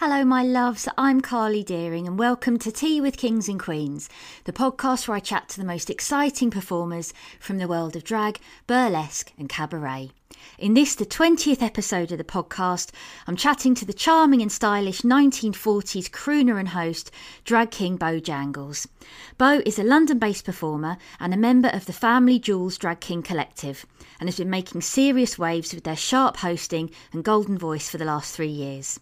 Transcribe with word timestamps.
Hello, 0.00 0.26
my 0.26 0.42
loves. 0.42 0.86
I'm 0.98 1.22
Carly 1.22 1.62
Deering, 1.62 2.06
and 2.06 2.18
welcome 2.18 2.58
to 2.58 2.70
Tea 2.70 3.00
with 3.00 3.16
Kings 3.16 3.48
and 3.48 3.58
Queens, 3.58 4.10
the 4.44 4.52
podcast 4.52 5.08
where 5.08 5.16
I 5.16 5.20
chat 5.20 5.48
to 5.48 5.58
the 5.58 5.64
most 5.64 5.88
exciting 5.88 6.50
performers 6.50 7.14
from 7.40 7.56
the 7.56 7.66
world 7.66 7.96
of 7.96 8.04
drag, 8.04 8.38
burlesque, 8.66 9.32
and 9.38 9.48
cabaret. 9.48 10.10
In 10.58 10.72
this, 10.72 10.94
the 10.94 11.04
20th 11.04 11.60
episode 11.60 12.10
of 12.12 12.18
the 12.18 12.24
podcast, 12.24 12.90
I'm 13.26 13.36
chatting 13.36 13.74
to 13.74 13.84
the 13.84 13.92
charming 13.92 14.40
and 14.40 14.50
stylish 14.50 15.02
1940s 15.02 16.08
crooner 16.08 16.58
and 16.58 16.68
host, 16.68 17.10
drag 17.44 17.70
king 17.70 17.96
Beau 17.96 18.18
Jangles. 18.20 18.88
Beau 19.36 19.60
is 19.66 19.78
a 19.78 19.84
London 19.84 20.18
based 20.18 20.46
performer 20.46 20.96
and 21.20 21.34
a 21.34 21.36
member 21.36 21.68
of 21.68 21.84
the 21.84 21.92
Family 21.92 22.38
Jewels 22.38 22.78
Drag 22.78 23.00
King 23.00 23.22
Collective, 23.22 23.84
and 24.18 24.28
has 24.28 24.38
been 24.38 24.48
making 24.48 24.80
serious 24.80 25.38
waves 25.38 25.74
with 25.74 25.84
their 25.84 25.94
sharp 25.94 26.38
hosting 26.38 26.90
and 27.12 27.22
golden 27.22 27.58
voice 27.58 27.90
for 27.90 27.98
the 27.98 28.06
last 28.06 28.34
three 28.34 28.48
years. 28.48 28.98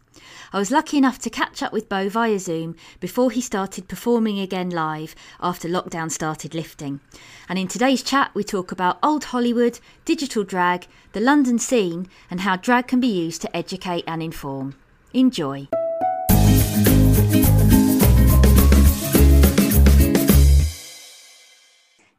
I 0.53 0.59
was 0.59 0.71
lucky 0.71 0.97
enough 0.97 1.19
to 1.21 1.31
catch 1.31 1.63
up 1.63 1.73
with 1.73 1.89
Beau 1.89 2.09
via 2.09 2.39
Zoom 2.39 2.77
before 3.01 3.31
he 3.31 3.41
started 3.41 3.89
performing 3.89 4.39
again 4.39 4.71
live 4.71 5.15
after 5.41 5.69
lockdown 5.69 6.11
started 6.11 6.55
lifting. 6.55 7.01
And 7.49 7.59
in 7.59 7.69
today's 7.69 8.03
chat, 8.03 8.31
we 8.35 8.45
talk 8.45 8.73
about 8.73 8.99
old 9.03 9.25
Hollywood, 9.25 9.81
digital 10.05 10.45
drag, 10.45 10.87
the 11.15 11.21
London 11.21 11.59
scene, 11.61 12.09
and 12.29 12.41
how 12.41 12.57
drag 12.57 12.89
can 12.89 13.01
be 13.01 13.07
used 13.07 13.41
to 13.41 13.57
educate 13.57 14.05
and 14.07 14.23
inform. 14.23 14.75
Enjoy. 15.13 15.69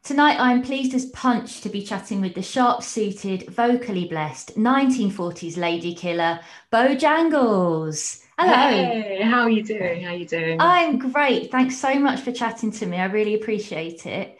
Tonight, 0.02 0.38
I'm 0.38 0.62
pleased 0.62 0.94
as 0.94 1.06
punch 1.06 1.60
to 1.60 1.68
be 1.68 1.82
chatting 1.82 2.22
with 2.22 2.34
the 2.34 2.42
sharp 2.42 2.82
suited, 2.82 3.50
vocally 3.50 4.06
blessed 4.06 4.56
1940s 4.56 5.58
lady 5.58 5.94
killer, 5.94 6.40
Beau 6.70 6.94
Jangles. 6.94 8.22
Hello. 8.38 8.52
Hey, 8.52 9.20
how 9.22 9.42
are 9.42 9.50
you 9.50 9.62
doing? 9.62 10.04
How 10.04 10.12
are 10.12 10.16
you 10.16 10.26
doing? 10.26 10.58
I'm 10.60 10.98
great. 10.98 11.50
Thanks 11.50 11.76
so 11.76 11.94
much 11.96 12.20
for 12.20 12.32
chatting 12.32 12.70
to 12.72 12.86
me. 12.86 12.96
I 12.96 13.06
really 13.06 13.34
appreciate 13.34 14.06
it. 14.06 14.38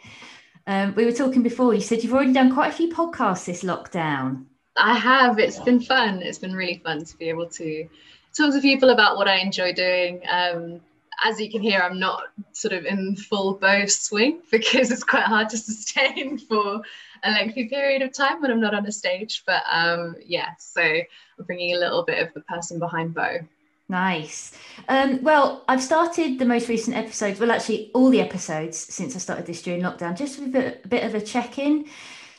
Um, 0.67 0.93
we 0.95 1.05
were 1.05 1.13
talking 1.13 1.43
before, 1.43 1.73
you 1.73 1.79
said 1.79 2.03
you've 2.03 2.13
already 2.13 2.33
done 2.33 2.53
quite 2.53 2.73
a 2.73 2.75
few 2.75 2.89
podcasts 2.89 3.45
this 3.45 3.63
lockdown. 3.63 4.45
I 4.75 4.95
have. 4.95 5.39
It's 5.39 5.59
been 5.59 5.79
fun. 5.79 6.21
It's 6.21 6.37
been 6.37 6.53
really 6.53 6.81
fun 6.83 7.05
to 7.05 7.17
be 7.17 7.29
able 7.29 7.47
to 7.51 7.87
talk 8.35 8.53
to 8.53 8.61
people 8.61 8.89
about 8.89 9.15
what 9.15 9.29
I 9.29 9.37
enjoy 9.37 9.71
doing. 9.73 10.21
Um, 10.29 10.81
as 11.23 11.39
you 11.39 11.49
can 11.49 11.61
hear, 11.61 11.79
I'm 11.79 11.99
not 11.99 12.23
sort 12.51 12.73
of 12.73 12.85
in 12.85 13.15
full 13.15 13.53
Beau 13.53 13.85
swing 13.85 14.41
because 14.51 14.91
it's 14.91 15.05
quite 15.05 15.23
hard 15.23 15.49
to 15.49 15.57
sustain 15.57 16.37
for 16.49 16.81
a 17.23 17.31
lengthy 17.31 17.69
period 17.69 18.01
of 18.01 18.11
time 18.11 18.41
when 18.41 18.51
I'm 18.51 18.61
not 18.61 18.75
on 18.75 18.85
a 18.85 18.91
stage. 18.91 19.43
But 19.47 19.63
um, 19.71 20.17
yeah, 20.23 20.49
so 20.59 20.81
I'm 20.81 21.45
bringing 21.45 21.75
a 21.75 21.79
little 21.79 22.03
bit 22.03 22.21
of 22.27 22.33
the 22.33 22.41
person 22.41 22.77
behind 22.77 23.13
Beau. 23.13 23.39
Nice. 23.89 24.51
Um, 24.89 25.23
well, 25.23 25.63
I've 25.67 25.81
started 25.81 26.39
the 26.39 26.45
most 26.45 26.67
recent 26.67 26.97
episodes, 26.97 27.39
well, 27.39 27.51
actually, 27.51 27.91
all 27.93 28.09
the 28.09 28.19
episodes 28.19 28.77
since 28.77 29.15
I 29.15 29.19
started 29.19 29.45
this 29.45 29.61
during 29.61 29.81
lockdown, 29.81 30.17
just 30.17 30.39
with 30.39 30.55
a, 30.55 30.83
a 30.83 30.87
bit 30.87 31.03
of 31.03 31.15
a 31.15 31.21
check 31.21 31.57
in, 31.57 31.85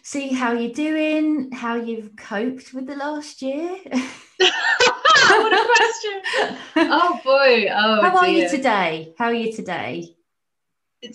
see 0.03 0.29
how 0.29 0.53
you're 0.53 0.73
doing, 0.73 1.51
how 1.53 1.77
you've 1.77 2.17
coped 2.17 2.75
with 2.75 2.87
the 2.87 2.97
last 2.97 3.41
year. 3.41 3.69
what 4.39 5.53
a 5.53 5.67
question. 5.75 6.59
Oh 6.77 7.21
boy. 7.25 7.69
Oh, 7.75 8.03
how 8.03 8.19
are 8.19 8.29
you 8.29 8.49
today? 8.49 9.15
How 9.19 9.27
are 9.27 9.35
you 9.35 9.53
today? 9.53 10.15
Today 11.03 11.13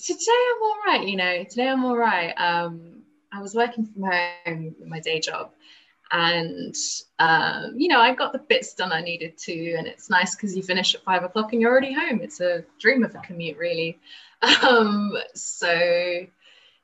I'm 0.55 0.63
all 0.63 0.77
right, 0.87 1.07
you 1.07 1.15
know. 1.15 1.43
Today 1.43 1.69
I'm 1.69 1.85
all 1.85 1.97
right. 1.97 2.33
Um, 2.37 3.03
I 3.31 3.41
was 3.41 3.53
working 3.53 3.85
from 3.85 4.03
home 4.03 4.75
in 4.79 4.89
my 4.89 4.99
day 4.99 5.19
job, 5.19 5.51
and 6.13 6.75
um, 7.17 7.73
you 7.75 7.87
know, 7.87 7.99
I 7.99 8.13
got 8.13 8.31
the 8.31 8.39
bits 8.39 8.75
done 8.75 8.93
I 8.93 9.01
needed 9.01 9.37
to, 9.39 9.73
and 9.73 9.87
it's 9.87 10.09
nice 10.09 10.35
because 10.35 10.55
you 10.55 10.61
finish 10.61 10.93
at 10.93 11.03
five 11.03 11.23
o'clock 11.23 11.51
and 11.51 11.61
you're 11.61 11.71
already 11.71 11.91
home. 11.91 12.21
It's 12.21 12.39
a 12.39 12.63
dream 12.79 13.03
of 13.03 13.15
a 13.15 13.19
commute, 13.19 13.57
really. 13.57 13.99
Um, 14.61 15.13
so 15.33 15.71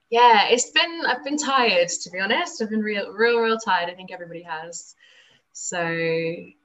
yeah, 0.09 0.47
it's 0.47 0.69
been 0.69 1.01
I've 1.05 1.25
been 1.25 1.37
tired 1.37 1.89
to 1.89 2.09
be 2.09 2.19
honest. 2.19 2.61
I've 2.61 2.69
been 2.69 2.81
real, 2.81 3.11
real, 3.11 3.39
real 3.39 3.57
tired. 3.57 3.89
I 3.89 3.95
think 3.95 4.13
everybody 4.13 4.43
has. 4.43 4.95
So 5.51 5.85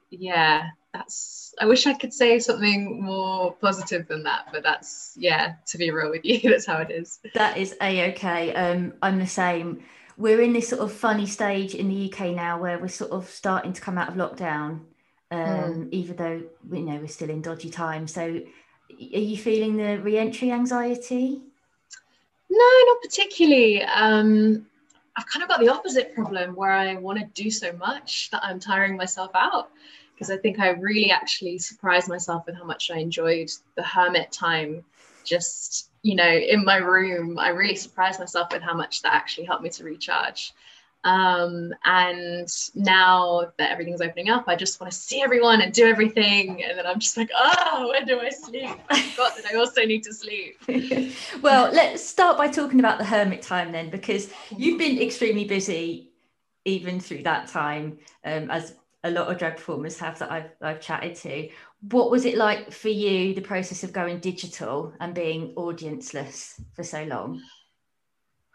yeah, 0.09 0.69
that's 0.93 1.53
I 1.59 1.65
wish 1.65 1.85
I 1.85 1.95
could 1.95 2.13
say 2.13 2.39
something 2.39 3.03
more 3.03 3.51
positive 3.55 4.07
than 4.07 4.23
that, 4.23 4.47
but 4.53 4.63
that's 4.63 5.15
yeah, 5.17 5.55
to 5.67 5.77
be 5.77 5.91
real 5.91 6.11
with 6.11 6.23
you, 6.23 6.39
that's 6.49 6.65
how 6.65 6.77
it 6.77 6.91
is. 6.91 7.19
That 7.33 7.57
is 7.57 7.75
a 7.81 8.11
okay. 8.11 8.53
Um, 8.53 8.93
I'm 9.01 9.19
the 9.19 9.27
same. 9.27 9.83
We're 10.17 10.41
in 10.41 10.53
this 10.53 10.69
sort 10.69 10.81
of 10.81 10.91
funny 10.93 11.25
stage 11.25 11.75
in 11.75 11.89
the 11.89 12.11
UK 12.11 12.33
now 12.33 12.59
where 12.59 12.79
we're 12.79 12.87
sort 12.87 13.11
of 13.11 13.29
starting 13.29 13.73
to 13.73 13.81
come 13.81 13.97
out 13.97 14.09
of 14.09 14.15
lockdown, 14.15 14.81
um, 15.31 15.39
mm. 15.39 15.87
even 15.91 16.15
though 16.15 16.43
you 16.71 16.81
know 16.83 16.97
we're 16.97 17.07
still 17.07 17.29
in 17.29 17.41
dodgy 17.41 17.69
times. 17.69 18.13
So, 18.13 18.21
are 18.23 18.43
you 18.89 19.37
feeling 19.37 19.75
the 19.75 19.99
re-entry 19.99 20.51
anxiety? 20.51 21.41
No, 22.49 22.83
not 22.87 23.01
particularly. 23.01 23.83
Um, 23.83 24.65
I've 25.17 25.25
kind 25.27 25.43
of 25.43 25.49
got 25.49 25.59
the 25.59 25.69
opposite 25.69 26.13
problem 26.13 26.55
where 26.55 26.71
I 26.71 26.95
want 26.95 27.19
to 27.19 27.25
do 27.41 27.49
so 27.49 27.73
much 27.73 28.29
that 28.31 28.43
I'm 28.43 28.59
tiring 28.59 28.97
myself 28.97 29.31
out 29.33 29.69
because 30.13 30.29
I 30.29 30.37
think 30.37 30.59
I 30.59 30.69
really 30.69 31.11
actually 31.11 31.57
surprised 31.57 32.07
myself 32.07 32.45
with 32.45 32.55
how 32.55 32.63
much 32.63 32.89
I 32.91 32.97
enjoyed 32.97 33.49
the 33.75 33.83
hermit 33.83 34.31
time 34.31 34.83
just 35.23 35.89
you 36.05 36.13
know 36.13 36.29
in 36.29 36.63
my 36.63 36.77
room 36.77 37.39
I 37.39 37.49
really 37.49 37.75
surprised 37.75 38.19
myself 38.19 38.49
with 38.51 38.61
how 38.61 38.75
much 38.75 39.01
that 39.01 39.13
actually 39.13 39.45
helped 39.45 39.63
me 39.63 39.69
to 39.71 39.83
recharge. 39.83 40.53
Um, 41.03 41.71
and 41.85 42.47
now 42.73 43.51
that 43.57 43.71
everything's 43.71 44.01
opening 44.01 44.29
up 44.29 44.45
I 44.47 44.55
just 44.55 44.79
want 44.79 44.91
to 44.91 44.97
see 44.97 45.21
everyone 45.21 45.61
and 45.61 45.73
do 45.73 45.85
everything 45.85 46.63
and 46.63 46.77
then 46.77 46.85
I'm 46.85 46.99
just 46.99 47.17
like 47.17 47.29
oh 47.35 47.89
when 47.89 48.05
do 48.05 48.19
I 48.19 48.29
sleep? 48.29 48.69
I 48.89 49.01
forgot 49.01 49.35
that 49.35 49.45
I 49.51 49.55
also 49.55 49.83
need 49.83 50.03
to 50.03 50.13
sleep. 50.13 50.57
Well 51.41 51.71
let's 51.71 52.03
start 52.03 52.37
by 52.37 52.49
talking 52.49 52.79
about 52.79 52.99
the 52.99 53.05
hermit 53.05 53.41
time 53.41 53.71
then 53.71 53.89
because 53.89 54.31
you've 54.55 54.77
been 54.77 55.01
extremely 55.01 55.45
busy 55.45 56.11
even 56.65 56.99
through 56.99 57.23
that 57.23 57.47
time 57.47 57.97
um, 58.23 58.51
as 58.51 58.75
a 59.05 59.11
lot 59.11 59.31
of 59.31 59.37
drag 59.37 59.55
performers 59.55 59.99
have 59.99 60.17
that 60.19 60.31
I've, 60.31 60.49
I've 60.61 60.81
chatted 60.81 61.15
to. 61.17 61.49
What 61.91 62.09
was 62.09 62.25
it 62.25 62.35
like 62.35 62.71
for 62.71 62.89
you, 62.89 63.33
the 63.33 63.41
process 63.41 63.83
of 63.83 63.93
going 63.93 64.19
digital 64.19 64.93
and 64.99 65.13
being 65.13 65.53
audienceless 65.55 66.59
for 66.73 66.83
so 66.83 67.03
long? 67.03 67.41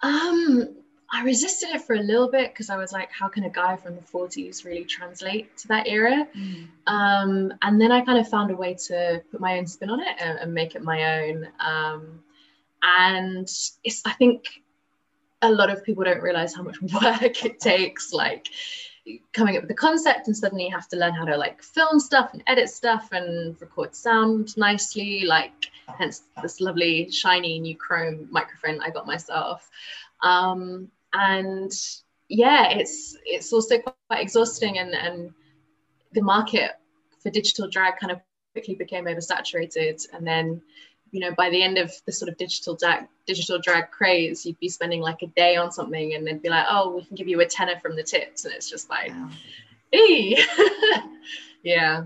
Um, 0.02 0.80
I 1.12 1.24
resisted 1.24 1.70
it 1.70 1.82
for 1.82 1.94
a 1.94 2.00
little 2.00 2.30
bit 2.30 2.52
because 2.52 2.70
I 2.70 2.76
was 2.76 2.92
like, 2.92 3.10
how 3.10 3.28
can 3.28 3.44
a 3.44 3.50
guy 3.50 3.76
from 3.76 3.96
the 3.96 4.02
40s 4.02 4.64
really 4.64 4.84
translate 4.84 5.56
to 5.58 5.68
that 5.68 5.88
era? 5.88 6.26
Mm. 6.36 6.68
Um, 6.86 7.52
and 7.62 7.80
then 7.80 7.90
I 7.90 8.00
kind 8.00 8.18
of 8.18 8.28
found 8.28 8.52
a 8.52 8.56
way 8.56 8.74
to 8.86 9.22
put 9.30 9.40
my 9.40 9.58
own 9.58 9.66
spin 9.66 9.90
on 9.90 10.00
it 10.00 10.16
and, 10.20 10.38
and 10.38 10.54
make 10.54 10.76
it 10.76 10.82
my 10.82 11.20
own. 11.20 11.48
Um, 11.58 12.22
and 12.82 13.48
it's, 13.84 14.02
I 14.06 14.12
think 14.12 14.46
a 15.42 15.50
lot 15.50 15.68
of 15.68 15.84
people 15.84 16.04
don't 16.04 16.22
realize 16.22 16.54
how 16.54 16.62
much 16.62 16.80
work 17.02 17.44
it 17.44 17.58
takes. 17.58 18.12
Like, 18.12 18.46
coming 19.32 19.56
up 19.56 19.62
with 19.62 19.68
the 19.68 19.74
concept 19.74 20.26
and 20.26 20.36
suddenly 20.36 20.66
you 20.66 20.70
have 20.70 20.88
to 20.88 20.96
learn 20.96 21.14
how 21.14 21.24
to 21.24 21.36
like 21.36 21.62
film 21.62 21.98
stuff 21.98 22.30
and 22.32 22.42
edit 22.46 22.68
stuff 22.68 23.08
and 23.12 23.60
record 23.60 23.94
sound 23.94 24.56
nicely 24.56 25.24
like 25.24 25.70
hence 25.98 26.22
this 26.42 26.60
lovely 26.60 27.10
shiny 27.10 27.58
new 27.58 27.76
chrome 27.76 28.28
microphone 28.30 28.80
i 28.82 28.90
got 28.90 29.06
myself. 29.06 29.70
Um, 30.22 30.88
and 31.12 31.72
yeah 32.28 32.70
it's 32.70 33.16
it's 33.24 33.52
also 33.52 33.76
quite 33.78 34.20
exhausting 34.22 34.78
and 34.78 34.94
and 34.94 35.32
the 36.12 36.22
market 36.22 36.72
for 37.20 37.30
digital 37.30 37.68
drag 37.68 37.98
kind 37.98 38.12
of 38.12 38.20
quickly 38.52 38.74
became 38.74 39.04
oversaturated 39.04 40.04
and 40.12 40.26
then 40.26 40.60
you 41.12 41.20
know, 41.20 41.32
by 41.32 41.50
the 41.50 41.62
end 41.62 41.78
of 41.78 41.92
the 42.06 42.12
sort 42.12 42.28
of 42.28 42.36
digital 42.36 42.76
drag, 42.76 43.06
digital 43.26 43.58
drag 43.58 43.90
craze, 43.90 44.46
you'd 44.46 44.58
be 44.60 44.68
spending 44.68 45.00
like 45.00 45.22
a 45.22 45.26
day 45.28 45.56
on 45.56 45.72
something 45.72 46.14
and 46.14 46.26
then 46.26 46.38
be 46.38 46.48
like, 46.48 46.66
oh, 46.68 46.96
we 46.96 47.04
can 47.04 47.16
give 47.16 47.28
you 47.28 47.40
a 47.40 47.46
tenner 47.46 47.78
from 47.80 47.96
the 47.96 48.02
tips. 48.02 48.44
And 48.44 48.54
it's 48.54 48.70
just 48.70 48.88
like, 48.90 49.10
wow. 49.10 49.30
yeah. 51.62 52.04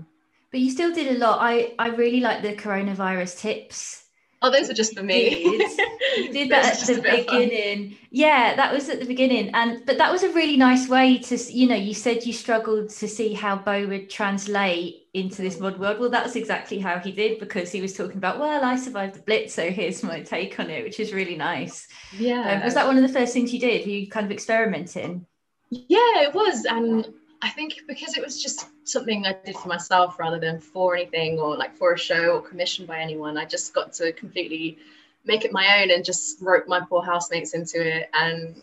But 0.51 0.59
you 0.59 0.71
still 0.71 0.93
did 0.93 1.15
a 1.15 1.19
lot. 1.19 1.39
I, 1.41 1.73
I 1.77 1.89
really 1.89 2.19
like 2.19 2.41
the 2.41 2.55
coronavirus 2.55 3.39
tips 3.39 4.05
Oh, 4.45 4.51
those 4.51 4.69
are 4.69 4.73
just 4.73 4.95
for 4.95 5.01
me. 5.01 5.43
You 5.43 6.31
did 6.31 6.49
that 6.51 6.79
at 6.79 6.95
the 6.95 7.01
beginning. 7.01 7.97
Yeah, 8.11 8.55
that 8.55 8.71
was 8.71 8.89
at 8.89 8.99
the 8.99 9.05
beginning. 9.05 9.49
And 9.55 9.83
but 9.87 9.97
that 9.97 10.11
was 10.11 10.21
a 10.21 10.31
really 10.33 10.55
nice 10.55 10.87
way 10.87 11.17
to, 11.17 11.35
you 11.51 11.67
know, 11.67 11.75
you 11.75 11.95
said 11.95 12.25
you 12.25 12.33
struggled 12.33 12.89
to 12.89 13.07
see 13.07 13.33
how 13.33 13.55
Beau 13.55 13.87
would 13.87 14.09
translate 14.09 15.04
into 15.15 15.41
this 15.41 15.59
mod 15.59 15.79
world. 15.79 15.99
Well, 15.99 16.09
that's 16.09 16.35
exactly 16.35 16.77
how 16.77 16.99
he 16.99 17.11
did 17.11 17.39
because 17.39 17.71
he 17.71 17.81
was 17.81 17.93
talking 17.93 18.17
about, 18.17 18.37
well, 18.37 18.63
I 18.63 18.75
survived 18.75 19.15
the 19.15 19.21
blitz, 19.21 19.53
so 19.53 19.71
here's 19.71 20.03
my 20.03 20.19
take 20.21 20.59
on 20.59 20.69
it, 20.69 20.83
which 20.83 20.99
is 20.99 21.13
really 21.13 21.37
nice. 21.37 21.87
Yeah. 22.17 22.57
Um, 22.57 22.63
was 22.65 22.73
that 22.73 22.85
one 22.85 22.97
of 22.97 23.03
the 23.03 23.09
first 23.09 23.33
things 23.33 23.53
you 23.53 23.59
did? 23.59 23.85
Were 23.85 23.91
you 23.91 24.09
kind 24.09 24.25
of 24.25 24.31
experimenting? 24.31 25.25
Yeah, 25.69 26.21
it 26.21 26.33
was. 26.33 26.65
And 26.65 27.07
I 27.41 27.49
think 27.49 27.75
because 27.87 28.17
it 28.17 28.23
was 28.23 28.41
just 28.41 28.67
something 28.83 29.25
I 29.25 29.37
did 29.45 29.55
for 29.55 29.69
myself 29.69 30.19
rather 30.19 30.39
than 30.39 30.59
for 30.59 30.95
anything 30.95 31.39
or 31.39 31.55
like 31.55 31.75
for 31.75 31.93
a 31.93 31.97
show 31.97 32.35
or 32.35 32.41
commissioned 32.41 32.87
by 32.87 32.99
anyone, 32.99 33.37
I 33.37 33.45
just 33.45 33.73
got 33.73 33.93
to 33.93 34.11
completely 34.11 34.77
make 35.25 35.43
it 35.43 35.51
my 35.51 35.81
own 35.81 35.91
and 35.91 36.05
just 36.05 36.41
roped 36.41 36.67
my 36.67 36.79
poor 36.79 37.03
housemates 37.03 37.53
into 37.53 37.85
it 37.85 38.09
and 38.13 38.61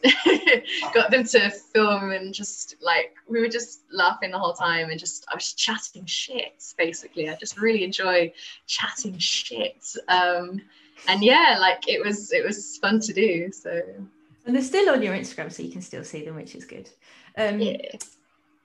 got 0.94 1.11
them 1.11 1.25
to 1.25 1.50
film 1.50 2.11
and 2.12 2.32
just 2.32 2.76
like 2.81 3.14
we 3.29 3.41
were 3.41 3.49
just 3.49 3.82
laughing 3.91 4.31
the 4.31 4.38
whole 4.38 4.53
time 4.53 4.91
and 4.91 4.99
just 4.99 5.26
I 5.31 5.35
was 5.35 5.53
chatting 5.53 6.06
shit 6.06 6.62
basically. 6.79 7.29
I 7.29 7.35
just 7.35 7.59
really 7.59 7.85
enjoy 7.85 8.32
chatting 8.67 9.19
shit. 9.19 9.85
Um, 10.09 10.62
and 11.09 11.23
yeah, 11.23 11.56
like 11.61 11.88
it 11.88 12.05
was 12.05 12.32
it 12.32 12.44
was 12.44 12.79
fun 12.79 13.00
to 13.00 13.12
do. 13.12 13.50
So 13.53 13.82
and 14.47 14.55
they're 14.55 14.62
still 14.62 14.91
on 14.91 15.03
your 15.03 15.14
Instagram, 15.14 15.53
so 15.53 15.62
you 15.62 15.70
can 15.70 15.82
still 15.82 16.05
see 16.05 16.25
them, 16.25 16.35
which 16.35 16.55
is 16.55 16.64
good. 16.64 16.88
Um, 17.37 17.61
yeah. 17.61 17.76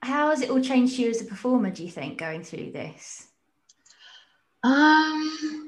How 0.02 0.30
has 0.30 0.42
it 0.42 0.50
all 0.50 0.60
changed 0.60 0.98
you 0.98 1.10
as 1.10 1.20
a 1.20 1.24
performer? 1.24 1.70
Do 1.70 1.84
you 1.84 1.90
think 1.90 2.18
going 2.18 2.42
through 2.44 2.72
this? 2.72 3.28
Um, 4.62 5.67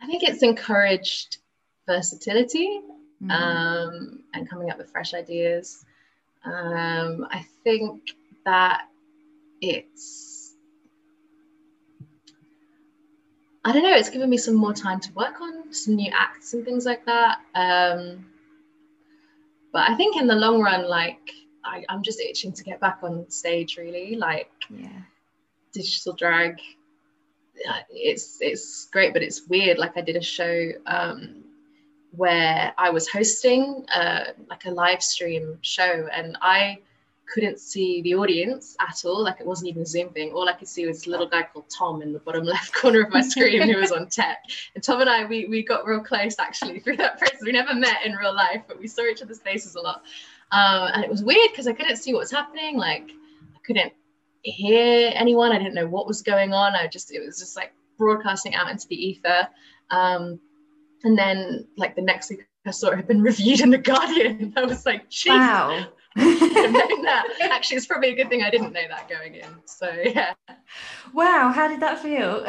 I 0.00 0.06
think 0.06 0.22
it's 0.22 0.42
encouraged 0.42 1.38
versatility 1.86 2.80
mm. 3.22 3.30
um, 3.30 4.20
and 4.34 4.48
coming 4.48 4.70
up 4.70 4.78
with 4.78 4.90
fresh 4.90 5.14
ideas. 5.14 5.84
Um, 6.44 7.26
I 7.30 7.44
think 7.64 8.02
that 8.44 8.82
it's, 9.60 10.54
I 13.64 13.72
don't 13.72 13.82
know, 13.82 13.96
it's 13.96 14.10
given 14.10 14.30
me 14.30 14.36
some 14.36 14.54
more 14.54 14.72
time 14.72 15.00
to 15.00 15.12
work 15.14 15.40
on 15.40 15.72
some 15.72 15.96
new 15.96 16.12
acts 16.14 16.54
and 16.54 16.64
things 16.64 16.86
like 16.86 17.04
that. 17.06 17.38
Um, 17.54 18.26
but 19.72 19.90
I 19.90 19.96
think 19.96 20.16
in 20.16 20.26
the 20.26 20.36
long 20.36 20.60
run, 20.60 20.88
like, 20.88 21.30
I, 21.64 21.84
I'm 21.88 22.02
just 22.02 22.20
itching 22.20 22.52
to 22.52 22.62
get 22.62 22.78
back 22.78 22.98
on 23.02 23.28
stage, 23.28 23.76
really. 23.76 24.14
Like, 24.14 24.52
yeah. 24.70 25.00
digital 25.72 26.12
drag 26.12 26.60
it's 27.90 28.38
it's 28.40 28.86
great, 28.86 29.12
but 29.12 29.22
it's 29.22 29.46
weird. 29.46 29.78
Like 29.78 29.96
I 29.96 30.00
did 30.00 30.16
a 30.16 30.22
show 30.22 30.70
um, 30.86 31.44
where 32.12 32.72
I 32.78 32.90
was 32.90 33.08
hosting 33.08 33.86
uh, 33.94 34.24
like 34.48 34.64
a 34.64 34.70
live 34.70 35.02
stream 35.02 35.58
show, 35.62 36.08
and 36.12 36.36
I 36.40 36.78
couldn't 37.32 37.58
see 37.58 38.02
the 38.02 38.14
audience 38.14 38.76
at 38.80 39.04
all. 39.04 39.24
Like 39.24 39.40
it 39.40 39.46
wasn't 39.46 39.68
even 39.70 39.82
a 39.82 39.86
Zoom 39.86 40.10
thing. 40.10 40.32
All 40.32 40.48
I 40.48 40.52
could 40.52 40.68
see 40.68 40.86
was 40.86 41.06
a 41.06 41.10
little 41.10 41.26
guy 41.26 41.42
called 41.42 41.66
Tom 41.76 42.02
in 42.02 42.12
the 42.12 42.20
bottom 42.20 42.44
left 42.44 42.72
corner 42.74 43.02
of 43.02 43.10
my 43.10 43.20
screen 43.20 43.62
who 43.62 43.78
was 43.78 43.92
on 43.92 44.08
tech. 44.08 44.38
And 44.74 44.82
Tom 44.82 45.00
and 45.00 45.10
I, 45.10 45.24
we 45.24 45.46
we 45.46 45.62
got 45.62 45.86
real 45.86 46.00
close 46.00 46.38
actually 46.38 46.80
through 46.80 46.96
that 46.98 47.18
process. 47.18 47.40
We 47.42 47.52
never 47.52 47.74
met 47.74 48.04
in 48.04 48.12
real 48.14 48.34
life, 48.34 48.62
but 48.68 48.78
we 48.78 48.88
saw 48.88 49.02
each 49.02 49.22
other's 49.22 49.40
faces 49.40 49.74
a 49.74 49.80
lot. 49.80 50.02
Um, 50.52 50.90
and 50.94 51.04
it 51.04 51.10
was 51.10 51.24
weird 51.24 51.50
because 51.50 51.66
I 51.66 51.72
couldn't 51.72 51.96
see 51.96 52.12
what 52.12 52.20
was 52.20 52.30
happening. 52.30 52.76
Like 52.76 53.10
I 53.54 53.58
couldn't 53.64 53.92
hear 54.50 55.12
anyone. 55.14 55.52
I 55.52 55.58
didn't 55.58 55.74
know 55.74 55.88
what 55.88 56.06
was 56.06 56.22
going 56.22 56.52
on. 56.52 56.74
I 56.74 56.86
just 56.86 57.12
it 57.12 57.24
was 57.24 57.38
just 57.38 57.56
like 57.56 57.72
broadcasting 57.98 58.54
out 58.54 58.70
into 58.70 58.86
the 58.88 58.96
ether. 58.96 59.48
Um, 59.90 60.40
and 61.04 61.16
then 61.16 61.66
like 61.76 61.94
the 61.94 62.02
next 62.02 62.30
week 62.30 62.46
I 62.66 62.70
saw 62.70 62.88
it 62.88 62.96
had 62.96 63.08
been 63.08 63.22
reviewed 63.30 63.60
in 63.60 63.70
the 63.70 63.78
Guardian. 63.78 64.52
I 64.56 64.64
was 64.64 64.86
like, 64.86 65.08
Jeez. 65.10 65.28
wow. 65.28 65.86
Actually, 66.18 67.76
it's 67.76 67.86
probably 67.86 68.10
a 68.10 68.16
good 68.16 68.30
thing 68.30 68.42
I 68.42 68.50
didn't 68.50 68.72
know 68.72 68.88
that 68.88 69.08
going 69.08 69.34
in. 69.34 69.48
So 69.66 69.90
yeah. 69.90 70.32
Wow, 71.12 71.52
how 71.54 71.68
did 71.68 71.80
that 71.80 71.98
feel? 71.98 72.42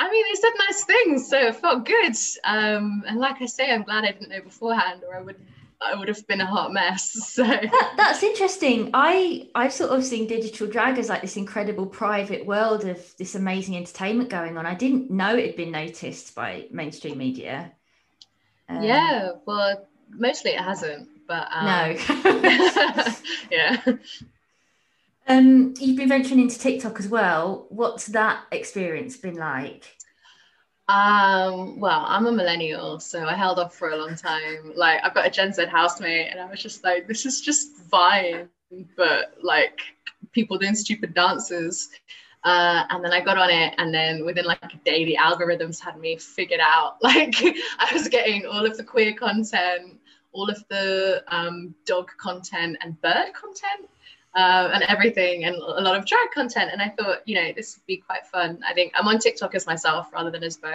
I 0.00 0.08
mean, 0.10 0.24
they 0.30 0.40
said 0.40 0.50
nice 0.58 0.84
things, 0.84 1.28
so 1.28 1.38
it 1.38 1.56
felt 1.56 1.84
good. 1.84 2.14
Um, 2.44 3.02
and 3.06 3.18
like 3.18 3.42
I 3.42 3.46
say, 3.46 3.72
I'm 3.72 3.82
glad 3.82 4.04
I 4.04 4.12
didn't 4.12 4.28
know 4.28 4.42
beforehand, 4.42 5.02
or 5.08 5.16
I 5.16 5.22
would 5.22 5.36
I 5.80 5.94
would 5.94 6.08
have 6.08 6.26
been 6.26 6.40
a 6.40 6.46
hot 6.46 6.72
mess. 6.72 7.12
So 7.38 7.44
that, 7.44 7.94
that's 7.96 8.22
interesting. 8.22 8.90
I 8.94 9.48
I've 9.54 9.72
sort 9.72 9.90
of 9.90 10.04
seen 10.04 10.26
digital 10.26 10.66
drag 10.66 10.98
as 10.98 11.08
like 11.08 11.22
this 11.22 11.36
incredible 11.36 11.86
private 11.86 12.44
world 12.44 12.84
of 12.84 13.16
this 13.16 13.36
amazing 13.36 13.76
entertainment 13.76 14.28
going 14.28 14.58
on. 14.58 14.66
I 14.66 14.74
didn't 14.74 15.10
know 15.10 15.36
it 15.36 15.46
had 15.46 15.56
been 15.56 15.70
noticed 15.70 16.34
by 16.34 16.66
mainstream 16.70 17.18
media. 17.18 17.72
Um, 18.68 18.82
yeah, 18.82 19.30
well, 19.46 19.86
mostly 20.10 20.52
it 20.52 20.60
hasn't, 20.60 21.08
but 21.28 21.48
um, 21.52 21.64
no. 21.64 21.96
yeah. 23.50 23.82
Um, 25.28 25.74
you've 25.78 25.96
been 25.96 26.08
venturing 26.08 26.40
into 26.40 26.58
TikTok 26.58 26.98
as 26.98 27.08
well. 27.08 27.66
What's 27.68 28.06
that 28.06 28.44
experience 28.50 29.16
been 29.16 29.36
like? 29.36 29.97
Um, 30.88 31.78
well, 31.78 32.04
I'm 32.06 32.26
a 32.26 32.32
millennial, 32.32 32.98
so 32.98 33.24
I 33.26 33.34
held 33.34 33.58
off 33.58 33.74
for 33.74 33.90
a 33.90 33.96
long 33.96 34.16
time. 34.16 34.72
Like, 34.74 35.00
I've 35.04 35.14
got 35.14 35.26
a 35.26 35.30
Gen 35.30 35.52
Z 35.52 35.66
housemate, 35.66 36.28
and 36.30 36.40
I 36.40 36.46
was 36.46 36.62
just 36.62 36.82
like, 36.82 37.06
this 37.06 37.26
is 37.26 37.42
just 37.42 37.76
fine, 37.76 38.48
but 38.96 39.34
like 39.42 39.80
people 40.32 40.56
doing 40.56 40.74
stupid 40.74 41.12
dances. 41.12 41.90
Uh, 42.44 42.84
and 42.88 43.04
then 43.04 43.12
I 43.12 43.20
got 43.20 43.36
on 43.36 43.50
it, 43.50 43.74
and 43.76 43.92
then 43.92 44.24
within 44.24 44.46
like 44.46 44.62
a 44.62 44.78
day, 44.84 45.04
the 45.04 45.18
algorithms 45.20 45.78
had 45.78 45.98
me 45.98 46.16
figured 46.16 46.60
out. 46.62 46.96
Like, 47.02 47.34
I 47.78 47.90
was 47.92 48.08
getting 48.08 48.46
all 48.46 48.64
of 48.64 48.78
the 48.78 48.84
queer 48.84 49.12
content, 49.12 50.00
all 50.32 50.48
of 50.48 50.64
the 50.68 51.22
um, 51.28 51.74
dog 51.84 52.08
content, 52.18 52.78
and 52.80 52.98
bird 53.02 53.34
content 53.34 53.90
uh, 54.38 54.70
and 54.72 54.84
everything 54.84 55.44
and 55.44 55.56
a 55.56 55.80
lot 55.80 55.96
of 55.96 56.06
drag 56.06 56.30
content. 56.30 56.70
And 56.72 56.80
I 56.80 56.90
thought, 56.90 57.26
you 57.26 57.34
know, 57.34 57.52
this 57.56 57.76
would 57.76 57.86
be 57.86 57.96
quite 57.96 58.24
fun. 58.24 58.60
I 58.66 58.72
think 58.72 58.92
I'm 58.94 59.08
on 59.08 59.18
TikTok 59.18 59.56
as 59.56 59.66
myself 59.66 60.12
rather 60.12 60.30
than 60.30 60.44
as 60.44 60.56
Bo, 60.56 60.70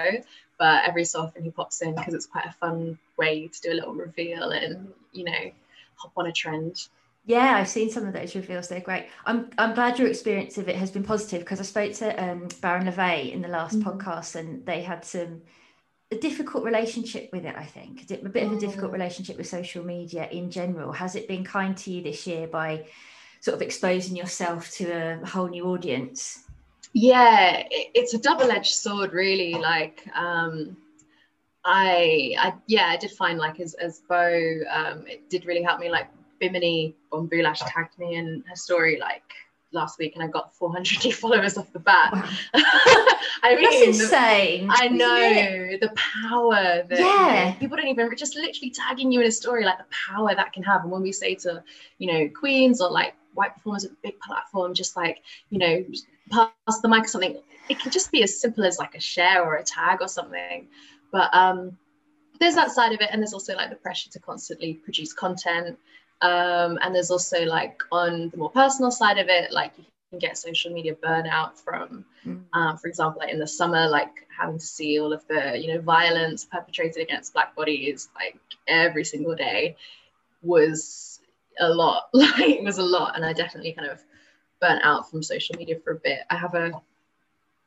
but 0.59 0.83
every 0.85 1.05
so 1.05 1.21
often 1.21 1.43
he 1.43 1.49
pops 1.49 1.81
in 1.81 1.95
because 1.95 2.13
it's 2.13 2.25
quite 2.25 2.45
a 2.45 2.51
fun 2.51 2.99
way 3.17 3.47
to 3.47 3.61
do 3.61 3.71
a 3.71 3.75
little 3.75 3.93
reveal 3.93 4.49
and, 4.49 4.91
you 5.13 5.23
know, 5.23 5.51
hop 5.95 6.11
on 6.17 6.27
a 6.27 6.31
trend. 6.33 6.89
Yeah, 7.25 7.55
I've 7.55 7.69
seen 7.69 7.89
some 7.89 8.05
of 8.05 8.11
those 8.11 8.35
reveals. 8.35 8.67
They're 8.67 8.81
great. 8.81 9.07
I'm 9.25 9.49
I'm 9.57 9.73
glad 9.73 9.97
your 9.97 10.09
experience 10.09 10.57
of 10.57 10.67
it 10.67 10.75
has 10.75 10.91
been 10.91 11.03
positive 11.05 11.39
because 11.39 11.61
I 11.61 11.63
spoke 11.63 11.93
to 11.93 12.21
um, 12.21 12.49
Baron 12.59 12.85
LeVay 12.85 13.31
in 13.31 13.41
the 13.41 13.47
last 13.47 13.79
mm-hmm. 13.79 13.89
podcast 13.89 14.35
and 14.35 14.65
they 14.65 14.81
had 14.81 15.05
some 15.05 15.41
a 16.11 16.17
difficult 16.17 16.65
relationship 16.65 17.29
with 17.31 17.45
it. 17.45 17.55
I 17.57 17.63
think 17.63 18.11
a 18.11 18.27
bit 18.27 18.43
of 18.43 18.51
a 18.51 18.59
difficult 18.59 18.91
mm. 18.91 18.95
relationship 18.95 19.37
with 19.37 19.47
social 19.47 19.85
media 19.85 20.27
in 20.29 20.51
general. 20.51 20.91
Has 20.91 21.15
it 21.15 21.29
been 21.29 21.45
kind 21.45 21.77
to 21.77 21.91
you 21.91 22.03
this 22.03 22.27
year 22.27 22.45
by 22.45 22.85
sort 23.43 23.55
of 23.55 23.61
exposing 23.61 24.15
yourself 24.15 24.71
to 24.71 24.85
a 24.89 25.25
whole 25.25 25.49
new 25.49 25.65
audience 25.65 26.45
yeah 26.93 27.61
it's 27.69 28.13
a 28.13 28.17
double-edged 28.17 28.73
sword 28.73 29.11
really 29.11 29.53
like 29.55 30.07
um 30.15 30.77
I, 31.65 32.35
I 32.39 32.53
yeah 32.67 32.87
i 32.87 32.95
did 32.95 33.11
find 33.11 33.37
like 33.37 33.59
as 33.59 33.73
as 33.73 34.01
bo 34.07 34.61
um 34.71 35.05
it 35.07 35.29
did 35.29 35.45
really 35.45 35.61
help 35.61 35.81
me 35.81 35.89
like 35.89 36.07
Bimini 36.39 36.95
Bon 37.11 37.27
Boulash 37.27 37.61
tagged 37.67 37.99
me 37.99 38.15
in 38.15 38.45
her 38.47 38.55
story 38.55 38.97
like 38.97 39.23
last 39.73 39.97
week 39.99 40.15
and 40.15 40.23
I 40.23 40.27
got 40.27 40.55
400 40.55 41.03
new 41.03 41.13
followers 41.23 41.57
off 41.57 41.71
the 41.73 41.79
bat. 41.79 42.13
Wow. 42.13 42.29
I 43.43 43.55
mean, 43.55 43.63
that's 43.63 44.01
insane. 44.01 44.67
The, 44.67 44.73
I 44.77 44.87
know 44.87 45.77
the 45.79 45.91
power 45.95 46.83
that 46.87 46.99
yeah. 46.99 47.45
You 47.45 47.51
know, 47.51 47.55
people 47.59 47.77
don't 47.77 47.87
even 47.87 48.09
just 48.15 48.35
literally 48.35 48.71
tagging 48.71 49.11
you 49.11 49.21
in 49.21 49.27
a 49.27 49.31
story, 49.31 49.65
like 49.65 49.79
the 49.79 49.85
power 50.09 50.35
that 50.35 50.53
can 50.53 50.63
have. 50.63 50.83
And 50.83 50.91
when 50.91 51.01
we 51.01 51.11
say 51.11 51.35
to, 51.35 51.63
you 51.97 52.11
know, 52.11 52.29
queens 52.29 52.81
or 52.81 52.91
like 52.91 53.15
white 53.33 53.53
performers 53.53 53.83
with 53.83 53.93
a 53.93 53.97
big 54.03 54.19
platform, 54.19 54.73
just 54.73 54.95
like, 54.95 55.21
you 55.49 55.59
know, 55.59 55.83
pass 56.31 56.79
the 56.81 56.87
mic 56.87 57.05
or 57.05 57.07
something. 57.07 57.41
It 57.69 57.79
can 57.79 57.91
just 57.91 58.11
be 58.11 58.23
as 58.23 58.39
simple 58.39 58.65
as 58.65 58.77
like 58.79 58.95
a 58.95 58.99
share 58.99 59.43
or 59.43 59.55
a 59.55 59.63
tag 59.63 59.99
or 60.01 60.07
something. 60.07 60.67
But 61.11 61.33
um, 61.33 61.77
there's 62.39 62.55
that 62.55 62.71
side 62.71 62.93
of 62.93 63.01
it. 63.01 63.09
And 63.11 63.21
there's 63.21 63.33
also 63.33 63.55
like 63.55 63.69
the 63.69 63.75
pressure 63.75 64.09
to 64.11 64.19
constantly 64.19 64.73
produce 64.73 65.13
content. 65.13 65.77
Um, 66.21 66.79
and 66.81 66.93
there's 66.93 67.11
also 67.11 67.43
like 67.45 67.81
on 67.91 68.29
the 68.29 68.37
more 68.37 68.49
personal 68.49 68.91
side 68.91 69.17
of 69.17 69.27
it, 69.29 69.51
like 69.51 69.73
you 69.77 69.85
can 70.09 70.19
get 70.19 70.37
social 70.37 70.71
media 70.71 70.95
burnout 70.95 71.57
from, 71.57 72.05
mm. 72.25 72.41
um, 72.53 72.77
for 72.77 72.87
example, 72.87 73.19
like 73.19 73.31
in 73.31 73.39
the 73.39 73.47
summer, 73.47 73.87
like 73.87 74.27
having 74.37 74.57
to 74.57 74.65
see 74.65 74.99
all 74.99 75.13
of 75.13 75.25
the, 75.27 75.57
you 75.57 75.73
know, 75.73 75.81
violence 75.81 76.45
perpetrated 76.45 77.01
against 77.01 77.33
Black 77.33 77.55
bodies 77.55 78.09
like 78.15 78.39
every 78.67 79.03
single 79.03 79.35
day 79.35 79.75
was 80.41 81.12
a 81.59 81.69
lot. 81.69 82.09
Like 82.13 82.39
it 82.39 82.63
was 82.63 82.77
a 82.77 82.83
lot, 82.83 83.15
and 83.15 83.25
I 83.25 83.33
definitely 83.33 83.73
kind 83.73 83.89
of 83.89 84.01
burnt 84.61 84.83
out 84.83 85.09
from 85.09 85.21
social 85.21 85.55
media 85.57 85.79
for 85.83 85.93
a 85.93 85.95
bit. 85.95 86.19
I 86.29 86.37
have 86.37 86.55
a 86.55 86.71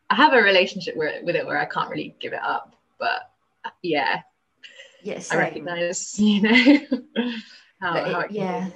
I 0.08 0.14
have 0.14 0.34
a 0.34 0.42
relationship 0.42 0.96
with 0.96 1.14
it, 1.14 1.24
with 1.24 1.36
it 1.36 1.46
where 1.46 1.58
I 1.58 1.66
can't 1.66 1.90
really 1.90 2.14
give 2.20 2.32
it 2.32 2.42
up, 2.42 2.74
but 2.98 3.30
yeah, 3.82 4.22
yes, 5.02 5.32
I 5.32 5.36
recognize 5.36 6.14
you 6.18 6.42
know 6.42 6.78
how, 7.80 7.96
it, 7.96 8.12
how 8.12 8.20
it 8.20 8.30
yeah. 8.30 8.66
Be. 8.66 8.72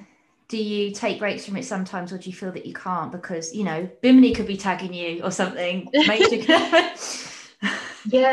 Do 0.48 0.58
you 0.58 0.90
take 0.90 1.20
breaks 1.20 1.44
from 1.44 1.56
it 1.56 1.64
sometimes, 1.64 2.12
or 2.12 2.18
do 2.18 2.28
you 2.28 2.34
feel 2.34 2.50
that 2.52 2.66
you 2.66 2.74
can't 2.74 3.12
because 3.12 3.54
you 3.54 3.62
know 3.62 3.88
Bimini 4.02 4.34
could 4.34 4.48
be 4.48 4.56
tagging 4.56 4.92
you 4.92 5.22
or 5.22 5.30
something? 5.30 5.88
yeah, 5.92 6.92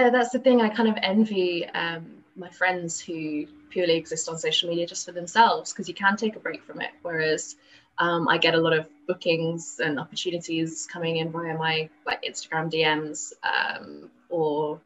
that's 0.10 0.31
the 0.31 0.41
thing. 0.43 0.62
I 0.62 0.69
kind 0.69 0.89
of 0.89 0.98
envy 1.03 1.67
um, 1.69 2.24
my 2.36 2.50
friends 2.50 3.00
who 3.00 3.46
purely 3.70 3.96
exist 3.96 4.30
on 4.30 4.38
social 4.38 4.70
media 4.70 4.86
just 4.86 5.06
for 5.06 5.12
themselves 5.12 5.72
because 5.72 5.88
you 5.88 5.94
can 5.94 6.16
take 6.16 6.36
a 6.36 6.40
break 6.40 6.64
from 6.64 6.82
it. 6.82 6.92
Whereas 7.02 7.56
um, 8.00 8.28
I 8.28 8.38
get 8.38 8.54
a 8.54 8.58
lot 8.58 8.74
of 8.74 8.88
bookings 9.08 9.80
and 9.84 10.00
opportunities 10.00 10.88
coming 10.92 11.18
in 11.18 11.32
via 11.32 11.58
my 11.58 11.90
like 12.06 12.24
Instagram 12.24 12.72
DMs 12.72 13.34
um, 13.44 14.10
or 14.30 14.80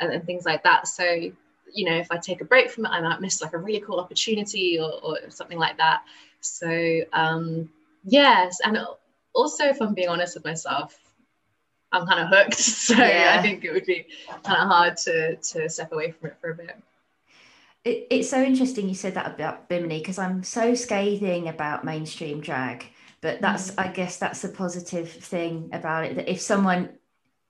and, 0.00 0.12
and, 0.12 0.24
things 0.24 0.44
like 0.44 0.62
that. 0.64 0.86
So 0.86 1.04
you 1.04 1.84
know, 1.84 1.96
if 1.96 2.06
I 2.10 2.18
take 2.18 2.40
a 2.40 2.44
break 2.44 2.70
from 2.70 2.86
it, 2.86 2.90
I 2.90 3.00
might 3.00 3.20
miss 3.20 3.42
like 3.42 3.52
a 3.52 3.58
really 3.58 3.80
cool 3.80 3.98
opportunity 3.98 4.78
or, 4.78 4.92
or 5.02 5.30
something 5.30 5.58
like 5.58 5.76
that. 5.78 6.02
So 6.40 7.00
um, 7.12 7.68
yes, 8.04 8.58
and 8.64 8.78
also 9.32 9.64
if 9.64 9.82
I'm 9.82 9.94
being 9.94 10.08
honest 10.08 10.36
with 10.36 10.44
myself, 10.44 10.96
I'm 11.90 12.06
kind 12.06 12.20
of 12.20 12.28
hooked. 12.28 12.58
So 12.84 12.94
yeah. 12.96 13.36
I 13.38 13.42
think 13.42 13.64
it 13.64 13.72
would 13.72 13.86
be 13.86 14.06
kind 14.44 14.60
of 14.60 14.68
hard 14.68 14.96
to 14.98 15.36
to 15.36 15.68
step 15.68 15.92
away 15.92 16.12
from 16.12 16.30
it 16.30 16.36
for 16.40 16.50
a 16.50 16.54
bit. 16.54 16.76
It, 17.84 18.06
it's 18.10 18.30
so 18.30 18.42
interesting 18.42 18.88
you 18.88 18.94
said 18.94 19.14
that 19.14 19.26
about 19.26 19.68
Bimini 19.68 19.98
because 19.98 20.18
I'm 20.18 20.42
so 20.42 20.74
scathing 20.74 21.48
about 21.48 21.84
mainstream 21.84 22.40
drag, 22.40 22.86
but 23.20 23.40
that's 23.40 23.72
mm. 23.72 23.84
I 23.84 23.88
guess 23.88 24.18
that's 24.18 24.42
a 24.44 24.48
positive 24.48 25.10
thing 25.10 25.70
about 25.72 26.04
it 26.04 26.16
that 26.16 26.30
if 26.30 26.40
someone 26.40 26.90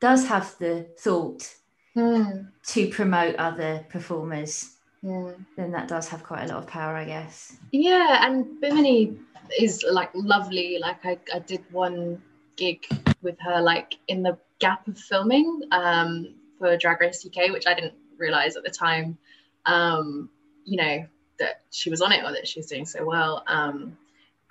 does 0.01 0.27
have 0.27 0.57
the 0.59 0.87
thought 0.99 1.55
mm. 1.97 2.49
to 2.67 2.89
promote 2.89 3.37
other 3.37 3.87
performers, 3.89 4.77
mm. 5.05 5.35
then 5.57 5.73
that 5.73 5.89
does 5.89 6.09
have 6.09 6.25
quite 6.25 6.45
a 6.45 6.49
lot 6.49 6.63
of 6.63 6.67
power, 6.67 6.97
I 6.97 7.05
guess. 7.05 7.57
Yeah, 7.73 8.27
and 8.27 8.61
Bimini 8.61 9.17
is 9.59 9.85
like 9.89 10.11
lovely. 10.15 10.79
Like 10.81 11.05
I, 11.05 11.19
I 11.33 11.39
did 11.39 11.63
one 11.71 12.21
gig 12.57 12.87
with 13.23 13.37
her 13.41 13.61
like 13.61 13.99
in 14.09 14.23
the 14.23 14.39
gap 14.59 14.87
of 14.89 14.99
filming 14.99 15.63
um, 15.73 16.35
for 16.59 16.77
Drag 16.77 17.01
Race 17.01 17.27
UK, 17.27 17.51
which 17.51 17.67
I 17.67 17.75
didn't 17.75 17.95
realize 18.19 18.57
at 18.57 18.65
the 18.65 18.71
time, 18.71 19.19
um, 19.67 20.29
you 20.65 20.77
know, 20.77 21.07
that 21.39 21.63
she 21.71 21.91
was 21.91 22.01
on 22.01 22.13
it 22.13 22.25
or 22.25 22.33
that 22.33 22.47
she 22.47 22.59
was 22.59 22.67
doing 22.67 22.87
so 22.87 23.05
well. 23.05 23.43
Um, 23.47 23.97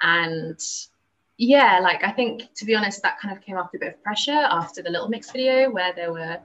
and 0.02 0.60
yeah, 1.38 1.80
like 1.80 2.04
I 2.04 2.12
think 2.12 2.54
to 2.56 2.66
be 2.66 2.76
honest, 2.76 3.02
that 3.04 3.20
kind 3.20 3.36
of 3.36 3.44
came 3.44 3.58
after 3.58 3.78
a 3.78 3.80
bit 3.80 3.94
of 3.96 4.04
pressure 4.04 4.32
after 4.32 4.82
the 4.82 4.90
Little 4.90 5.10
Mix 5.10 5.32
video 5.32 5.70
where 5.72 5.94
there 5.94 6.12
were 6.12 6.40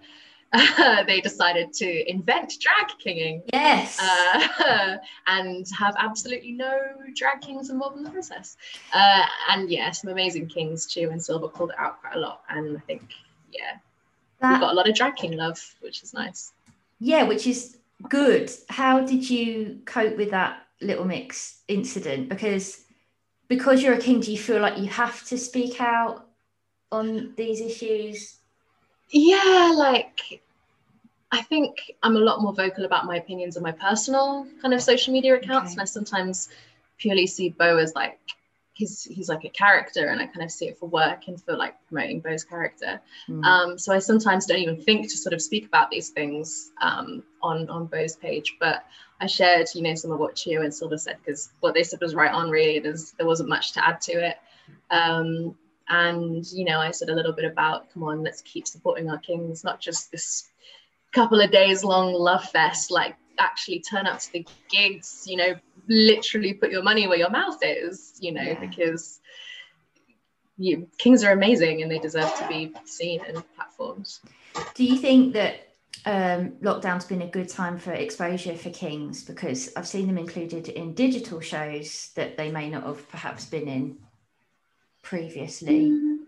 uh, 0.52 1.04
they 1.06 1.20
decided 1.20 1.72
to 1.74 2.10
invent 2.10 2.54
drag 2.60 2.98
kinging. 2.98 3.42
Yes. 3.52 4.00
Uh, 4.00 4.96
and 5.26 5.66
have 5.78 5.94
absolutely 5.98 6.52
no 6.52 6.78
drag 7.14 7.40
kings 7.40 7.70
involved 7.70 7.96
in 7.96 8.02
the 8.02 8.10
process. 8.10 8.56
Uh, 8.92 9.24
and 9.50 9.70
yeah, 9.70 9.90
some 9.90 10.10
amazing 10.10 10.46
kings, 10.46 10.86
Chiyo 10.86 11.10
and 11.10 11.22
Silver, 11.22 11.48
called 11.48 11.70
it 11.70 11.78
out 11.78 12.00
quite 12.00 12.16
a 12.16 12.18
lot. 12.18 12.42
And 12.48 12.76
I 12.76 12.80
think, 12.80 13.02
yeah, 13.52 13.76
that, 14.40 14.54
we 14.54 14.60
got 14.60 14.72
a 14.72 14.74
lot 14.74 14.88
of 14.88 14.94
drag 14.94 15.16
king 15.16 15.36
love, 15.36 15.74
which 15.80 16.02
is 16.02 16.14
nice. 16.14 16.52
Yeah, 17.00 17.24
which 17.24 17.46
is 17.46 17.77
good. 18.08 18.50
How 18.68 19.00
did 19.00 19.28
you 19.28 19.80
cope 19.84 20.16
with 20.16 20.30
that 20.30 20.62
Little 20.80 21.04
Mix 21.04 21.62
incident? 21.68 22.28
Because 22.28 22.84
because 23.48 23.82
you're 23.82 23.94
a 23.94 23.98
king, 23.98 24.20
do 24.20 24.30
you 24.30 24.38
feel 24.38 24.60
like 24.60 24.78
you 24.78 24.88
have 24.88 25.24
to 25.26 25.38
speak 25.38 25.80
out 25.80 26.28
on 26.92 27.32
these 27.36 27.60
issues? 27.60 28.38
yeah 29.10 29.72
like 29.74 30.42
i 31.32 31.40
think 31.42 31.92
i'm 32.02 32.16
a 32.16 32.20
lot 32.20 32.42
more 32.42 32.52
vocal 32.52 32.84
about 32.84 33.06
my 33.06 33.16
opinions 33.16 33.56
on 33.56 33.62
my 33.62 33.72
personal 33.72 34.46
kind 34.60 34.74
of 34.74 34.82
social 34.82 35.12
media 35.12 35.34
accounts 35.34 35.68
okay. 35.68 35.72
and 35.72 35.80
i 35.80 35.84
sometimes 35.84 36.50
purely 36.98 37.26
see 37.26 37.48
bo 37.50 37.78
as 37.78 37.94
like 37.94 38.18
he's 38.78 39.02
he's 39.04 39.28
like 39.28 39.44
a 39.44 39.48
character 39.48 40.06
and 40.06 40.20
i 40.20 40.26
kind 40.26 40.42
of 40.42 40.50
see 40.50 40.66
it 40.66 40.78
for 40.78 40.86
work 40.86 41.26
and 41.26 41.42
for 41.42 41.56
like 41.56 41.74
promoting 41.88 42.20
bo's 42.20 42.44
character. 42.44 43.00
Mm. 43.28 43.44
um, 43.44 43.78
so 43.78 43.92
i 43.92 43.98
sometimes 43.98 44.46
don't 44.46 44.58
even 44.58 44.80
think 44.80 45.10
to 45.10 45.16
sort 45.16 45.34
of 45.34 45.42
speak 45.42 45.66
about 45.66 45.90
these 45.90 46.10
things 46.10 46.70
um, 46.80 47.22
on 47.42 47.68
on 47.68 47.86
bo's 47.86 48.16
page 48.16 48.56
but 48.60 48.84
i 49.20 49.26
shared 49.26 49.66
you 49.74 49.82
know 49.82 49.94
some 49.94 50.12
of 50.12 50.18
what 50.18 50.36
Chiyo 50.36 50.62
and 50.64 50.72
silver 50.72 50.96
said 50.96 51.16
because 51.24 51.50
what 51.60 51.74
they 51.74 51.82
said 51.82 52.00
was 52.00 52.14
right 52.14 52.32
on 52.32 52.50
really. 52.50 52.78
There's 52.78 53.12
there 53.12 53.26
wasn't 53.26 53.48
much 53.48 53.72
to 53.72 53.86
add 53.86 54.00
to 54.02 54.12
it. 54.12 54.36
Um, 54.90 55.56
and, 55.88 56.46
you 56.52 56.64
know, 56.64 56.80
I 56.80 56.90
said 56.90 57.08
a 57.08 57.14
little 57.14 57.32
bit 57.32 57.46
about, 57.46 57.92
come 57.92 58.02
on, 58.02 58.22
let's 58.22 58.42
keep 58.42 58.66
supporting 58.66 59.10
our 59.10 59.18
kings, 59.18 59.64
not 59.64 59.80
just 59.80 60.10
this 60.10 60.48
couple 61.12 61.40
of 61.40 61.50
days 61.50 61.82
long 61.82 62.12
love 62.12 62.44
fest, 62.44 62.90
like 62.90 63.16
actually 63.38 63.80
turn 63.80 64.06
up 64.06 64.18
to 64.18 64.32
the 64.32 64.46
gigs, 64.68 65.24
you 65.26 65.36
know, 65.36 65.54
literally 65.88 66.54
put 66.54 66.70
your 66.70 66.82
money 66.82 67.06
where 67.06 67.18
your 67.18 67.30
mouth 67.30 67.58
is, 67.62 68.16
you 68.20 68.32
know, 68.32 68.42
yeah. 68.42 68.60
because 68.60 69.20
you, 70.56 70.88
kings 70.98 71.24
are 71.24 71.32
amazing 71.32 71.82
and 71.82 71.90
they 71.90 71.98
deserve 71.98 72.34
to 72.36 72.48
be 72.48 72.72
seen 72.84 73.24
in 73.24 73.42
platforms. 73.56 74.20
Do 74.74 74.84
you 74.84 74.96
think 74.96 75.34
that 75.34 75.68
um, 76.04 76.50
lockdown's 76.62 77.04
been 77.04 77.22
a 77.22 77.26
good 77.28 77.48
time 77.48 77.78
for 77.78 77.92
exposure 77.92 78.56
for 78.56 78.70
kings? 78.70 79.24
Because 79.24 79.70
I've 79.76 79.86
seen 79.86 80.06
them 80.06 80.18
included 80.18 80.68
in 80.68 80.94
digital 80.94 81.40
shows 81.40 82.10
that 82.14 82.36
they 82.36 82.50
may 82.50 82.68
not 82.68 82.84
have 82.84 83.08
perhaps 83.08 83.46
been 83.46 83.68
in 83.68 83.98
previously? 85.02 85.90
Mm, 85.90 86.18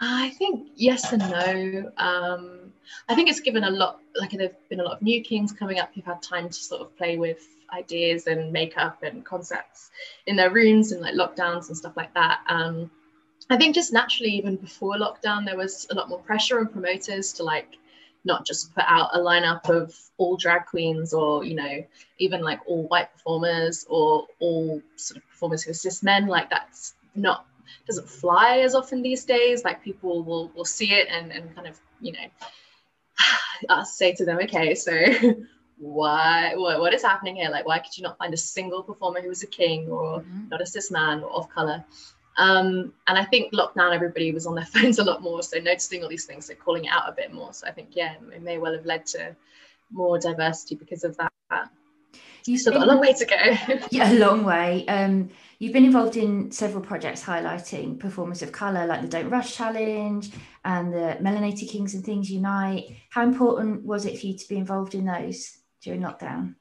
I 0.00 0.30
think 0.30 0.70
yes 0.74 1.12
and 1.12 1.22
no. 1.30 1.92
Um, 1.96 2.65
I 3.08 3.14
think 3.14 3.28
it's 3.28 3.40
given 3.40 3.64
a 3.64 3.70
lot, 3.70 4.00
like 4.14 4.30
there've 4.30 4.68
been 4.68 4.80
a 4.80 4.84
lot 4.84 4.96
of 4.96 5.02
new 5.02 5.22
kings 5.22 5.52
coming 5.52 5.78
up 5.78 5.94
who've 5.94 6.04
had 6.04 6.22
time 6.22 6.48
to 6.48 6.54
sort 6.54 6.80
of 6.80 6.96
play 6.96 7.16
with 7.16 7.46
ideas 7.72 8.26
and 8.26 8.52
makeup 8.52 9.02
and 9.02 9.24
concepts 9.24 9.90
in 10.26 10.36
their 10.36 10.50
rooms 10.50 10.92
and 10.92 11.00
like 11.00 11.14
lockdowns 11.14 11.68
and 11.68 11.76
stuff 11.76 11.96
like 11.96 12.12
that. 12.14 12.40
Um, 12.48 12.90
I 13.50 13.56
think 13.56 13.74
just 13.74 13.92
naturally, 13.92 14.32
even 14.32 14.56
before 14.56 14.96
lockdown, 14.96 15.44
there 15.44 15.56
was 15.56 15.86
a 15.90 15.94
lot 15.94 16.08
more 16.08 16.18
pressure 16.18 16.58
on 16.58 16.68
promoters 16.68 17.32
to 17.34 17.42
like 17.42 17.76
not 18.24 18.44
just 18.44 18.74
put 18.74 18.84
out 18.88 19.10
a 19.14 19.18
lineup 19.18 19.68
of 19.68 19.96
all 20.16 20.36
drag 20.36 20.66
queens 20.66 21.14
or 21.14 21.44
you 21.44 21.54
know 21.54 21.84
even 22.18 22.42
like 22.42 22.58
all 22.66 22.88
white 22.88 23.12
performers 23.12 23.86
or 23.88 24.26
all 24.40 24.82
sort 24.96 25.18
of 25.18 25.28
performers 25.28 25.62
who 25.62 25.70
are 25.70 25.74
cis 25.74 26.02
men 26.02 26.26
like 26.26 26.50
that's 26.50 26.94
not 27.14 27.46
doesn't 27.86 28.08
fly 28.08 28.58
as 28.58 28.74
often 28.74 29.02
these 29.02 29.24
days. 29.24 29.64
Like 29.64 29.82
people 29.82 30.22
will 30.22 30.48
will 30.54 30.64
see 30.64 30.92
it 30.92 31.08
and 31.08 31.30
and 31.30 31.54
kind 31.54 31.66
of 31.66 31.78
you 32.00 32.12
know 32.12 32.26
I'll 33.68 33.84
say 33.84 34.12
to 34.14 34.24
them, 34.24 34.38
okay, 34.44 34.74
so 34.74 34.92
why 35.78 36.54
what, 36.56 36.80
what 36.80 36.94
is 36.94 37.02
happening 37.02 37.36
here? 37.36 37.50
Like 37.50 37.66
why 37.66 37.78
could 37.78 37.96
you 37.96 38.02
not 38.02 38.18
find 38.18 38.32
a 38.32 38.38
single 38.38 38.82
performer 38.82 39.20
who 39.20 39.28
was 39.28 39.42
a 39.42 39.46
king 39.46 39.88
or 39.88 40.20
mm-hmm. 40.20 40.48
not 40.48 40.62
a 40.62 40.66
cis 40.66 40.90
man 40.90 41.22
or 41.22 41.30
of 41.30 41.48
color? 41.50 41.84
Um, 42.38 42.92
and 43.06 43.18
I 43.18 43.24
think 43.24 43.52
lockdown, 43.54 43.94
everybody 43.94 44.32
was 44.32 44.46
on 44.46 44.54
their 44.54 44.64
phones 44.74 44.98
a 44.98 45.04
lot 45.04 45.22
more, 45.22 45.42
so 45.42 45.58
noticing 45.58 46.02
all 46.02 46.08
these 46.08 46.26
things, 46.26 46.46
so 46.46 46.54
calling 46.54 46.84
it 46.84 46.92
out 46.92 47.08
a 47.08 47.12
bit 47.12 47.32
more. 47.32 47.52
So 47.52 47.66
I 47.66 47.72
think 47.72 47.90
yeah, 47.92 48.14
it 48.32 48.42
may 48.42 48.58
well 48.58 48.74
have 48.74 48.86
led 48.86 49.06
to 49.06 49.34
more 49.90 50.18
diversity 50.18 50.74
because 50.74 51.04
of 51.04 51.16
that. 51.16 51.70
You 52.46 52.58
still 52.58 52.72
got 52.72 52.82
a 52.82 52.86
long 52.86 53.00
way 53.00 53.12
to 53.12 53.24
go. 53.24 53.36
yeah, 53.90 54.12
a 54.12 54.18
long 54.18 54.44
way. 54.44 54.86
Um, 54.86 55.30
you've 55.58 55.72
been 55.72 55.84
involved 55.84 56.16
in 56.16 56.50
several 56.50 56.82
projects 56.82 57.22
highlighting 57.22 57.98
performers 57.98 58.42
of 58.42 58.52
colour, 58.52 58.86
like 58.86 59.02
the 59.02 59.08
Don't 59.08 59.30
Rush 59.30 59.56
Challenge 59.56 60.30
and 60.64 60.92
the 60.92 61.18
Melanated 61.20 61.68
Kings 61.68 61.94
and 61.94 62.04
Things 62.04 62.30
Unite. 62.30 62.96
How 63.10 63.22
important 63.22 63.84
was 63.84 64.06
it 64.06 64.18
for 64.18 64.26
you 64.26 64.36
to 64.36 64.48
be 64.48 64.56
involved 64.56 64.94
in 64.94 65.06
those 65.06 65.58
during 65.82 66.02
lockdown? 66.02 66.54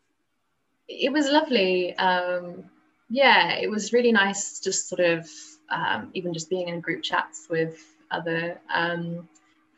It 0.88 1.12
was 1.12 1.30
lovely. 1.30 1.96
Um, 1.98 2.66
yeah, 3.10 3.54
it 3.54 3.70
was 3.70 3.94
really 3.94 4.12
nice, 4.12 4.60
just 4.60 4.90
sort 4.90 5.02
of 5.02 5.30
um, 5.70 6.12
even 6.14 6.34
just 6.34 6.50
being 6.50 6.70
in 6.70 6.80
group 6.80 7.04
chats 7.04 7.48
with 7.50 7.84
other 8.12 8.60
um, 8.74 9.28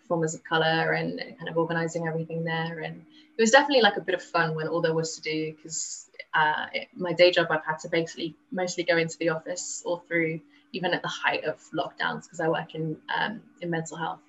performers 0.02 0.36
of 0.36 0.44
colour 0.44 0.94
and 0.94 1.20
kind 1.38 1.50
of 1.50 1.58
organising 1.58 2.08
everything 2.08 2.44
there 2.44 2.80
and 2.80 3.06
it 3.38 3.42
was 3.42 3.52
definitely 3.52 3.82
like 3.82 3.98
a 3.98 4.02
bit 4.02 4.16
of 4.16 4.24
fun 4.24 4.56
when 4.56 4.68
all 4.68 4.82
there 4.82 4.94
was 4.94 5.16
to 5.16 5.22
do 5.22 5.54
because 5.56 6.10
uh, 6.34 6.66
my 6.96 7.14
day 7.14 7.32
job 7.32 7.48
I've 7.50 7.66
had 7.66 7.80
to 7.80 7.90
basically 7.90 8.36
mostly 8.52 8.84
go 8.84 8.98
into 8.98 9.18
the 9.20 9.30
office 9.30 9.84
all 9.86 10.04
through 10.08 10.40
even 10.74 10.94
at 10.94 11.02
the 11.02 11.08
height 11.08 11.44
of 11.46 11.60
lockdowns 11.74 12.24
because 12.24 12.40
I 12.40 12.50
work 12.50 12.76
in 12.76 12.98
um, 13.16 13.42
in 13.62 13.70
mental 13.70 13.98
health 13.98 14.20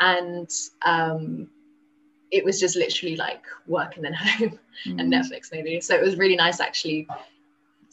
and 0.00 0.50
um, 0.82 1.48
it 2.30 2.44
was 2.44 2.60
just 2.60 2.76
literally 2.76 3.16
like 3.16 3.44
work 3.66 3.96
and 3.96 4.04
then 4.04 4.12
home 4.14 4.58
mm. 4.86 5.00
and 5.00 5.12
Netflix 5.12 5.52
maybe 5.52 5.80
so 5.80 5.94
it 5.94 6.02
was 6.02 6.16
really 6.16 6.36
nice 6.36 6.60
actually 6.60 7.06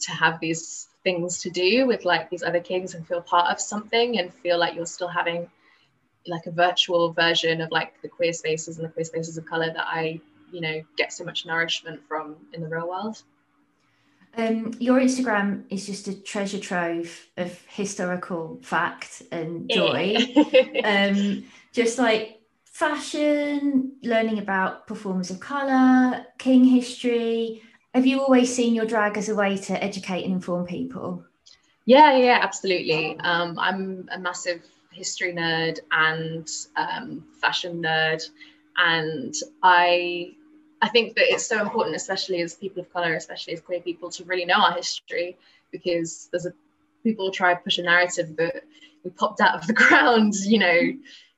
to 0.00 0.12
have 0.12 0.40
these 0.40 0.88
things 1.04 1.40
to 1.40 1.50
do 1.50 1.86
with 1.86 2.04
like 2.04 2.28
these 2.28 2.42
other 2.42 2.60
kings 2.60 2.94
and 2.94 3.06
feel 3.06 3.22
part 3.22 3.50
of 3.50 3.60
something 3.60 4.18
and 4.18 4.34
feel 4.34 4.58
like 4.58 4.74
you're 4.74 4.84
still 4.84 5.08
having 5.08 5.48
like 6.26 6.46
a 6.46 6.50
virtual 6.50 7.12
version 7.12 7.60
of 7.60 7.70
like 7.70 7.94
the 8.02 8.08
queer 8.08 8.32
spaces 8.32 8.78
and 8.78 8.84
the 8.84 8.92
queer 8.92 9.04
spaces 9.04 9.38
of 9.38 9.46
color 9.46 9.72
that 9.72 9.86
I 9.86 10.20
you 10.52 10.60
know 10.60 10.82
get 10.96 11.12
so 11.12 11.24
much 11.24 11.46
nourishment 11.46 12.00
from 12.08 12.36
in 12.52 12.60
the 12.60 12.68
real 12.68 12.88
world 12.88 13.22
um, 14.36 14.74
your 14.78 15.00
Instagram 15.00 15.64
is 15.70 15.86
just 15.86 16.08
a 16.08 16.14
treasure 16.14 16.58
trove 16.58 17.26
of 17.38 17.58
historical 17.68 18.58
fact 18.62 19.22
and 19.32 19.68
joy. 19.70 20.14
um, 20.84 21.44
just 21.72 21.98
like 21.98 22.40
fashion, 22.64 23.92
learning 24.02 24.38
about 24.38 24.86
performers 24.86 25.30
of 25.30 25.40
colour, 25.40 26.26
king 26.36 26.64
history. 26.64 27.62
Have 27.94 28.04
you 28.04 28.20
always 28.20 28.54
seen 28.54 28.74
your 28.74 28.84
drag 28.84 29.16
as 29.16 29.30
a 29.30 29.34
way 29.34 29.56
to 29.56 29.82
educate 29.82 30.24
and 30.24 30.34
inform 30.34 30.66
people? 30.66 31.24
Yeah, 31.86 32.14
yeah, 32.18 32.38
absolutely. 32.42 33.18
Um, 33.20 33.58
I'm 33.58 34.06
a 34.12 34.18
massive 34.18 34.62
history 34.90 35.32
nerd 35.32 35.78
and 35.92 36.46
um, 36.76 37.24
fashion 37.40 37.80
nerd, 37.82 38.22
and 38.76 39.34
I 39.62 40.35
I 40.82 40.88
think 40.88 41.14
that 41.16 41.32
it's 41.32 41.46
so 41.46 41.60
important, 41.60 41.96
especially 41.96 42.42
as 42.42 42.54
people 42.54 42.82
of 42.82 42.92
color, 42.92 43.14
especially 43.14 43.54
as 43.54 43.60
queer 43.60 43.80
people, 43.80 44.10
to 44.10 44.24
really 44.24 44.44
know 44.44 44.56
our 44.56 44.72
history 44.72 45.36
because 45.72 46.28
there's 46.30 46.46
a 46.46 46.52
people 47.02 47.30
try 47.30 47.54
to 47.54 47.60
push 47.60 47.78
a 47.78 47.82
narrative 47.82 48.36
that 48.36 48.62
we 49.04 49.10
popped 49.10 49.40
out 49.40 49.54
of 49.54 49.66
the 49.66 49.72
ground, 49.82 50.34
you 50.34 50.58
know, 50.58 50.80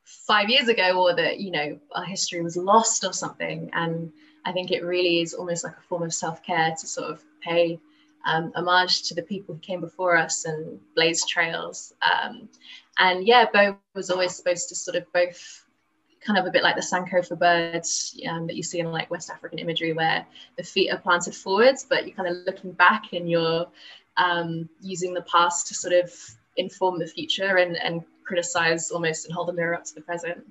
five 0.04 0.48
years 0.48 0.68
ago, 0.68 1.00
or 1.00 1.14
that 1.14 1.40
you 1.40 1.50
know 1.50 1.78
our 1.92 2.04
history 2.04 2.42
was 2.42 2.56
lost 2.56 3.04
or 3.04 3.12
something. 3.12 3.70
And 3.72 4.12
I 4.44 4.52
think 4.52 4.70
it 4.70 4.82
really 4.84 5.20
is 5.20 5.34
almost 5.34 5.64
like 5.64 5.76
a 5.76 5.88
form 5.88 6.02
of 6.02 6.14
self 6.14 6.42
care 6.42 6.74
to 6.78 6.86
sort 6.86 7.10
of 7.10 7.22
pay 7.40 7.78
um, 8.26 8.52
homage 8.54 9.02
to 9.08 9.14
the 9.14 9.22
people 9.22 9.54
who 9.54 9.60
came 9.60 9.80
before 9.80 10.16
us 10.16 10.44
and 10.44 10.80
blazed 10.94 11.28
trails. 11.28 11.92
Um, 12.02 12.48
and 12.98 13.26
yeah, 13.26 13.46
Bo 13.52 13.76
was 13.94 14.10
always 14.10 14.34
supposed 14.34 14.68
to 14.70 14.74
sort 14.74 14.96
of 14.96 15.10
both 15.12 15.64
kind 16.24 16.38
of 16.38 16.46
a 16.46 16.50
bit 16.50 16.62
like 16.62 16.76
the 16.76 16.82
Sankofa 16.82 17.38
birds 17.38 18.18
um, 18.28 18.46
that 18.46 18.56
you 18.56 18.62
see 18.62 18.80
in 18.80 18.90
like 18.90 19.10
West 19.10 19.30
African 19.30 19.58
imagery, 19.58 19.92
where 19.92 20.26
the 20.56 20.62
feet 20.62 20.90
are 20.90 20.98
planted 20.98 21.34
forwards, 21.34 21.86
but 21.88 22.06
you're 22.06 22.16
kind 22.16 22.28
of 22.28 22.36
looking 22.46 22.72
back 22.72 23.12
and 23.12 23.30
you're 23.30 23.66
um, 24.16 24.68
using 24.80 25.14
the 25.14 25.22
past 25.22 25.68
to 25.68 25.74
sort 25.74 25.94
of 25.94 26.12
inform 26.56 26.98
the 26.98 27.06
future 27.06 27.56
and, 27.56 27.76
and 27.76 28.02
criticize 28.24 28.90
almost 28.90 29.24
and 29.24 29.34
hold 29.34 29.48
a 29.48 29.52
mirror 29.52 29.74
up 29.74 29.84
to 29.84 29.94
the 29.94 30.00
present. 30.00 30.44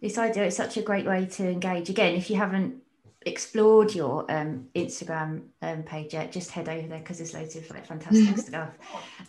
This 0.00 0.16
idea 0.16 0.46
is 0.46 0.56
such 0.56 0.76
a 0.76 0.82
great 0.82 1.04
way 1.04 1.26
to 1.26 1.48
engage. 1.48 1.90
Again, 1.90 2.14
if 2.14 2.30
you 2.30 2.36
haven't 2.36 2.76
explored 3.26 3.94
your 3.94 4.30
um, 4.30 4.68
Instagram 4.74 5.42
um, 5.60 5.82
page 5.82 6.14
yet, 6.14 6.30
just 6.30 6.52
head 6.52 6.68
over 6.68 6.86
there 6.86 7.00
because 7.00 7.18
there's 7.18 7.34
loads 7.34 7.56
of 7.56 7.68
like 7.70 7.86
fantastic 7.86 8.38
stuff. 8.46 8.70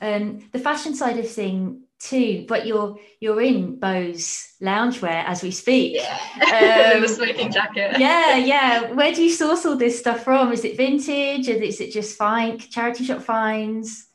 Um, 0.02 0.48
the 0.52 0.60
fashion 0.60 0.94
side 0.96 1.18
of 1.18 1.30
thing 1.30 1.82
too, 2.00 2.46
but 2.48 2.66
you're 2.66 2.98
you're 3.20 3.42
in 3.42 3.78
Bo's 3.78 4.54
loungewear 4.62 5.24
as 5.26 5.44
we 5.44 5.52
speak. 5.52 5.96
Yeah. 5.96 6.20
Um, 6.96 7.02
the 7.02 7.08
smoking 7.08 7.52
jacket. 7.52 8.00
yeah, 8.00 8.36
yeah. 8.36 8.92
Where 8.92 9.14
do 9.14 9.24
you 9.24 9.30
source 9.30 9.66
all 9.66 9.76
this 9.76 10.00
stuff 10.00 10.24
from? 10.24 10.52
Is 10.52 10.66
it 10.66 10.78
vintage? 10.78 11.48
Or 11.48 11.54
is 11.62 11.80
it 11.80 11.92
just 11.92 12.18
fine 12.18 12.58
charity 12.58 13.06
shop 13.06 13.22
finds? 13.22 14.08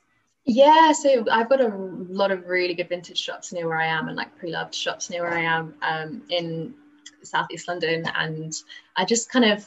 Yeah, 0.46 0.92
so 0.92 1.24
I've 1.30 1.48
got 1.48 1.60
a 1.60 1.68
lot 1.68 2.30
of 2.30 2.46
really 2.46 2.74
good 2.74 2.88
vintage 2.90 3.18
shops 3.18 3.52
near 3.52 3.66
where 3.66 3.80
I 3.80 3.86
am, 3.86 4.08
and 4.08 4.16
like 4.16 4.36
pre-loved 4.36 4.74
shops 4.74 5.08
near 5.08 5.22
where 5.22 5.38
I 5.38 5.42
am 5.42 5.74
um, 5.80 6.22
in 6.28 6.74
southeast 7.22 7.66
London, 7.66 8.04
and 8.14 8.52
I 8.96 9.06
just 9.06 9.30
kind 9.30 9.46
of, 9.46 9.66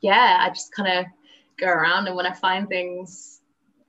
yeah, 0.00 0.38
I 0.40 0.50
just 0.50 0.72
kind 0.72 0.98
of 0.98 1.06
go 1.58 1.66
around, 1.66 2.06
and 2.06 2.14
when 2.14 2.26
I 2.26 2.32
find 2.32 2.68
things, 2.68 3.33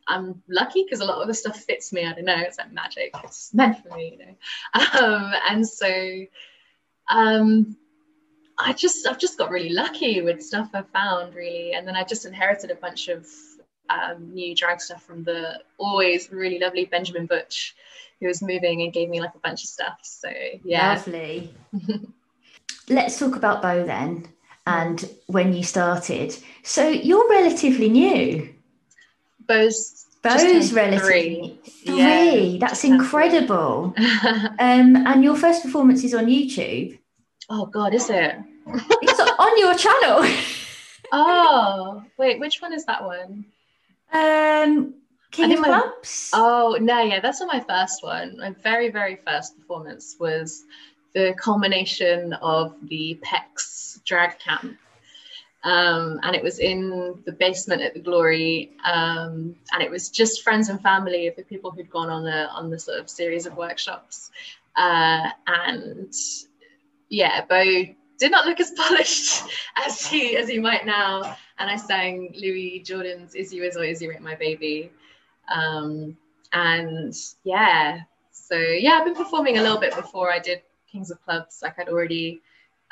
I'm 0.08 0.42
lucky 0.48 0.84
because 0.84 1.00
a 1.00 1.06
lot 1.06 1.22
of 1.22 1.28
the 1.28 1.34
stuff 1.34 1.58
fits 1.58 1.92
me. 1.92 2.06
I 2.06 2.14
don't 2.14 2.26
know, 2.26 2.38
it's 2.38 2.58
like 2.58 2.72
magic. 2.72 3.16
It's 3.24 3.54
meant 3.54 3.84
for 3.84 3.96
me, 3.96 4.18
you 4.20 4.26
know. 4.26 4.36
Um, 5.02 5.34
and 5.50 5.68
so, 5.68 6.26
um, 7.10 7.76
I 8.58 8.74
just 8.74 9.08
I've 9.08 9.20
just 9.20 9.38
got 9.38 9.50
really 9.50 9.70
lucky 9.70 10.22
with 10.22 10.42
stuff 10.42 10.70
I 10.74 10.84
found 10.94 11.36
really, 11.36 11.74
and 11.74 11.88
then 11.88 11.96
I 11.96 12.04
just 12.04 12.26
inherited 12.26 12.72
a 12.72 12.76
bunch 12.76 13.08
of 13.08 13.28
um, 13.90 14.34
new 14.34 14.56
drag 14.56 14.82
stuff 14.82 15.04
from 15.04 15.24
the 15.24 15.62
always 15.78 16.32
really 16.32 16.60
lovely 16.60 16.86
Benjamin 16.86 17.26
Butch, 17.26 17.76
who 18.20 18.28
was 18.28 18.42
moving 18.42 18.82
and 18.82 18.94
gave 18.94 19.10
me 19.10 19.20
like 19.20 19.36
a 19.36 19.40
bunch 19.40 19.64
of 19.64 19.70
stuff. 19.70 20.00
So 20.04 20.30
yeah, 20.64 20.94
lovely. 20.94 21.54
Let's 22.90 23.18
talk 23.20 23.36
about 23.36 23.62
Bo 23.62 23.84
then, 23.86 24.28
and 24.66 25.10
when 25.28 25.54
you 25.54 25.64
started. 25.64 26.38
So 26.64 26.88
you're 26.88 27.30
relatively 27.30 27.90
new. 27.90 28.55
Bo's 29.48 30.06
Bo's 30.22 30.74
relatively 30.74 30.98
three. 30.98 31.60
three. 31.86 31.98
Yeah, 31.98 32.58
That's 32.60 32.84
incredible. 32.84 33.94
um, 34.60 34.96
and 34.96 35.24
your 35.24 35.36
first 35.36 35.64
performance 35.64 36.04
is 36.04 36.14
on 36.16 36.26
YouTube. 36.26 36.98
Oh 37.50 37.68
God, 37.68 37.94
is 37.94 38.10
it? 38.10 38.36
it's 38.68 39.20
on 39.20 39.58
your 39.60 39.76
channel. 39.76 40.28
oh 41.12 42.04
wait, 42.18 42.40
which 42.40 42.62
one 42.62 42.74
is 42.74 42.86
that 42.86 43.04
one? 43.04 43.46
Um, 44.12 44.96
King 45.32 45.54
of 45.54 45.64
Clubs. 45.64 46.32
Oh 46.34 46.78
no, 46.82 47.02
yeah, 47.02 47.20
that's 47.20 47.40
not 47.42 47.54
my 47.54 47.60
first 47.60 48.04
one. 48.04 48.38
My 48.38 48.56
very, 48.64 48.90
very 48.90 49.20
first 49.28 49.58
performance 49.60 50.16
was 50.20 50.64
the 51.14 51.36
culmination 51.38 52.34
of 52.34 52.76
the 52.84 53.20
Pecs 53.24 54.04
drag 54.06 54.40
camp. 54.40 54.78
Um, 55.66 56.20
and 56.24 56.36
it 56.36 56.44
was 56.44 56.60
in 56.60 57.22
the 57.26 57.32
basement 57.32 57.82
at 57.82 57.94
the 57.94 58.00
Glory, 58.00 58.72
um, 58.86 59.56
and 59.74 59.82
it 59.82 59.90
was 59.90 60.10
just 60.10 60.44
friends 60.44 60.70
and 60.70 60.80
family 60.82 61.28
of 61.28 61.36
the 61.36 61.44
people 61.44 61.72
who'd 61.72 61.90
gone 61.90 62.10
on 62.10 62.24
the 62.24 62.48
on 62.50 62.70
the 62.70 62.80
sort 62.80 63.00
of 63.00 63.10
series 63.10 63.48
of 63.48 63.58
workshops. 63.58 64.30
Uh, 64.76 65.30
and 65.48 66.14
yeah, 67.10 67.44
Bo 67.46 67.64
did 68.20 68.32
not 68.32 68.46
look 68.46 68.60
as 68.60 68.72
polished 68.78 69.44
as 69.76 70.06
he 70.06 70.38
as 70.38 70.48
he 70.48 70.60
might 70.60 70.86
now. 70.86 71.36
And 71.58 71.70
I 71.70 71.78
sang 71.78 72.34
Louis 72.36 72.84
Jordan's 72.86 73.34
"Is 73.34 73.52
You 73.52 73.64
Is 73.64 73.76
or 73.76 73.84
Is 73.84 74.02
You 74.02 74.12
Ain't 74.12 74.22
My 74.22 74.36
Baby," 74.36 74.92
um, 75.54 76.16
and 76.54 77.14
yeah, 77.44 78.02
so 78.32 78.56
yeah, 78.56 79.00
I've 79.00 79.06
been 79.06 79.16
performing 79.16 79.58
a 79.58 79.62
little 79.62 79.80
bit 79.80 79.96
before 79.96 80.32
I 80.32 80.38
did 80.40 80.62
Kings 80.92 81.10
of 81.10 81.24
Clubs. 81.26 81.62
Like 81.64 81.80
I'd 81.80 81.90
already, 81.90 82.42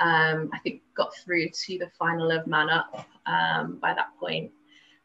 um, 0.04 0.50
I 0.54 0.60
think, 0.60 0.82
got 0.96 1.16
through 1.16 1.50
to 1.50 1.80
the 1.80 1.90
final 1.98 2.32
of 2.32 2.46
Man 2.46 2.70
Up 2.70 3.08
um, 3.26 3.78
by 3.82 3.94
that 3.94 4.10
point. 4.20 4.52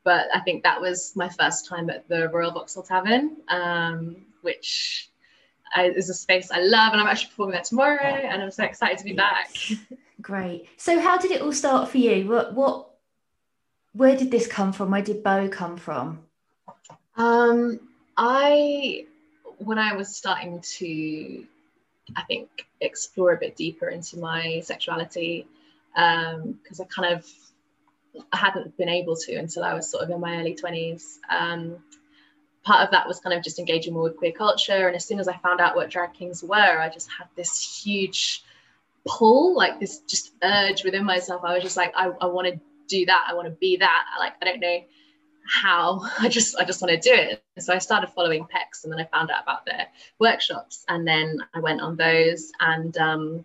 But 0.04 0.26
I 0.34 0.40
think 0.40 0.62
that 0.64 0.80
was 0.80 1.12
my 1.14 1.28
first 1.28 1.66
time 1.66 1.88
at 1.90 2.08
the 2.08 2.28
Royal 2.28 2.50
Vauxhall 2.50 2.82
Tavern, 2.82 3.36
um, 3.48 4.16
which 4.42 5.10
is 5.76 6.08
a 6.08 6.14
space 6.14 6.50
I 6.50 6.60
love, 6.60 6.92
and 6.92 7.00
I'm 7.00 7.06
actually 7.06 7.28
performing 7.28 7.52
there 7.54 7.62
tomorrow, 7.62 8.02
and 8.02 8.42
I'm 8.42 8.50
so 8.50 8.64
excited 8.64 8.98
to 8.98 9.04
be 9.04 9.12
back. 9.12 9.54
Great. 10.22 10.68
So, 10.76 10.98
how 10.98 11.18
did 11.18 11.30
it 11.30 11.42
all 11.42 11.52
start 11.52 11.90
for 11.90 11.98
you? 11.98 12.28
What, 12.28 12.54
what, 12.54 12.90
where 13.92 14.16
did 14.16 14.30
this 14.30 14.46
come 14.46 14.72
from? 14.72 14.90
Where 14.90 15.02
did 15.02 15.22
Bo 15.22 15.48
come 15.48 15.76
from? 15.76 16.20
Um, 17.16 17.80
I, 18.16 19.04
when 19.58 19.78
I 19.78 19.94
was 19.94 20.16
starting 20.16 20.60
to, 20.60 21.44
I 22.16 22.22
think, 22.24 22.66
explore 22.80 23.32
a 23.32 23.36
bit 23.36 23.56
deeper 23.56 23.88
into 23.88 24.18
my 24.18 24.60
sexuality, 24.60 25.46
because 25.94 26.80
um, 26.80 26.80
I 26.80 26.84
kind 26.84 27.14
of 27.14 27.26
I 28.32 28.36
hadn't 28.36 28.76
been 28.76 28.88
able 28.88 29.16
to 29.16 29.34
until 29.34 29.64
I 29.64 29.74
was 29.74 29.90
sort 29.90 30.04
of 30.04 30.10
in 30.10 30.20
my 30.20 30.40
early 30.40 30.54
20s. 30.54 31.18
Um, 31.28 31.76
part 32.64 32.84
of 32.84 32.90
that 32.90 33.06
was 33.06 33.20
kind 33.20 33.36
of 33.36 33.44
just 33.44 33.58
engaging 33.58 33.94
more 33.94 34.02
with 34.04 34.16
queer 34.16 34.32
culture. 34.32 34.86
And 34.86 34.96
as 34.96 35.04
soon 35.04 35.20
as 35.20 35.28
I 35.28 35.36
found 35.38 35.60
out 35.60 35.76
what 35.76 35.90
drag 35.90 36.14
kings 36.14 36.42
were, 36.42 36.80
I 36.80 36.88
just 36.88 37.08
had 37.10 37.28
this 37.36 37.82
huge 37.82 38.42
pull, 39.06 39.56
like 39.56 39.80
this 39.80 40.00
just 40.00 40.32
urge 40.42 40.84
within 40.84 41.04
myself. 41.04 41.42
I 41.44 41.54
was 41.54 41.62
just 41.62 41.76
like, 41.76 41.92
I, 41.96 42.10
I 42.20 42.26
want 42.26 42.48
to 42.48 42.60
do 42.88 43.06
that. 43.06 43.26
I 43.28 43.34
want 43.34 43.46
to 43.46 43.54
be 43.54 43.76
that. 43.76 44.04
Like, 44.18 44.34
I 44.42 44.44
don't 44.44 44.60
know 44.60 44.80
how. 45.48 46.02
I 46.20 46.28
just, 46.28 46.56
I 46.56 46.64
just 46.64 46.80
want 46.80 46.90
to 46.90 46.98
do 47.00 47.14
it. 47.14 47.42
So 47.58 47.74
I 47.74 47.78
started 47.78 48.10
following 48.10 48.44
Pecs, 48.44 48.84
and 48.84 48.92
then 48.92 49.00
I 49.00 49.04
found 49.04 49.30
out 49.30 49.42
about 49.42 49.66
their 49.66 49.86
workshops, 50.18 50.84
and 50.88 51.06
then 51.06 51.38
I 51.54 51.60
went 51.60 51.80
on 51.80 51.96
those, 51.96 52.52
and 52.60 52.96
um, 52.98 53.44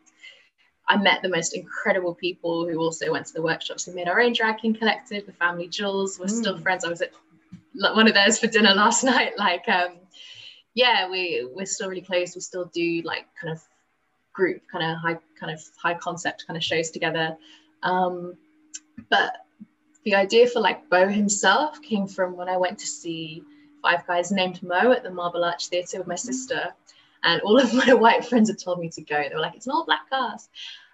I 0.87 0.97
met 0.97 1.21
the 1.21 1.29
most 1.29 1.55
incredible 1.55 2.13
people 2.13 2.67
who 2.67 2.79
also 2.79 3.11
went 3.11 3.27
to 3.27 3.33
the 3.33 3.41
workshops. 3.41 3.87
We 3.87 3.93
made 3.93 4.07
our 4.07 4.19
own 4.19 4.33
drag 4.33 4.59
king 4.59 4.73
collective, 4.73 5.25
the 5.25 5.33
Family 5.33 5.67
Jewels. 5.67 6.19
We're 6.19 6.25
mm. 6.25 6.41
still 6.41 6.57
friends. 6.59 6.85
I 6.85 6.89
was 6.89 7.01
at 7.01 7.11
one 7.73 8.07
of 8.07 8.13
theirs 8.13 8.39
for 8.39 8.47
dinner 8.47 8.73
last 8.75 9.03
night. 9.03 9.37
Like, 9.37 9.67
um, 9.67 9.97
yeah, 10.73 11.09
we 11.09 11.47
we're 11.53 11.65
still 11.65 11.89
really 11.89 12.01
close. 12.01 12.35
We 12.35 12.41
still 12.41 12.65
do 12.73 13.01
like 13.03 13.25
kind 13.39 13.53
of 13.53 13.61
group 14.33 14.63
kind 14.71 14.83
of 14.83 14.97
high 14.97 15.19
kind 15.39 15.53
of 15.53 15.61
high 15.77 15.93
concept 15.93 16.45
kind 16.47 16.57
of 16.57 16.63
shows 16.63 16.89
together 16.89 17.37
um, 17.83 18.35
but 19.09 19.42
the 20.05 20.15
idea 20.15 20.47
for 20.47 20.59
like 20.59 20.89
bo 20.89 21.07
himself 21.07 21.81
came 21.81 22.07
from 22.07 22.35
when 22.35 22.49
i 22.49 22.57
went 22.57 22.77
to 22.79 22.87
see 22.87 23.43
five 23.81 24.05
guys 24.07 24.31
named 24.31 24.63
Moe 24.63 24.91
at 24.91 25.03
the 25.03 25.11
marble 25.11 25.43
arch 25.43 25.67
theatre 25.67 25.97
with 25.97 26.07
my 26.07 26.15
sister 26.15 26.73
and 27.23 27.41
all 27.41 27.59
of 27.59 27.73
my 27.85 27.93
white 27.93 28.25
friends 28.25 28.49
had 28.49 28.59
told 28.59 28.79
me 28.79 28.89
to 28.89 29.01
go 29.01 29.21
they 29.21 29.35
were 29.35 29.41
like 29.41 29.55
it's 29.55 29.65
an 29.65 29.71
all 29.71 29.85
black 29.85 30.09
cast 30.09 30.49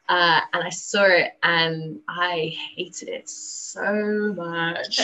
uh, 0.09 0.41
and 0.53 0.63
I 0.63 0.69
saw 0.69 1.03
it 1.03 1.33
and 1.43 1.99
I 2.09 2.57
hated 2.75 3.09
it 3.09 3.29
so 3.29 4.33
much. 4.35 4.99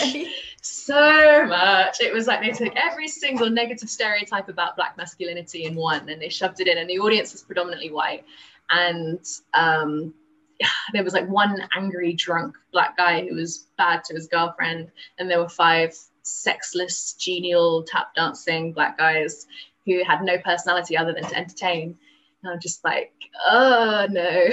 so 0.63 1.46
much. 1.46 2.02
It 2.02 2.12
was 2.12 2.26
like 2.26 2.41
they 2.41 2.50
took 2.50 2.76
every 2.76 3.08
single 3.08 3.48
negative 3.48 3.88
stereotype 3.88 4.50
about 4.50 4.76
black 4.76 4.98
masculinity 4.98 5.65
in 5.65 5.76
one 5.76 6.10
and 6.10 6.20
they 6.20 6.30
shoved 6.30 6.60
it 6.60 6.68
in, 6.68 6.80
and 6.80 6.89
the 6.89 6.98
audience 6.98 7.34
was 7.34 7.44
predominantly 7.44 7.91
white. 7.91 8.26
And 8.72 9.24
um, 9.54 10.15
there 10.94 11.04
was 11.04 11.13
like 11.13 11.28
one 11.28 11.68
angry, 11.76 12.13
drunk 12.13 12.56
black 12.72 12.98
guy 12.98 13.28
who 13.28 13.36
was 13.36 13.65
bad 13.78 14.04
to 14.06 14.13
his 14.13 14.28
girlfriend, 14.28 14.91
and 15.18 15.30
there 15.30 15.39
were 15.39 15.50
five 15.50 15.96
sexless, 16.22 17.13
genial, 17.13 17.84
tap 17.84 18.13
dancing 18.15 18.74
black 18.74 18.98
guys 18.98 19.46
who 19.86 20.04
had 20.04 20.24
no 20.24 20.38
personality 20.39 20.98
other 20.98 21.13
than 21.13 21.24
to 21.24 21.36
entertain. 21.36 21.98
And 22.44 22.54
I'm 22.54 22.60
just 22.60 22.84
like, 22.84 23.13
oh 23.48 24.08
no, 24.10 24.48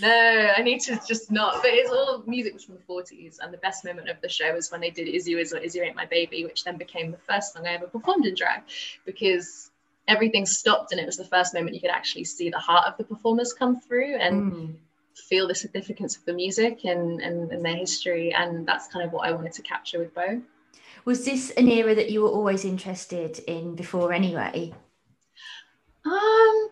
no, 0.00 0.52
I 0.56 0.62
need 0.62 0.80
to 0.82 1.00
just 1.06 1.30
not. 1.30 1.62
But 1.62 1.72
it's 1.72 1.90
all 1.90 2.22
music 2.26 2.60
from 2.60 2.76
the 2.76 2.80
40s, 2.82 3.38
and 3.40 3.52
the 3.52 3.58
best 3.58 3.84
moment 3.84 4.08
of 4.08 4.20
the 4.20 4.28
show 4.28 4.54
was 4.54 4.70
when 4.70 4.80
they 4.80 4.90
did 4.90 5.08
Is 5.08 5.28
You 5.28 5.38
Is 5.38 5.52
or 5.52 5.58
Is 5.58 5.74
You 5.74 5.82
Ain't 5.82 5.96
My 5.96 6.06
Baby, 6.06 6.44
which 6.44 6.64
then 6.64 6.76
became 6.76 7.10
the 7.10 7.18
first 7.18 7.54
song 7.54 7.66
I 7.66 7.74
ever 7.74 7.86
performed 7.86 8.26
in 8.26 8.34
drag 8.34 8.62
because 9.04 9.71
everything 10.08 10.46
stopped 10.46 10.92
and 10.92 11.00
it 11.00 11.06
was 11.06 11.16
the 11.16 11.24
first 11.24 11.54
moment 11.54 11.74
you 11.74 11.80
could 11.80 11.90
actually 11.90 12.24
see 12.24 12.50
the 12.50 12.58
heart 12.58 12.86
of 12.86 12.96
the 12.96 13.04
performers 13.04 13.52
come 13.52 13.80
through 13.80 14.16
and 14.16 14.52
mm. 14.52 14.74
feel 15.14 15.46
the 15.46 15.54
significance 15.54 16.16
of 16.16 16.24
the 16.24 16.32
music 16.32 16.84
and, 16.84 17.20
and, 17.20 17.50
and 17.52 17.64
their 17.64 17.76
history. 17.76 18.32
And 18.32 18.66
that's 18.66 18.88
kind 18.88 19.04
of 19.04 19.12
what 19.12 19.28
I 19.28 19.32
wanted 19.32 19.52
to 19.52 19.62
capture 19.62 19.98
with 19.98 20.14
Bo. 20.14 20.42
Was 21.04 21.24
this 21.24 21.50
an 21.52 21.68
era 21.68 21.94
that 21.94 22.10
you 22.10 22.22
were 22.22 22.28
always 22.28 22.64
interested 22.64 23.38
in 23.40 23.74
before 23.74 24.12
anyway? 24.12 24.72
Um, 26.04 26.68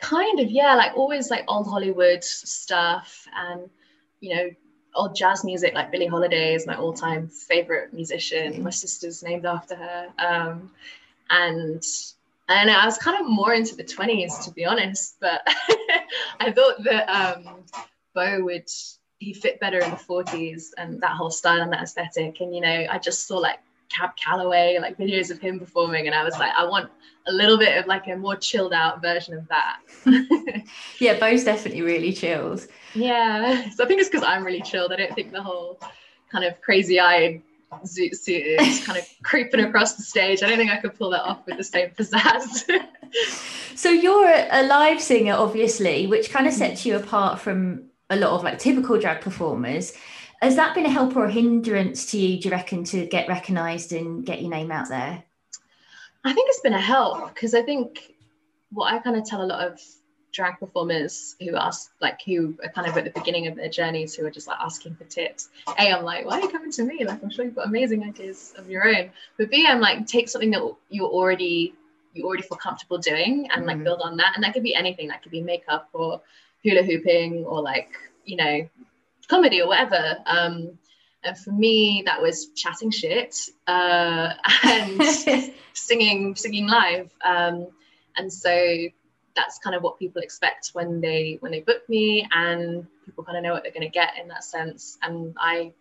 kind 0.00 0.40
of, 0.40 0.50
yeah. 0.50 0.74
Like 0.74 0.96
always, 0.96 1.30
like 1.30 1.44
old 1.46 1.68
Hollywood 1.68 2.24
stuff, 2.24 3.26
and 3.36 3.70
you 4.20 4.34
know, 4.34 4.50
old 4.94 5.14
jazz 5.14 5.44
music 5.44 5.74
like 5.74 5.92
Billie 5.92 6.06
Holiday 6.06 6.54
is 6.54 6.66
my 6.66 6.74
all-time 6.74 7.28
favorite 7.28 7.92
musician. 7.92 8.62
My 8.62 8.70
sister's 8.70 9.22
named 9.22 9.46
after 9.46 9.76
her. 9.76 10.08
Um, 10.18 10.70
and 11.30 11.84
I 12.48 12.64
know 12.64 12.72
I 12.72 12.86
was 12.86 12.98
kind 12.98 13.20
of 13.20 13.28
more 13.28 13.52
into 13.52 13.76
the 13.76 13.84
20s 13.84 14.44
to 14.44 14.50
be 14.50 14.64
honest, 14.64 15.16
but 15.20 15.42
I 16.40 16.50
thought 16.50 16.82
that 16.84 17.08
um, 17.08 17.64
Bo 18.14 18.42
would 18.44 18.68
he 19.18 19.34
fit 19.34 19.60
better 19.60 19.78
in 19.78 19.90
the 19.90 19.96
40s 19.96 20.68
and 20.78 21.00
that 21.00 21.10
whole 21.10 21.30
style 21.30 21.60
and 21.60 21.72
that 21.72 21.82
aesthetic. 21.82 22.40
And 22.40 22.54
you 22.54 22.60
know, 22.60 22.86
I 22.90 22.98
just 22.98 23.26
saw 23.26 23.36
like 23.36 23.58
Cab 23.88 24.10
Calloway, 24.16 24.78
like 24.80 24.96
videos 24.96 25.30
of 25.30 25.40
him 25.40 25.58
performing, 25.58 26.06
and 26.06 26.14
I 26.14 26.24
was 26.24 26.38
like, 26.38 26.52
I 26.56 26.64
want 26.64 26.90
a 27.26 27.32
little 27.32 27.58
bit 27.58 27.76
of 27.76 27.86
like 27.86 28.06
a 28.06 28.16
more 28.16 28.36
chilled 28.36 28.72
out 28.72 29.02
version 29.02 29.34
of 29.34 29.48
that. 29.48 29.80
yeah, 31.00 31.18
Bo's 31.18 31.44
definitely 31.44 31.82
really 31.82 32.12
chilled. 32.12 32.66
Yeah, 32.94 33.68
so 33.70 33.84
I 33.84 33.86
think 33.86 34.00
it's 34.00 34.08
because 34.08 34.26
I'm 34.26 34.44
really 34.44 34.62
chilled. 34.62 34.92
I 34.92 34.96
don't 34.96 35.14
think 35.14 35.32
the 35.32 35.42
whole 35.42 35.80
kind 36.30 36.44
of 36.44 36.60
crazy 36.60 37.00
eyed 37.00 37.42
zoot 37.84 38.16
suit 38.16 38.42
is 38.60 38.84
kind 38.84 38.98
of 38.98 39.06
creeping 39.22 39.60
across 39.60 39.94
the 39.94 40.02
stage. 40.02 40.42
I 40.42 40.48
don't 40.48 40.58
think 40.58 40.70
I 40.70 40.76
could 40.78 40.94
pull 40.94 41.10
that 41.10 41.22
off 41.22 41.46
with 41.46 41.56
the 41.56 41.64
same 41.64 41.90
pizzazz. 41.90 42.68
so 43.74 43.90
you're 43.90 44.32
a 44.50 44.66
live 44.66 45.00
singer, 45.00 45.34
obviously, 45.34 46.06
which 46.06 46.30
kind 46.30 46.46
of 46.46 46.52
mm-hmm. 46.52 46.60
sets 46.60 46.86
you 46.86 46.96
apart 46.96 47.40
from 47.40 47.84
a 48.10 48.16
lot 48.16 48.30
of 48.30 48.42
like 48.42 48.58
typical 48.58 48.98
drag 48.98 49.20
performers. 49.20 49.92
Has 50.40 50.56
that 50.56 50.74
been 50.74 50.86
a 50.86 50.90
help 50.90 51.16
or 51.16 51.24
a 51.24 51.32
hindrance 51.32 52.10
to 52.12 52.18
you, 52.18 52.40
do 52.40 52.48
you 52.48 52.52
reckon, 52.52 52.84
to 52.84 53.06
get 53.06 53.28
recognised 53.28 53.92
and 53.92 54.24
get 54.24 54.40
your 54.40 54.50
name 54.50 54.70
out 54.70 54.88
there? 54.88 55.24
I 56.24 56.32
think 56.32 56.48
it's 56.48 56.60
been 56.60 56.74
a 56.74 56.80
help 56.80 57.34
because 57.34 57.54
I 57.54 57.62
think 57.62 58.14
what 58.70 58.92
I 58.92 58.98
kind 58.98 59.16
of 59.16 59.24
tell 59.24 59.42
a 59.42 59.46
lot 59.46 59.66
of 59.66 59.80
drag 60.38 60.56
performers 60.60 61.34
who 61.40 61.56
ask 61.56 61.90
like 62.00 62.20
who 62.24 62.56
are 62.62 62.70
kind 62.70 62.86
of 62.86 62.96
at 62.96 63.02
the 63.02 63.10
beginning 63.10 63.48
of 63.48 63.56
their 63.56 63.68
journeys 63.68 64.14
who 64.14 64.24
are 64.24 64.30
just 64.30 64.46
like 64.46 64.58
asking 64.60 64.94
for 64.94 65.02
tips. 65.02 65.48
A 65.80 65.92
i'm 65.92 66.04
like 66.04 66.24
why 66.24 66.38
are 66.38 66.42
you 66.42 66.48
coming 66.48 66.70
to 66.70 66.84
me? 66.84 67.04
Like 67.04 67.20
i'm 67.24 67.28
sure 67.28 67.44
you've 67.44 67.56
got 67.56 67.66
amazing 67.66 68.04
ideas 68.04 68.54
of 68.56 68.70
your 68.70 68.86
own. 68.86 69.10
But 69.36 69.50
b 69.50 69.66
i'm 69.68 69.80
like 69.80 70.06
take 70.06 70.28
something 70.28 70.52
that 70.52 70.62
you 70.90 71.04
already 71.06 71.74
you 72.12 72.24
already 72.24 72.44
feel 72.44 72.56
comfortable 72.56 72.98
doing 72.98 73.48
and 73.52 73.66
like 73.66 73.78
mm-hmm. 73.78 73.84
build 73.84 74.00
on 74.00 74.16
that. 74.18 74.32
And 74.36 74.44
that 74.44 74.54
could 74.54 74.62
be 74.62 74.76
anything. 74.76 75.08
That 75.08 75.24
could 75.24 75.32
be 75.32 75.42
makeup 75.42 75.88
or 75.92 76.20
hula 76.62 76.84
hooping 76.84 77.44
or 77.44 77.60
like 77.60 77.90
you 78.24 78.36
know 78.36 78.68
comedy 79.26 79.60
or 79.60 79.66
whatever. 79.66 80.18
Um 80.26 80.78
and 81.24 81.36
for 81.36 81.50
me 81.50 82.04
that 82.06 82.22
was 82.22 82.50
chatting 82.54 82.92
shit 82.92 83.34
uh 83.66 84.34
and 84.64 85.02
singing 85.72 86.36
singing 86.36 86.68
live. 86.68 87.10
Um 87.24 87.66
and 88.16 88.32
so 88.32 88.88
that's 89.36 89.58
kind 89.58 89.76
of 89.76 89.82
what 89.82 89.98
people 89.98 90.22
expect 90.22 90.70
when 90.72 91.00
they 91.00 91.36
when 91.40 91.52
they 91.52 91.60
book 91.60 91.88
me 91.88 92.26
and 92.32 92.86
people 93.04 93.24
kind 93.24 93.36
of 93.36 93.44
know 93.44 93.52
what 93.52 93.62
they're 93.62 93.72
going 93.72 93.82
to 93.82 93.88
get 93.88 94.14
in 94.20 94.28
that 94.28 94.44
sense 94.44 94.98
and 95.02 95.34
i 95.38 95.72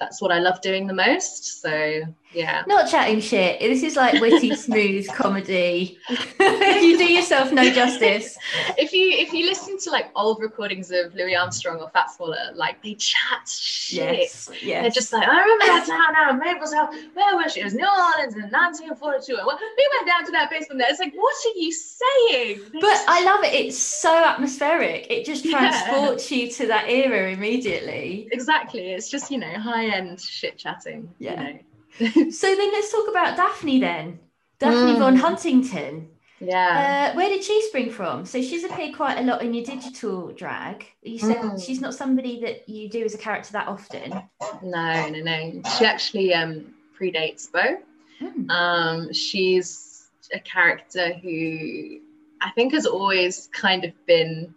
that's 0.00 0.20
what 0.20 0.32
I 0.32 0.38
love 0.38 0.60
doing 0.60 0.86
the 0.86 0.94
most. 0.94 1.62
So 1.62 2.02
yeah. 2.34 2.64
Not 2.66 2.90
chatting 2.90 3.20
shit. 3.20 3.60
This 3.60 3.82
is 3.82 3.96
like 3.96 4.20
witty, 4.20 4.54
smooth 4.56 5.08
comedy. 5.08 5.98
you 6.08 6.98
do 6.98 7.12
yourself 7.12 7.52
no 7.52 7.70
justice. 7.70 8.36
if 8.76 8.92
you 8.92 9.10
if 9.10 9.32
you 9.32 9.46
listen 9.46 9.78
to 9.80 9.90
like 9.90 10.10
old 10.16 10.40
recordings 10.40 10.90
of 10.90 11.14
Louis 11.14 11.34
Armstrong 11.34 11.80
or 11.80 11.88
Fats 11.90 12.18
Waller, 12.18 12.52
like 12.54 12.82
they 12.82 12.94
chat 12.94 13.48
shit. 13.48 14.18
Yes, 14.18 14.50
yes. 14.62 14.82
They're 14.82 14.90
just 14.90 15.12
like, 15.12 15.28
I 15.28 15.40
remember 15.40 15.66
that 15.66 15.86
town 15.86 16.38
now, 16.38 16.44
Maples 16.44 16.74
House. 16.74 16.94
Where 17.14 17.36
was 17.36 17.52
she? 17.52 17.60
It 17.60 17.64
was 17.64 17.74
New 17.74 17.86
Orleans 17.86 18.34
in 18.34 18.42
1942. 18.50 19.36
And 19.36 19.46
we 19.46 19.88
went 19.96 20.06
down 20.06 20.24
to 20.26 20.32
that 20.32 20.50
basement 20.50 20.80
there. 20.80 20.90
It's 20.90 21.00
like, 21.00 21.14
what 21.14 21.34
are 21.46 21.58
you 21.58 21.72
saying? 21.72 22.60
They 22.72 22.80
but 22.80 22.88
just... 22.88 23.08
I 23.08 23.24
love 23.24 23.44
it. 23.44 23.54
It's 23.54 23.78
so 23.78 24.24
atmospheric. 24.24 25.10
It 25.10 25.24
just 25.24 25.44
transports 25.44 26.30
yeah. 26.30 26.38
you 26.38 26.50
to 26.52 26.66
that 26.68 26.88
era 26.88 27.30
immediately. 27.30 28.28
Exactly. 28.32 28.92
It's 28.92 29.08
just, 29.08 29.30
you 29.30 29.38
know, 29.38 29.52
high 29.58 29.86
end 29.86 30.20
shit 30.20 30.58
chatting. 30.58 31.08
Yeah. 31.18 31.48
You 31.48 31.54
know? 31.54 31.58
So 31.98 32.54
then 32.56 32.72
let's 32.72 32.90
talk 32.92 33.08
about 33.08 33.36
Daphne 33.36 33.80
then. 33.80 34.18
Daphne 34.58 34.94
mm. 34.94 34.98
von 34.98 35.16
Huntington. 35.16 36.08
Yeah. 36.40 37.12
Uh, 37.12 37.16
where 37.16 37.28
did 37.28 37.44
she 37.44 37.62
spring 37.62 37.90
from? 37.90 38.26
So 38.26 38.42
she's 38.42 38.64
appeared 38.64 38.94
quite 38.94 39.18
a 39.18 39.22
lot 39.22 39.42
in 39.42 39.54
your 39.54 39.64
digital 39.64 40.32
drag. 40.32 40.84
You 41.02 41.18
said 41.18 41.36
mm. 41.36 41.64
she's 41.64 41.80
not 41.80 41.94
somebody 41.94 42.40
that 42.40 42.68
you 42.68 42.88
do 42.88 43.04
as 43.04 43.14
a 43.14 43.18
character 43.18 43.52
that 43.52 43.68
often. 43.68 44.22
No, 44.62 45.08
no, 45.08 45.20
no. 45.20 45.62
She 45.78 45.84
actually 45.84 46.34
um, 46.34 46.74
predates 46.98 47.50
Bo. 47.50 47.78
Mm. 48.20 48.50
Um, 48.50 49.12
she's 49.12 50.08
a 50.32 50.40
character 50.40 51.12
who 51.14 52.00
I 52.40 52.50
think 52.50 52.72
has 52.72 52.86
always 52.86 53.48
kind 53.52 53.84
of 53.84 53.92
been 54.06 54.54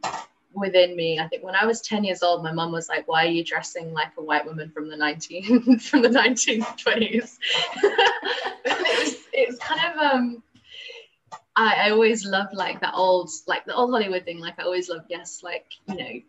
within 0.54 0.96
me. 0.96 1.20
I 1.20 1.28
think 1.28 1.44
when 1.44 1.56
I 1.56 1.66
was 1.66 1.82
10 1.82 2.04
years 2.04 2.24
old, 2.24 2.44
my 2.44 2.52
mum 2.52 2.72
was 2.72 2.90
like, 2.90 3.08
why 3.08 3.26
are 3.26 3.30
you 3.30 3.44
dressing 3.44 3.94
like 3.94 4.12
a 4.18 4.24
white 4.24 4.46
woman 4.46 4.70
from 4.70 4.90
the 4.90 4.98
19 4.98 5.80
from 5.80 6.02
the 6.02 6.10
1920s? 6.10 7.38
it 8.66 9.00
was 9.04 9.16
it 9.34 9.50
was 9.50 9.60
kind 9.60 9.82
of 9.94 9.98
um 9.98 10.44
I, 11.56 11.88
I 11.88 11.90
always 11.90 12.26
loved 12.26 12.54
like 12.54 12.82
that 12.82 12.94
old 12.94 13.30
like 13.48 13.66
the 13.66 13.76
old 13.76 13.92
Hollywood 13.92 14.26
thing. 14.26 14.40
Like 14.40 14.60
I 14.60 14.64
always 14.64 14.90
loved, 14.90 15.06
yes, 15.10 15.42
like, 15.44 15.66
you 15.88 15.96
know, 15.96 16.22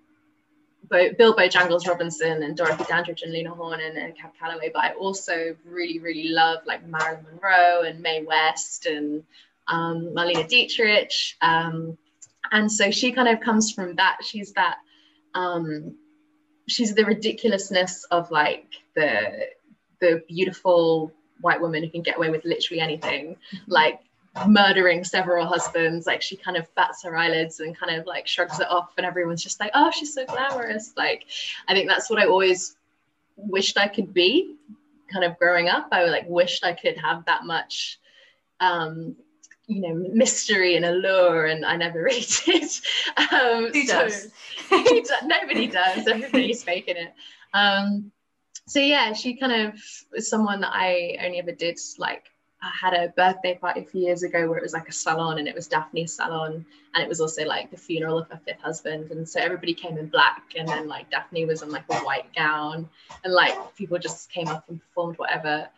Bo, 0.90 1.12
Bill 1.12 1.36
Bojangles 1.36 1.86
Robinson 1.86 2.42
and 2.42 2.56
Dorothy 2.56 2.84
Dandridge 2.84 3.22
and 3.22 3.32
Lena 3.32 3.50
Horne 3.50 3.80
and, 3.80 3.98
and 3.98 4.16
Cab 4.16 4.30
Calloway, 4.40 4.70
but 4.72 4.84
I 4.84 4.92
also 4.92 5.54
really, 5.66 5.98
really 5.98 6.28
love 6.28 6.60
like 6.66 6.86
Marilyn 6.86 7.24
Monroe 7.24 7.82
and 7.82 8.00
Mae 8.00 8.22
West 8.22 8.86
and 8.86 9.22
um, 9.66 10.14
Marlene 10.14 10.48
Dietrich. 10.48 11.36
Um, 11.42 11.98
and 12.52 12.70
so 12.70 12.90
she 12.90 13.12
kind 13.12 13.28
of 13.28 13.40
comes 13.40 13.72
from 13.72 13.96
that. 13.96 14.18
She's 14.22 14.52
that 14.52 14.78
um 15.34 15.96
she's 16.68 16.94
the 16.94 17.04
ridiculousness 17.04 18.04
of 18.10 18.30
like 18.30 18.66
the 18.94 19.48
the 20.00 20.22
beautiful 20.28 21.12
white 21.40 21.60
woman 21.60 21.82
who 21.82 21.90
can 21.90 22.02
get 22.02 22.16
away 22.16 22.30
with 22.30 22.44
literally 22.44 22.80
anything 22.80 23.36
mm-hmm. 23.52 23.56
like 23.66 24.00
murdering 24.46 25.04
several 25.04 25.46
husbands. 25.46 26.06
Like 26.06 26.22
she 26.22 26.36
kind 26.36 26.56
of 26.56 26.72
bats 26.74 27.02
her 27.04 27.16
eyelids 27.16 27.60
and 27.60 27.76
kind 27.76 27.98
of 27.98 28.06
like 28.06 28.26
shrugs 28.26 28.60
it 28.60 28.68
off 28.68 28.90
and 28.96 29.06
everyone's 29.06 29.42
just 29.42 29.60
like 29.60 29.70
oh 29.74 29.90
she's 29.90 30.14
so 30.14 30.24
glamorous. 30.26 30.92
Like 30.96 31.26
i 31.68 31.74
think 31.74 31.88
that's 31.88 32.10
what 32.10 32.18
i 32.18 32.26
always 32.26 32.76
wished 33.36 33.78
i 33.78 33.88
could 33.88 34.12
be. 34.12 34.56
Kind 35.12 35.24
of 35.24 35.38
growing 35.38 35.68
up 35.68 35.88
i 35.90 36.04
like 36.04 36.26
wished 36.28 36.64
i 36.64 36.74
could 36.74 36.98
have 36.98 37.24
that 37.24 37.44
much 37.44 37.98
um 38.60 39.16
you 39.68 39.82
know 39.82 39.94
mystery 39.94 40.76
and 40.76 40.84
allure 40.84 41.46
and 41.46 41.64
i 41.64 41.76
never 41.76 42.02
read 42.10 42.26
it. 42.46 42.80
um 43.32 43.70
who 43.72 43.84
does? 43.86 44.28
nobody 45.24 45.68
does. 45.68 46.06
Everybody's 46.08 46.64
faking 46.64 46.96
it. 46.96 47.14
Um 47.54 48.10
so 48.66 48.80
yeah 48.80 49.12
she 49.12 49.34
kind 49.34 49.52
of 49.52 49.74
was 50.12 50.28
someone 50.28 50.60
that 50.60 50.72
i 50.72 51.16
only 51.22 51.38
ever 51.38 51.52
did 51.52 51.78
like 51.98 52.24
I 52.60 52.72
had 52.80 52.92
a 52.92 53.08
birthday 53.10 53.54
party 53.54 53.82
a 53.82 53.84
few 53.84 54.00
years 54.00 54.24
ago 54.24 54.48
where 54.48 54.58
it 54.58 54.62
was 54.62 54.72
like 54.72 54.88
a 54.88 54.92
salon 54.92 55.38
and 55.38 55.46
it 55.46 55.54
was 55.54 55.68
Daphne's 55.68 56.14
salon 56.14 56.66
and 56.92 57.04
it 57.04 57.08
was 57.08 57.20
also 57.20 57.44
like 57.44 57.70
the 57.70 57.76
funeral 57.76 58.18
of 58.18 58.28
her 58.30 58.40
fifth 58.44 58.60
husband 58.60 59.12
and 59.12 59.28
so 59.28 59.38
everybody 59.40 59.72
came 59.72 59.96
in 59.96 60.08
black 60.08 60.42
and 60.56 60.66
then 60.66 60.88
like 60.88 61.08
Daphne 61.08 61.44
was 61.44 61.62
in 61.62 61.70
like 61.70 61.84
a 61.90 61.98
white 61.98 62.34
gown 62.34 62.88
and 63.22 63.32
like 63.32 63.54
people 63.76 63.96
just 63.96 64.28
came 64.32 64.48
up 64.48 64.68
and 64.68 64.80
performed 64.80 65.18
whatever. 65.18 65.68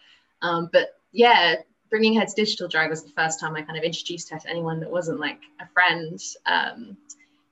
Um, 0.41 0.71
but 0.73 0.99
yeah 1.13 1.57
bringing 1.91 2.19
her 2.19 2.25
to 2.25 2.35
digital 2.35 2.69
drag 2.69 2.91
was 2.91 3.03
the 3.03 3.11
first 3.11 3.41
time 3.41 3.57
I 3.57 3.63
kind 3.63 3.77
of 3.77 3.85
introduced 3.85 4.31
her 4.31 4.39
to 4.39 4.49
anyone 4.49 4.81
that 4.81 4.91
wasn't 4.91 5.21
like 5.21 5.41
a 5.61 5.67
friend. 5.69 6.21
Um, 6.47 6.97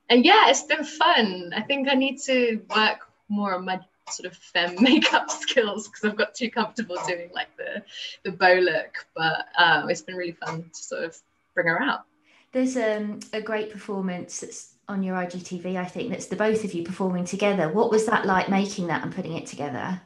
and 0.09 0.25
yeah, 0.25 0.49
it's 0.49 0.63
been 0.63 0.85
fun. 0.85 1.53
I 1.55 1.61
think 1.63 1.89
I 1.89 1.95
need 1.95 2.19
to 2.23 2.63
work 2.75 3.09
more 3.29 3.55
on 3.55 3.65
my 3.65 3.81
sort 4.09 4.31
of 4.31 4.37
femme 4.39 4.77
makeup 4.81 5.31
skills 5.31 5.89
because 5.89 6.05
I've 6.05 6.17
got 6.17 6.35
too 6.35 6.51
comfortable 6.51 6.97
doing 7.07 7.31
like 7.35 7.49
the 7.57 7.83
the 8.23 8.33
Beau 8.33 8.55
look. 8.55 9.07
But 9.15 9.47
um, 9.59 9.91
it's 9.91 10.03
been 10.03 10.17
really 10.17 10.33
fun 10.33 10.71
to 10.73 10.83
sort 10.83 11.05
of 11.05 11.17
bring 11.55 11.67
her 11.67 11.83
out. 11.83 12.05
There's 12.53 12.77
um, 12.77 13.21
a 13.33 13.43
great 13.43 13.71
performance 13.71 14.41
that's 14.41 14.75
on 14.89 15.03
your 15.03 15.17
IGTV, 15.17 15.77
I 15.77 15.85
think, 15.85 16.11
that's 16.11 16.27
the 16.27 16.37
both 16.37 16.65
of 16.65 16.73
you 16.73 16.83
performing 16.83 17.27
together. 17.27 17.69
What 17.69 17.91
was 17.91 18.07
that 18.07 18.25
like 18.25 18.49
making 18.49 18.87
that 18.87 19.03
and 19.03 19.15
putting 19.15 19.37
it 19.37 19.47
together? 19.47 20.01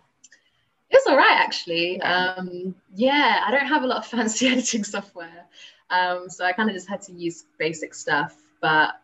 It's 0.92 1.07
all 1.07 1.16
right, 1.16 1.38
actually. 1.38 1.96
Yeah. 1.96 2.35
Um, 2.37 2.74
yeah, 2.94 3.42
I 3.46 3.50
don't 3.50 3.66
have 3.66 3.83
a 3.83 3.87
lot 3.87 3.98
of 3.98 4.07
fancy 4.14 4.46
editing 4.46 4.85
software. 4.85 5.46
Um, 5.90 6.28
so 6.28 6.44
I 6.44 6.52
kind 6.52 6.68
of 6.68 6.74
just 6.74 6.88
had 6.88 7.02
to 7.02 7.12
use 7.12 7.44
basic 7.59 7.94
stuff. 7.94 8.37
But 8.61 9.00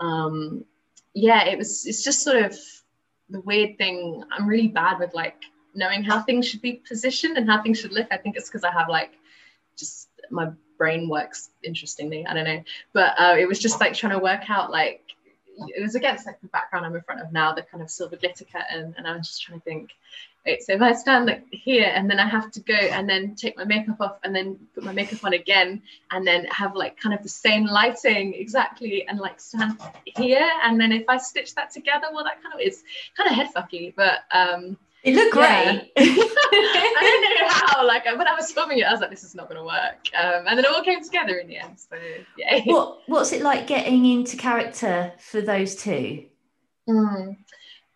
um, 0.00 0.64
yeah, 1.14 1.44
it 1.46 1.56
was, 1.56 1.86
it's 1.86 2.02
just 2.02 2.22
sort 2.22 2.36
of 2.36 2.56
the 3.30 3.40
weird 3.40 3.78
thing. 3.78 4.24
I'm 4.30 4.46
really 4.46 4.68
bad 4.68 4.98
with 4.98 5.14
like 5.14 5.42
knowing 5.74 6.02
how 6.02 6.22
things 6.22 6.46
should 6.46 6.62
be 6.62 6.82
positioned 6.86 7.38
and 7.38 7.48
how 7.48 7.62
things 7.62 7.80
should 7.80 7.92
look. 7.92 8.08
I 8.10 8.16
think 8.16 8.36
it's 8.36 8.48
because 8.48 8.64
I 8.64 8.72
have 8.72 8.88
like 8.88 9.12
just 9.76 10.08
my 10.30 10.50
brain 10.76 11.08
works 11.08 11.50
interestingly. 11.62 12.26
I 12.26 12.34
don't 12.34 12.44
know. 12.44 12.62
But 12.92 13.18
uh, 13.18 13.36
it 13.38 13.46
was 13.46 13.58
just 13.58 13.80
like 13.80 13.94
trying 13.94 14.12
to 14.12 14.18
work 14.18 14.50
out 14.50 14.70
like, 14.70 15.02
it 15.58 15.82
was 15.82 15.96
against 15.96 16.26
like 16.26 16.40
the 16.40 16.48
background 16.48 16.86
I'm 16.86 16.94
in 16.94 17.02
front 17.02 17.20
of 17.20 17.32
now, 17.32 17.52
the 17.52 17.62
kind 17.62 17.82
of 17.82 17.90
silver 17.90 18.16
glitter 18.16 18.44
curtain. 18.44 18.94
And 18.96 19.06
I 19.06 19.16
was 19.16 19.26
just 19.26 19.42
trying 19.42 19.58
to 19.58 19.64
think, 19.64 19.90
so 20.60 20.72
if 20.72 20.82
I 20.82 20.92
stand 20.92 21.26
like 21.26 21.44
here 21.50 21.90
and 21.94 22.08
then 22.10 22.18
I 22.18 22.26
have 22.28 22.50
to 22.52 22.60
go 22.60 22.74
and 22.74 23.08
then 23.08 23.34
take 23.34 23.56
my 23.56 23.64
makeup 23.64 24.00
off 24.00 24.18
and 24.24 24.34
then 24.34 24.58
put 24.74 24.84
my 24.84 24.92
makeup 24.92 25.24
on 25.24 25.32
again 25.32 25.82
and 26.10 26.26
then 26.26 26.46
have 26.46 26.74
like 26.74 26.98
kind 26.98 27.14
of 27.14 27.22
the 27.22 27.28
same 27.28 27.64
lighting 27.66 28.34
exactly 28.34 29.06
and 29.06 29.18
like 29.18 29.40
stand 29.40 29.78
here 30.04 30.50
and 30.64 30.80
then 30.80 30.92
if 30.92 31.04
I 31.08 31.18
stitch 31.18 31.54
that 31.54 31.70
together, 31.70 32.06
well 32.12 32.24
that 32.24 32.42
kind 32.42 32.54
of 32.54 32.60
is 32.60 32.82
kind 33.16 33.28
of 33.28 33.36
head 33.36 33.48
fucky, 33.54 33.94
but 33.94 34.20
um 34.32 34.76
it 35.04 35.14
looked 35.14 35.32
great. 35.32 35.46
Yeah. 35.46 35.82
I 35.96 37.32
don't 37.36 37.40
know 37.40 37.54
how. 37.54 37.86
Like 37.86 38.04
when 38.04 38.26
I 38.26 38.34
was 38.34 38.50
filming 38.50 38.78
it, 38.78 38.84
I 38.84 38.90
was 38.90 39.00
like, 39.00 39.10
"This 39.10 39.22
is 39.22 39.34
not 39.34 39.48
going 39.48 39.58
to 39.58 39.64
work," 39.64 40.08
um, 40.18 40.46
and 40.48 40.58
then 40.58 40.64
it 40.64 40.66
all 40.66 40.82
came 40.82 41.02
together 41.02 41.36
in 41.36 41.46
the 41.46 41.56
end. 41.56 41.78
So 41.78 41.96
yeah. 42.36 42.60
What 42.64 42.98
What's 43.06 43.32
it 43.32 43.42
like 43.42 43.68
getting 43.68 44.04
into 44.06 44.36
character 44.36 45.12
for 45.18 45.40
those 45.40 45.76
two? 45.76 46.24
Mm. 46.88 47.36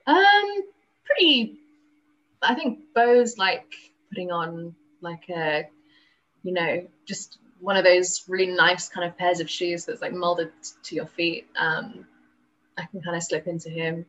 Um, 0.06 0.62
pretty. 1.04 1.58
I 2.42 2.54
think 2.54 2.80
Bo's 2.94 3.38
like 3.38 3.72
putting 4.10 4.30
on 4.30 4.74
like 5.00 5.28
a, 5.30 5.64
you 6.42 6.52
know, 6.52 6.86
just 7.06 7.38
one 7.60 7.76
of 7.76 7.84
those 7.84 8.24
really 8.28 8.52
nice 8.52 8.88
kind 8.88 9.06
of 9.06 9.16
pairs 9.16 9.40
of 9.40 9.48
shoes 9.48 9.84
that's 9.84 10.02
like 10.02 10.12
molded 10.12 10.50
to 10.82 10.94
your 10.94 11.06
feet. 11.06 11.46
Um, 11.56 12.06
I 12.76 12.84
can 12.86 13.02
kind 13.02 13.16
of 13.16 13.22
slip 13.22 13.46
into 13.46 13.70
him 13.70 14.04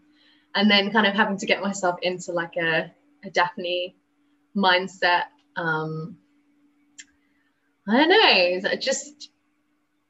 and 0.55 0.69
then 0.69 0.91
kind 0.91 1.05
of 1.05 1.13
having 1.13 1.37
to 1.37 1.45
get 1.45 1.61
myself 1.61 1.99
into 2.01 2.31
like 2.31 2.55
a, 2.57 2.91
a 3.23 3.29
Daphne 3.29 3.95
mindset. 4.55 5.25
Um, 5.55 6.17
I 7.87 7.97
don't 7.97 8.09
know, 8.09 8.69
I 8.69 8.75
just 8.77 9.29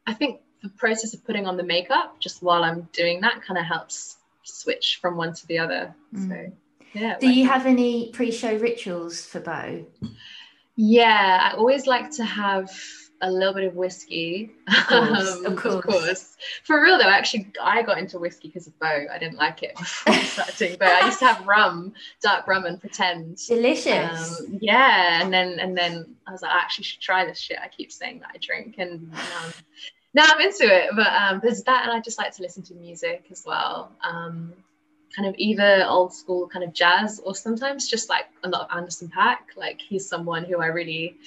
I 0.05 0.13
think 0.13 0.41
the 0.61 0.69
process 0.69 1.13
of 1.13 1.25
putting 1.25 1.47
on 1.47 1.57
the 1.57 1.63
makeup 1.63 2.19
just 2.19 2.43
while 2.43 2.63
I'm 2.63 2.87
doing 2.93 3.21
that 3.21 3.41
kind 3.41 3.57
of 3.57 3.65
helps 3.65 4.17
switch 4.43 4.99
from 5.01 5.17
one 5.17 5.33
to 5.33 5.47
the 5.47 5.57
other. 5.59 5.95
Mm. 6.13 6.29
So 6.29 6.53
yeah. 6.93 7.17
Do 7.19 7.31
you 7.31 7.47
have 7.47 7.65
any 7.65 8.11
pre-show 8.11 8.57
rituals 8.57 9.25
for 9.25 9.39
Bo? 9.39 9.85
Yeah, 10.75 11.51
I 11.51 11.57
always 11.57 11.85
like 11.87 12.11
to 12.11 12.23
have 12.23 12.69
a 13.23 13.31
little 13.31 13.53
bit 13.53 13.63
of 13.63 13.75
whiskey. 13.75 14.51
Of 14.67 14.87
course, 14.87 15.31
um, 15.31 15.45
of, 15.45 15.55
course. 15.55 15.75
of, 15.75 15.83
course. 15.83 16.37
For 16.65 16.81
real 16.81 16.97
though, 16.97 17.09
actually, 17.09 17.51
I 17.61 17.81
got 17.81 17.97
into 17.97 18.19
whiskey 18.19 18.49
because 18.49 18.67
of 18.67 18.77
Bo. 18.79 19.05
I 19.11 19.17
didn't 19.17 19.37
like 19.37 19.63
it 19.63 19.75
before 19.77 20.13
I 20.13 20.23
started 20.23 20.57
doing 20.57 20.75
Bo. 20.77 20.85
I 20.85 21.05
used 21.05 21.19
to 21.19 21.25
have 21.25 21.47
rum, 21.47 21.93
dark 22.21 22.47
rum, 22.47 22.65
and 22.65 22.79
pretend. 22.79 23.37
Delicious. 23.47 24.41
Um, 24.41 24.57
yeah, 24.61 25.23
and 25.23 25.33
then 25.33 25.59
and 25.59 25.75
then 25.75 26.15
I 26.27 26.31
was 26.31 26.41
like, 26.41 26.51
I 26.51 26.59
actually 26.59 26.83
should 26.83 26.99
try 26.99 27.25
this 27.25 27.39
shit. 27.39 27.57
I 27.63 27.69
keep 27.69 27.91
saying 27.91 28.19
that 28.19 28.31
I 28.33 28.37
drink, 28.41 28.75
and 28.77 29.11
um, 29.13 29.53
now 30.13 30.25
I'm 30.27 30.41
into 30.41 30.65
it. 30.65 30.89
But 30.93 31.07
um, 31.13 31.39
there's 31.41 31.63
that, 31.63 31.83
and 31.83 31.91
I 31.93 32.01
just 32.01 32.17
like 32.17 32.35
to 32.35 32.41
listen 32.41 32.61
to 32.63 32.73
music 32.75 33.25
as 33.31 33.43
well. 33.45 33.91
Um, 34.03 34.53
kind 35.15 35.27
of 35.27 35.35
either 35.37 35.85
old 35.87 36.13
school 36.13 36.47
kind 36.47 36.63
of 36.65 36.73
jazz 36.73 37.21
or 37.23 37.35
sometimes 37.35 37.87
just 37.87 38.09
like 38.09 38.25
a 38.43 38.49
lot 38.49 38.61
of 38.61 38.75
Anderson 38.75 39.11
.Paak. 39.15 39.55
Like 39.55 39.79
he's 39.81 40.07
someone 40.07 40.43
who 40.43 40.59
I 40.59 40.67
really 40.67 41.17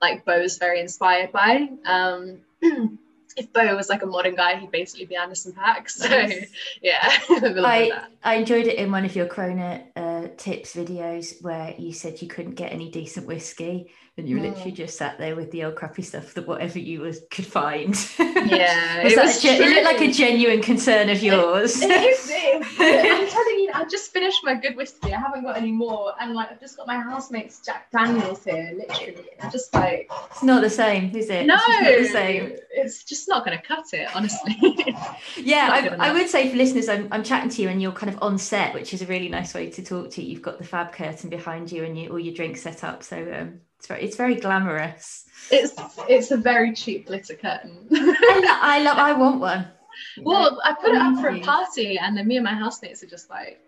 like 0.00 0.24
Bo's 0.24 0.58
very 0.58 0.80
inspired 0.80 1.32
by. 1.32 1.68
Um, 1.84 2.40
if 3.36 3.52
Bo 3.52 3.74
was 3.76 3.88
like 3.88 4.02
a 4.02 4.06
modern 4.06 4.34
guy, 4.34 4.56
he'd 4.56 4.70
basically 4.70 5.06
be 5.06 5.16
Anderson 5.16 5.52
.Paak. 5.52 5.88
So 5.90 6.08
nice. 6.08 6.50
yeah, 6.82 6.98
I 7.30 8.06
I 8.22 8.34
enjoyed 8.34 8.66
it 8.66 8.76
in 8.76 8.90
one 8.92 9.04
of 9.04 9.16
your 9.16 9.26
Corona 9.26 9.82
uh, 9.96 10.11
tips 10.28 10.74
videos 10.74 11.42
where 11.42 11.74
you 11.78 11.92
said 11.92 12.22
you 12.22 12.28
couldn't 12.28 12.54
get 12.54 12.72
any 12.72 12.90
decent 12.90 13.26
whiskey, 13.26 13.90
and 14.18 14.28
you 14.28 14.36
were 14.36 14.42
mm. 14.42 14.50
literally 14.50 14.72
just 14.72 14.98
sat 14.98 15.18
there 15.18 15.34
with 15.34 15.50
the 15.52 15.64
old 15.64 15.74
crappy 15.74 16.02
stuff 16.02 16.34
that 16.34 16.46
whatever 16.46 16.78
you 16.78 17.00
was 17.00 17.20
could 17.30 17.46
find. 17.46 17.94
Yeah, 18.42 19.04
was 19.04 19.12
it, 19.12 19.18
was 19.18 19.42
gen- 19.42 19.62
it 19.62 19.68
looked 19.68 19.84
like 19.84 20.00
a 20.00 20.12
genuine 20.12 20.62
concern 20.62 21.08
of 21.08 21.22
yours. 21.22 21.80
It, 21.80 21.90
it 21.90 22.02
is, 22.02 22.28
it, 22.28 22.62
I'm 22.80 23.28
telling 23.28 23.60
you, 23.60 23.70
I 23.72 23.84
just 23.84 24.12
finished 24.12 24.40
my 24.42 24.54
good 24.54 24.76
whiskey. 24.76 25.14
I 25.14 25.20
haven't 25.20 25.44
got 25.44 25.56
any 25.56 25.70
more, 25.70 26.12
and 26.20 26.34
like 26.34 26.50
I've 26.50 26.60
just 26.60 26.76
got 26.76 26.88
my 26.88 26.98
housemate's 26.98 27.60
Jack 27.60 27.90
Daniels 27.92 28.42
here. 28.44 28.74
Literally, 28.76 29.28
I'm 29.40 29.50
just 29.50 29.72
like 29.72 30.10
it's 30.30 30.42
not 30.42 30.62
the 30.62 30.70
same, 30.70 31.14
is 31.14 31.30
it? 31.30 31.46
No, 31.46 31.56
it's 31.68 32.08
the 32.08 32.12
same. 32.12 32.52
It's 32.72 33.04
just 33.04 33.28
not 33.28 33.44
going 33.44 33.56
to 33.56 33.64
cut 33.64 33.84
it, 33.92 34.08
honestly. 34.14 34.56
yeah, 35.36 35.68
I, 35.70 36.08
I, 36.08 36.12
would 36.12 36.28
say 36.28 36.50
for 36.50 36.56
listeners, 36.56 36.88
I'm, 36.88 37.06
I'm 37.12 37.22
chatting 37.22 37.50
to 37.50 37.62
you, 37.62 37.68
and 37.68 37.80
you're 37.80 37.92
kind 37.92 38.12
of 38.12 38.20
on 38.22 38.38
set, 38.38 38.74
which 38.74 38.92
is 38.92 39.02
a 39.02 39.06
really 39.06 39.28
nice 39.28 39.54
way 39.54 39.70
to 39.70 39.82
talk 39.82 40.10
You've 40.20 40.42
got 40.42 40.58
the 40.58 40.64
fab 40.64 40.92
curtain 40.92 41.30
behind 41.30 41.72
you, 41.72 41.84
and 41.84 41.98
you, 41.98 42.10
all 42.10 42.18
your 42.18 42.34
drinks 42.34 42.62
set 42.62 42.84
up, 42.84 43.02
so. 43.02 43.16
Um, 43.16 43.60
it's 43.78 43.88
very, 43.88 44.02
it's 44.04 44.16
very 44.16 44.34
glamorous. 44.36 45.26
It's 45.50 45.74
it's 46.08 46.30
a 46.30 46.36
very 46.36 46.72
cheap 46.72 47.08
glitter 47.08 47.34
curtain. 47.34 47.88
I, 47.90 48.58
I 48.62 48.82
love. 48.84 48.96
I 48.96 49.12
want 49.12 49.40
one. 49.40 49.66
Well, 50.22 50.60
I 50.64 50.74
put 50.74 50.92
it 50.92 50.96
up 50.96 51.20
for 51.20 51.28
a 51.28 51.40
party, 51.40 51.98
and 51.98 52.16
then 52.16 52.26
me 52.26 52.36
and 52.36 52.44
my 52.44 52.54
housemates 52.54 53.02
are 53.02 53.06
just 53.06 53.28
like, 53.28 53.60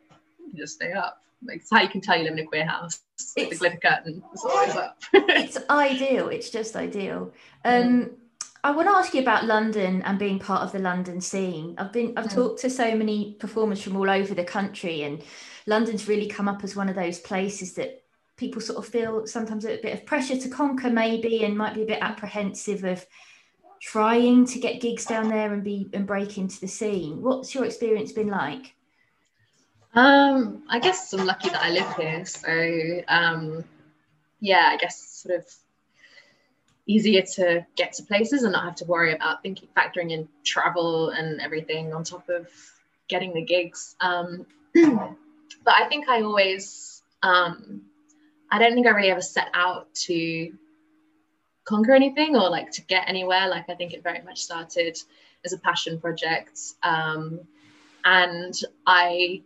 just 0.56 0.76
stay 0.76 0.92
up. 0.92 1.22
Like 1.46 1.58
it's 1.58 1.70
how 1.70 1.82
you 1.82 1.88
can 1.88 2.00
tell 2.00 2.16
you 2.16 2.24
live 2.24 2.32
in 2.32 2.38
a 2.40 2.46
queer 2.46 2.66
house. 2.66 3.00
It's, 3.36 3.50
the 3.50 3.56
glitter 3.56 3.76
curtain 3.76 4.22
is 4.32 4.44
always 4.44 4.74
up. 4.74 5.02
it's 5.12 5.58
ideal. 5.68 6.28
It's 6.28 6.50
just 6.50 6.76
ideal. 6.76 7.32
Um, 7.64 7.82
mm. 7.82 8.10
I 8.62 8.70
want 8.70 8.88
to 8.88 8.92
ask 8.92 9.12
you 9.14 9.20
about 9.20 9.44
London 9.44 10.02
and 10.02 10.18
being 10.18 10.38
part 10.38 10.62
of 10.62 10.72
the 10.72 10.78
London 10.78 11.20
scene. 11.20 11.74
I've 11.76 11.92
been 11.92 12.14
I've 12.16 12.26
mm. 12.26 12.34
talked 12.34 12.60
to 12.60 12.70
so 12.70 12.94
many 12.94 13.34
performers 13.34 13.82
from 13.82 13.96
all 13.96 14.08
over 14.08 14.34
the 14.34 14.44
country, 14.44 15.02
and 15.02 15.22
London's 15.66 16.08
really 16.08 16.26
come 16.26 16.48
up 16.48 16.62
as 16.64 16.76
one 16.76 16.88
of 16.88 16.94
those 16.94 17.18
places 17.18 17.74
that 17.74 18.02
people 18.36 18.60
sort 18.60 18.78
of 18.78 18.86
feel 18.86 19.26
sometimes 19.26 19.64
a 19.64 19.78
bit 19.80 19.94
of 19.94 20.06
pressure 20.06 20.36
to 20.36 20.48
conquer 20.48 20.90
maybe 20.90 21.44
and 21.44 21.56
might 21.56 21.74
be 21.74 21.82
a 21.82 21.86
bit 21.86 22.02
apprehensive 22.02 22.84
of 22.84 23.04
trying 23.80 24.46
to 24.46 24.58
get 24.58 24.80
gigs 24.80 25.04
down 25.04 25.28
there 25.28 25.52
and 25.52 25.62
be 25.62 25.88
and 25.92 26.06
break 26.06 26.38
into 26.38 26.60
the 26.60 26.66
scene. 26.66 27.22
What's 27.22 27.54
your 27.54 27.64
experience 27.64 28.12
been 28.12 28.28
like? 28.28 28.74
Um 29.94 30.64
i 30.68 30.80
guess 30.80 31.12
i'm 31.12 31.24
lucky 31.24 31.50
that 31.50 31.62
i 31.62 31.70
live 31.70 31.96
here 31.96 32.24
so 32.24 33.00
um 33.06 33.62
yeah 34.40 34.70
i 34.72 34.76
guess 34.76 35.22
sort 35.22 35.38
of 35.38 35.46
easier 36.86 37.22
to 37.22 37.64
get 37.76 37.92
to 37.94 38.02
places 38.02 38.42
and 38.42 38.52
not 38.52 38.64
have 38.64 38.74
to 38.76 38.84
worry 38.84 39.14
about 39.14 39.42
thinking 39.42 39.68
factoring 39.76 40.10
in 40.10 40.28
travel 40.44 41.10
and 41.10 41.40
everything 41.40 41.94
on 41.94 42.04
top 42.04 42.28
of 42.28 42.48
getting 43.08 43.32
the 43.32 43.42
gigs. 43.42 43.96
Um 44.00 44.46
but 45.64 45.74
i 45.74 45.88
think 45.88 46.08
i 46.08 46.22
always 46.22 47.02
um 47.22 47.82
I 48.54 48.58
don't 48.58 48.74
think 48.74 48.86
I 48.86 48.90
really 48.90 49.10
ever 49.10 49.20
set 49.20 49.48
out 49.52 49.92
to 50.06 50.52
conquer 51.64 51.92
anything 51.92 52.36
or 52.36 52.48
like 52.48 52.70
to 52.72 52.82
get 52.82 53.08
anywhere. 53.08 53.48
Like 53.48 53.68
I 53.68 53.74
think 53.74 53.92
it 53.92 54.04
very 54.04 54.22
much 54.22 54.42
started 54.42 54.96
as 55.44 55.52
a 55.52 55.58
passion 55.58 56.00
project. 56.00 56.60
Um, 56.84 57.40
and 58.04 58.54
I 58.86 59.42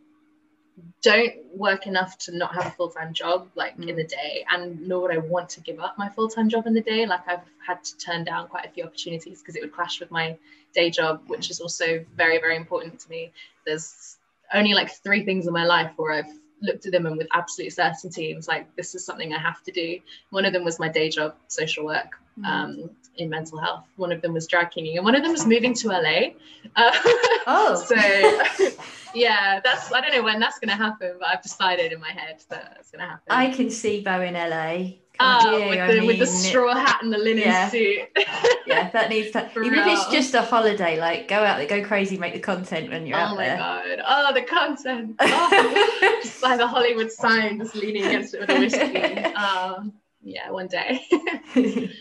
don't 1.00 1.32
work 1.54 1.86
enough 1.86 2.18
to 2.18 2.36
not 2.36 2.54
have 2.54 2.66
a 2.66 2.70
full-time 2.70 3.14
job 3.14 3.48
like 3.54 3.78
mm. 3.78 3.88
in 3.88 3.96
the 3.96 4.04
day 4.04 4.44
and 4.50 4.86
nor 4.86 5.00
would 5.00 5.10
I 5.10 5.18
want 5.18 5.48
to 5.50 5.60
give 5.62 5.80
up 5.80 5.96
my 5.96 6.10
full-time 6.10 6.50
job 6.50 6.66
in 6.66 6.74
the 6.74 6.82
day 6.82 7.06
like 7.06 7.26
I've 7.26 7.40
had 7.66 7.82
to 7.82 7.96
turn 7.96 8.24
down 8.24 8.46
quite 8.46 8.66
a 8.66 8.68
few 8.68 8.84
opportunities 8.84 9.40
because 9.40 9.56
it 9.56 9.62
would 9.62 9.72
clash 9.72 9.98
with 9.98 10.12
my 10.12 10.36
day 10.74 10.90
job 10.90 11.22
which 11.26 11.50
is 11.50 11.60
also 11.60 12.04
very 12.14 12.38
very 12.38 12.54
important 12.54 13.00
to 13.00 13.10
me 13.10 13.32
there's 13.66 14.17
only 14.54 14.74
like 14.74 14.90
three 14.90 15.24
things 15.24 15.46
in 15.46 15.52
my 15.52 15.64
life 15.64 15.92
where 15.96 16.12
I've 16.12 16.32
looked 16.60 16.86
at 16.86 16.92
them 16.92 17.06
and 17.06 17.16
with 17.16 17.28
absolute 17.32 17.72
certainty 17.72 18.32
it 18.32 18.36
was 18.36 18.48
like 18.48 18.74
this 18.74 18.92
is 18.94 19.04
something 19.04 19.32
i 19.32 19.38
have 19.38 19.62
to 19.62 19.72
do. 19.72 19.98
One 20.30 20.44
of 20.44 20.52
them 20.52 20.64
was 20.64 20.78
my 20.80 20.88
day 20.88 21.08
job 21.08 21.34
social 21.46 21.84
work 21.84 22.18
mm. 22.38 22.46
um, 22.46 22.90
in 23.16 23.30
mental 23.30 23.58
health. 23.58 23.84
One 23.96 24.12
of 24.12 24.22
them 24.22 24.32
was 24.32 24.46
drag 24.46 24.70
kinging 24.70 24.96
and 24.96 25.04
one 25.04 25.14
of 25.14 25.22
them 25.22 25.32
was 25.32 25.46
moving 25.46 25.74
to 25.74 25.88
la 25.88 25.98
uh, 25.98 26.30
oh. 27.46 27.74
so 27.86 28.72
yeah 29.14 29.60
that's 29.64 29.90
i 29.92 30.00
don't 30.00 30.12
know 30.12 30.22
when 30.22 30.38
that's 30.38 30.58
going 30.58 30.68
to 30.68 30.76
happen 30.76 31.14
but 31.18 31.28
i've 31.28 31.42
decided 31.42 31.92
in 31.92 32.00
my 32.00 32.10
head 32.10 32.42
that 32.50 32.76
it's 32.78 32.90
going 32.90 33.00
to 33.00 33.06
happen. 33.06 33.22
I 33.30 33.50
can 33.50 33.70
see 33.70 34.02
bo 34.02 34.20
in 34.20 34.34
la 34.34 34.90
Oh, 35.20 35.68
with, 35.68 35.88
the, 35.88 35.94
mean, 35.94 36.06
with 36.06 36.18
the 36.20 36.26
straw 36.26 36.74
hat 36.74 37.02
and 37.02 37.12
the 37.12 37.18
linen 37.18 37.44
yeah. 37.44 37.68
suit. 37.68 38.08
yeah, 38.66 38.90
that 38.90 39.10
needs 39.10 39.32
to. 39.32 39.50
even 39.50 39.72
real. 39.72 39.80
if 39.80 39.86
it's 39.86 40.10
just 40.10 40.34
a 40.34 40.42
holiday, 40.42 40.98
like 41.00 41.26
go 41.26 41.36
out 41.36 41.58
there, 41.58 41.66
go 41.66 41.86
crazy, 41.86 42.16
make 42.16 42.34
the 42.34 42.40
content 42.40 42.90
when 42.90 43.04
you're 43.04 43.18
oh 43.18 43.22
out 43.22 43.36
there. 43.36 43.56
Oh 43.56 43.58
my 43.58 43.96
god! 43.96 44.02
Oh, 44.06 44.34
the 44.34 44.42
content! 44.42 45.16
Oh, 45.20 46.20
just 46.22 46.42
like 46.42 46.58
the 46.58 46.66
Hollywood 46.66 47.10
sign, 47.10 47.58
just 47.58 47.74
leaning 47.74 48.04
against 48.04 48.34
it 48.34 48.40
with 48.40 48.50
a 48.50 48.60
whiskey. 48.60 49.24
Um, 49.34 49.92
yeah, 50.22 50.50
one 50.50 50.68
day. 50.68 51.02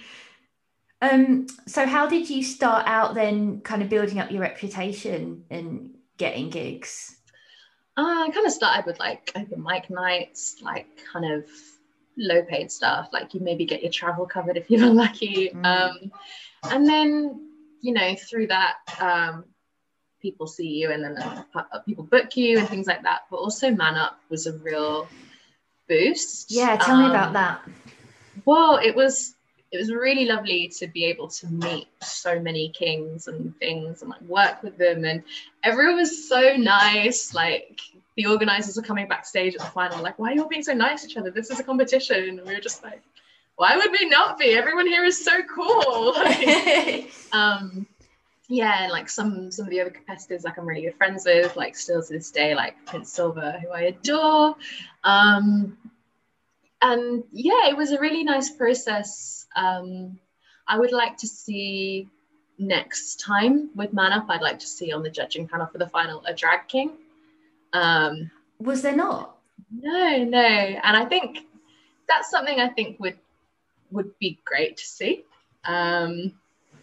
um. 1.01 1.47
So, 1.65 1.87
how 1.87 2.07
did 2.07 2.29
you 2.29 2.43
start 2.43 2.85
out 2.87 3.15
then, 3.15 3.61
kind 3.61 3.81
of 3.81 3.89
building 3.89 4.19
up 4.19 4.31
your 4.31 4.41
reputation 4.41 5.45
and 5.49 5.95
getting 6.17 6.49
gigs? 6.49 7.15
Uh, 7.95 8.25
I 8.27 8.29
kind 8.31 8.45
of 8.45 8.53
started 8.53 8.85
with 8.85 8.99
like 8.99 9.31
open 9.35 9.63
mic 9.63 9.89
nights, 9.89 10.57
like 10.61 10.87
kind 11.11 11.33
of 11.33 11.45
low 12.17 12.41
paid 12.43 12.71
stuff 12.71 13.09
like 13.13 13.33
you 13.33 13.39
maybe 13.39 13.65
get 13.65 13.81
your 13.81 13.91
travel 13.91 14.25
covered 14.25 14.57
if 14.57 14.69
you're 14.69 14.85
lucky. 14.93 15.49
Mm. 15.49 15.65
um, 15.65 16.11
and 16.71 16.87
then 16.87 17.47
you 17.81 17.93
know 17.93 18.15
through 18.15 18.47
that 18.47 18.75
um, 18.99 19.45
people 20.21 20.47
see 20.47 20.67
you 20.67 20.91
and 20.91 21.03
then 21.03 21.17
uh, 21.17 21.79
people 21.85 22.03
book 22.03 22.35
you 22.35 22.57
and 22.59 22.67
things 22.67 22.87
like 22.87 23.03
that 23.03 23.21
but 23.29 23.37
also 23.37 23.71
man 23.71 23.95
up 23.95 24.19
was 24.29 24.47
a 24.47 24.53
real 24.59 25.07
boost. 25.87 26.51
Yeah 26.51 26.75
tell 26.77 26.95
um, 26.95 27.03
me 27.03 27.09
about 27.09 27.27
um, 27.27 27.33
that. 27.33 27.61
well 28.45 28.77
it 28.77 28.95
was 28.95 29.35
it 29.71 29.77
was 29.77 29.91
really 29.91 30.25
lovely 30.25 30.69
to 30.79 30.87
be 30.87 31.05
able 31.05 31.27
to 31.27 31.47
meet 31.47 31.87
so 32.01 32.39
many 32.39 32.69
kings 32.69 33.27
and 33.27 33.57
things 33.59 34.01
and 34.01 34.09
like 34.09 34.21
work 34.21 34.63
with 34.63 34.77
them 34.77 35.05
and 35.05 35.23
everyone 35.63 35.97
was 35.97 36.27
so 36.27 36.55
nice 36.55 37.33
like 37.33 37.79
the 38.17 38.25
organizers 38.25 38.75
were 38.75 38.81
coming 38.81 39.07
backstage 39.07 39.53
at 39.53 39.61
the 39.61 39.67
final, 39.67 40.01
like, 40.01 40.17
why 40.17 40.31
are 40.31 40.33
you 40.33 40.41
all 40.41 40.49
being 40.49 40.63
so 40.63 40.73
nice 40.73 41.03
to 41.03 41.07
each 41.07 41.17
other? 41.17 41.29
This 41.29 41.51
is 41.51 41.59
a 41.59 41.63
competition. 41.63 42.27
And 42.39 42.41
we 42.45 42.55
were 42.55 42.59
just 42.59 42.83
like, 42.83 43.01
why 43.55 43.77
would 43.77 43.91
we 43.91 44.09
not 44.09 44.39
be? 44.39 44.57
Everyone 44.57 44.87
here 44.87 45.05
is 45.05 45.23
so 45.23 45.41
cool. 45.43 46.15
Like, 46.25 47.13
um, 47.31 47.87
yeah, 48.49 48.83
and 48.83 48.91
like 48.91 49.09
some 49.09 49.51
some 49.51 49.65
of 49.65 49.69
the 49.69 49.81
other 49.81 49.89
competitors, 49.89 50.45
like 50.45 50.57
I'm 50.57 50.65
really 50.65 50.83
good 50.83 50.95
friends 50.95 51.25
with, 51.25 51.55
like 51.55 51.75
still 51.75 52.01
to 52.01 52.13
this 52.13 52.31
day, 52.31 52.55
like 52.55 52.85
Prince 52.85 53.11
Silver, 53.11 53.59
who 53.61 53.69
I 53.69 53.81
adore. 53.81 54.55
Um, 55.03 55.77
and 56.81 57.23
yeah, 57.31 57.67
it 57.69 57.77
was 57.77 57.91
a 57.91 57.99
really 57.99 58.23
nice 58.23 58.49
process. 58.49 59.45
Um, 59.55 60.17
I 60.67 60.79
would 60.79 60.91
like 60.91 61.17
to 61.17 61.27
see 61.27 62.07
next 62.57 63.19
time 63.19 63.69
with 63.75 63.93
Man 63.93 64.13
Up, 64.13 64.25
I'd 64.29 64.41
like 64.41 64.59
to 64.59 64.67
see 64.67 64.91
on 64.91 65.03
the 65.03 65.09
judging 65.09 65.47
panel 65.47 65.67
for 65.67 65.77
the 65.77 65.87
final 65.87 66.23
a 66.25 66.33
drag 66.33 66.67
king. 66.67 66.91
Um, 67.73 68.31
was 68.59 68.81
there 68.81 68.95
not? 68.95 69.37
No, 69.71 70.23
no, 70.23 70.39
and 70.39 70.97
I 70.97 71.05
think 71.05 71.39
that's 72.07 72.29
something 72.29 72.59
I 72.59 72.69
think 72.69 72.99
would 72.99 73.17
would 73.91 74.17
be 74.19 74.39
great 74.45 74.77
to 74.77 74.85
see. 74.85 75.23
Um, 75.65 76.33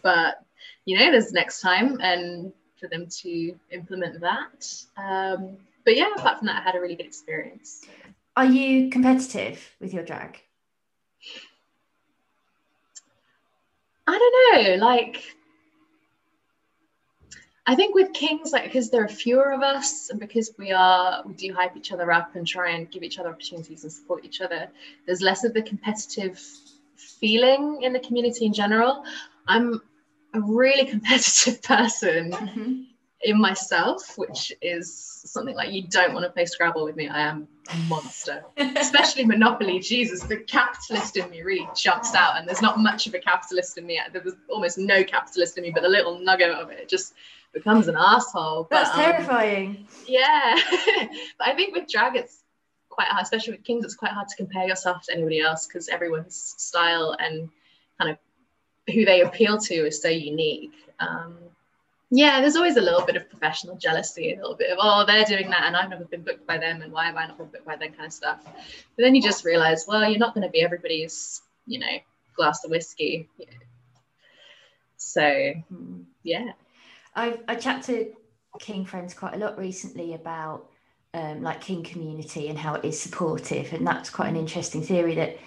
but 0.01 0.43
you 0.85 0.97
know, 0.97 1.11
there's 1.11 1.31
next 1.31 1.61
time, 1.61 1.99
and 2.01 2.53
for 2.79 2.87
them 2.87 3.07
to 3.07 3.55
implement 3.71 4.21
that. 4.21 4.71
Um, 4.97 5.57
but 5.83 5.95
yeah, 5.95 6.11
apart 6.15 6.39
from 6.39 6.47
that, 6.47 6.61
I 6.61 6.63
had 6.63 6.75
a 6.75 6.81
really 6.81 6.95
good 6.95 7.05
experience. 7.05 7.85
Are 8.35 8.45
you 8.45 8.89
competitive 8.89 9.75
with 9.79 9.93
your 9.93 10.03
drag? 10.03 10.41
I 14.07 14.17
don't 14.53 14.79
know, 14.79 14.85
like 14.85 15.34
I 17.67 17.75
think 17.75 17.95
with 17.95 18.13
Kings, 18.13 18.51
like 18.51 18.63
because 18.65 18.91
there 18.91 19.03
are 19.03 19.07
fewer 19.07 19.51
of 19.51 19.61
us, 19.61 20.09
and 20.09 20.19
because 20.19 20.51
we 20.57 20.71
are 20.71 21.23
we 21.25 21.33
do 21.33 21.53
hype 21.53 21.75
each 21.75 21.91
other 21.91 22.11
up 22.11 22.35
and 22.35 22.45
try 22.45 22.71
and 22.71 22.89
give 22.91 23.01
each 23.01 23.17
other 23.17 23.29
opportunities 23.29 23.83
and 23.83 23.91
support 23.91 24.23
each 24.23 24.41
other, 24.41 24.67
there's 25.05 25.21
less 25.21 25.43
of 25.43 25.53
the 25.53 25.63
competitive 25.63 26.39
feeling 26.95 27.81
in 27.81 27.91
the 27.91 27.99
community 27.99 28.45
in 28.45 28.53
general. 28.53 29.03
I'm 29.47 29.81
a 30.33 30.41
really 30.41 30.85
competitive 30.89 31.63
person 31.63 32.31
mm-hmm. 32.31 32.81
in 33.23 33.41
myself, 33.41 34.15
which 34.15 34.53
is 34.61 35.23
something 35.25 35.55
like 35.55 35.71
you 35.71 35.87
don't 35.87 36.13
want 36.13 36.23
to 36.23 36.29
play 36.29 36.45
Scrabble 36.45 36.85
with 36.85 36.95
me. 36.95 37.07
I 37.07 37.21
am 37.21 37.47
a 37.73 37.77
monster, 37.89 38.43
especially 38.57 39.25
Monopoly. 39.33 39.79
Jesus, 39.79 40.21
the 40.21 40.37
capitalist 40.37 41.17
in 41.17 41.27
me 41.31 41.41
really 41.41 41.67
jumps 41.75 42.13
out, 42.13 42.37
and 42.37 42.47
there's 42.47 42.61
not 42.61 42.77
much 42.77 43.07
of 43.07 43.15
a 43.15 43.19
capitalist 43.19 43.79
in 43.79 43.87
me. 43.87 43.99
There's 44.13 44.33
almost 44.49 44.77
no 44.77 45.03
capitalist 45.03 45.57
in 45.57 45.63
me, 45.63 45.71
but 45.71 45.81
the 45.81 45.89
little 45.89 46.19
nugget 46.19 46.51
of 46.51 46.69
it 46.69 46.87
just 46.87 47.15
becomes 47.55 47.87
an 47.87 47.95
asshole. 47.97 48.67
But, 48.69 48.83
That's 48.83 48.97
um, 48.97 49.03
terrifying. 49.03 49.87
Yeah, 50.07 50.55
but 51.39 51.47
I 51.47 51.55
think 51.55 51.75
with 51.75 51.89
drag, 51.89 52.15
it's 52.15 52.43
quite 52.89 53.07
hard, 53.07 53.23
especially 53.23 53.53
with 53.53 53.63
Kings. 53.63 53.83
It's 53.83 53.95
quite 53.95 54.11
hard 54.11 54.27
to 54.27 54.35
compare 54.35 54.67
yourself 54.67 55.03
to 55.07 55.13
anybody 55.13 55.39
else 55.39 55.65
because 55.65 55.89
everyone's 55.89 56.55
style 56.57 57.15
and 57.19 57.49
kind 57.99 58.11
of 58.11 58.17
who 58.93 59.05
they 59.05 59.21
appeal 59.21 59.57
to 59.57 59.73
is 59.73 60.01
so 60.01 60.09
unique. 60.09 60.73
Um, 60.99 61.37
yeah, 62.11 62.39
there's 62.39 62.55
always 62.55 62.77
a 62.77 62.81
little 62.81 63.03
bit 63.05 63.15
of 63.15 63.29
professional 63.29 63.75
jealousy, 63.77 64.33
a 64.33 64.35
little 64.37 64.55
bit 64.55 64.71
of, 64.71 64.77
oh, 64.79 65.05
they're 65.05 65.25
doing 65.25 65.49
that 65.49 65.63
and 65.63 65.75
I've 65.75 65.89
never 65.89 66.05
been 66.05 66.21
booked 66.21 66.45
by 66.45 66.57
them 66.57 66.81
and 66.81 66.91
why 66.93 67.07
have 67.07 67.15
I 67.15 67.25
not 67.25 67.37
been 67.37 67.47
booked 67.47 67.65
by 67.65 67.77
them 67.77 67.93
kind 67.93 68.05
of 68.05 68.13
stuff. 68.13 68.39
But 68.43 69.03
then 69.03 69.15
you 69.15 69.21
just 69.21 69.43
realize, 69.43 69.85
well, 69.87 70.07
you're 70.07 70.19
not 70.19 70.35
going 70.35 70.45
to 70.45 70.51
be 70.51 70.61
everybody's, 70.61 71.41
you 71.65 71.79
know, 71.79 71.97
glass 72.35 72.63
of 72.63 72.71
whiskey. 72.71 73.27
So, 74.97 75.53
yeah. 76.23 76.51
I 77.15 77.39
I 77.47 77.55
chat 77.55 77.83
to 77.83 78.11
King 78.59 78.85
friends 78.85 79.13
quite 79.13 79.33
a 79.35 79.37
lot 79.37 79.57
recently 79.57 80.13
about 80.13 80.69
um, 81.13 81.41
like 81.41 81.61
King 81.61 81.83
community 81.83 82.49
and 82.49 82.57
how 82.57 82.75
it 82.75 82.85
is 82.85 82.99
supportive, 82.99 83.73
and 83.73 83.85
that's 83.85 84.09
quite 84.09 84.29
an 84.29 84.35
interesting 84.35 84.81
theory 84.81 85.15
that 85.15 85.37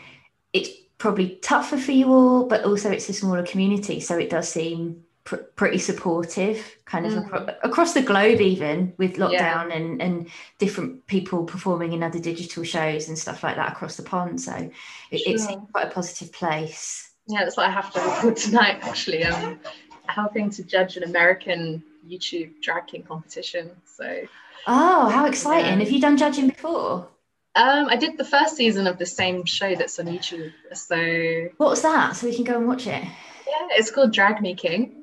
it's 0.52 0.70
probably 0.98 1.37
tougher 1.42 1.76
for 1.76 1.92
you 1.92 2.12
all, 2.12 2.46
but 2.46 2.64
also 2.64 2.90
it's 2.90 3.09
a 3.09 3.12
smaller 3.12 3.44
community, 3.44 4.00
so 4.00 4.18
it 4.18 4.31
does 4.31 4.48
seem 4.48 5.04
pr- 5.24 5.37
pretty 5.57 5.78
supportive, 5.78 6.76
kind 6.87 7.07
of 7.07 7.12
mm. 7.12 7.24
acro- 7.24 7.57
across 7.62 7.92
the 7.92 8.02
globe, 8.02 8.40
even 8.40 8.94
with 8.96 9.16
lockdown 9.16 9.68
yeah. 9.68 9.72
and 9.72 10.02
and 10.02 10.28
different 10.59 11.07
people 11.07 11.44
performing 11.44 11.92
in 11.92 12.02
other 12.02 12.18
digital 12.18 12.64
shows 12.64 13.09
and 13.09 13.18
stuff 13.18 13.42
like 13.42 13.57
that 13.57 13.72
across 13.72 13.96
the 13.96 14.02
pond. 14.02 14.40
So 14.40 14.70
it, 15.11 15.18
sure. 15.18 15.35
it's 15.35 15.46
quite 15.72 15.87
a 15.87 15.90
positive 15.90 16.33
place. 16.33 17.12
Yeah, 17.26 17.44
that's 17.44 17.59
what 17.59 17.66
I 17.68 17.70
have 17.70 17.92
to 17.92 18.00
record 18.00 18.37
tonight. 18.37 18.78
Actually, 18.81 19.24
um, 19.24 19.61
helping 20.09 20.51
to 20.51 20.62
judge 20.62 20.97
an 20.97 21.05
American 21.05 21.83
YouTube 22.09 22.61
drag 22.62 22.87
king 22.87 23.03
competition. 23.03 23.71
So. 23.85 24.27
Oh, 24.66 25.09
how 25.09 25.27
exciting! 25.27 25.79
Have 25.79 25.90
you 25.90 26.01
done 26.01 26.16
judging 26.16 26.49
before? 26.49 27.09
Um, 27.55 27.88
I 27.88 27.97
did 27.97 28.16
the 28.16 28.25
first 28.25 28.57
season 28.57 28.87
of 28.87 28.99
the 28.99 29.07
same 29.07 29.44
show 29.44 29.75
that's 29.75 29.99
on 29.99 30.07
YouTube. 30.07 30.53
So. 30.73 31.49
What 31.57 31.71
was 31.71 31.83
that? 31.83 32.16
So 32.16 32.27
we 32.27 32.35
can 32.35 32.44
go 32.44 32.57
and 32.57 32.68
watch 32.68 32.87
it. 32.87 33.03
Yeah, 33.03 33.68
it's 33.73 33.90
called 33.90 34.12
Drag 34.12 34.40
Me 34.40 34.55
King. 34.55 34.99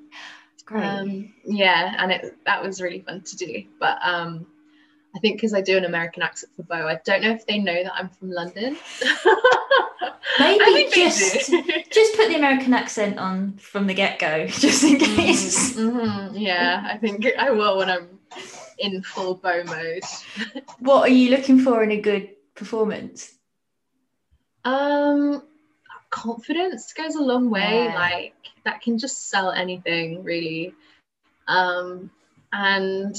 Great. 0.65 0.84
Um, 0.84 1.34
yeah, 1.44 1.96
and 2.00 2.12
it 2.12 2.38
that 2.46 2.63
was 2.63 2.82
really 2.82 3.02
fun 3.02 3.22
to 3.22 3.36
do. 3.36 3.63
But 3.80 4.00
um, 4.02 4.48
I 5.15 5.19
think 5.19 5.38
because 5.38 5.54
I 5.54 5.62
do 5.62 5.78
an 5.78 5.86
American 5.86 6.23
accent 6.23 6.51
for 6.56 6.63
Beau, 6.63 6.88
I 6.88 6.99
don't 7.06 7.21
know 7.21 7.32
if 7.32 7.45
they 7.45 7.58
know 7.58 7.84
that 7.84 7.93
I'm 7.95 8.10
from 8.10 8.32
London. 8.32 8.75
Maybe 10.39 10.89
just 10.91 11.49
just 11.91 12.17
put 12.17 12.28
the 12.28 12.36
American 12.36 12.73
accent 12.73 13.17
on 13.17 13.54
from 13.54 13.88
the 13.88 13.93
get 13.93 14.19
go, 14.19 14.47
just 14.47 14.84
in 14.84 14.97
mm-hmm, 14.97 15.15
case. 15.15 15.78
Mm-hmm. 15.78 16.36
Yeah, 16.38 16.86
I 16.86 16.97
think 16.97 17.25
I 17.39 17.51
will 17.51 17.78
when 17.78 17.89
I'm 17.89 18.19
in 18.78 19.01
full 19.04 19.36
Beau 19.36 19.63
mode. 19.63 20.04
what 20.80 21.04
are 21.04 21.13
you 21.13 21.30
looking 21.30 21.60
for 21.60 21.82
in 21.82 21.91
a 21.91 22.01
good 22.01 22.32
performance? 22.54 23.32
Um, 24.65 25.43
confidence 26.10 26.91
goes 26.91 27.15
a 27.15 27.21
long 27.21 27.49
way. 27.49 27.86
Yeah. 27.86 27.95
Like 27.95 28.34
that 28.65 28.82
can 28.82 28.97
just 28.97 29.30
sell 29.30 29.51
anything, 29.51 30.23
really. 30.23 30.73
Um, 31.47 32.12
and 32.51 33.15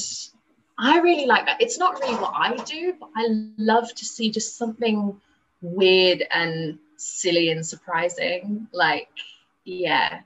I 0.79 1.01
really 1.01 1.27
like 1.27 1.47
that. 1.47 1.61
It's 1.61 1.79
not 1.79 2.01
really 2.01 2.17
what 2.17 2.35
I 2.35 2.57
do, 2.65 2.95
but 3.01 3.09
I 3.17 3.27
love 3.57 3.95
to 3.95 4.05
see 4.05 4.31
just 4.31 4.57
something 4.57 5.19
weird 5.63 6.25
and 6.31 6.79
silly 6.97 7.51
and 7.51 7.65
surprising. 7.65 8.69
Like, 8.73 9.09
yeah, 9.65 10.21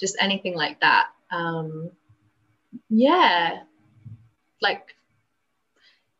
just 0.00 0.16
anything 0.20 0.54
like 0.54 0.80
that. 0.80 1.08
Um, 1.30 1.90
yeah, 2.88 3.60
like 4.62 4.96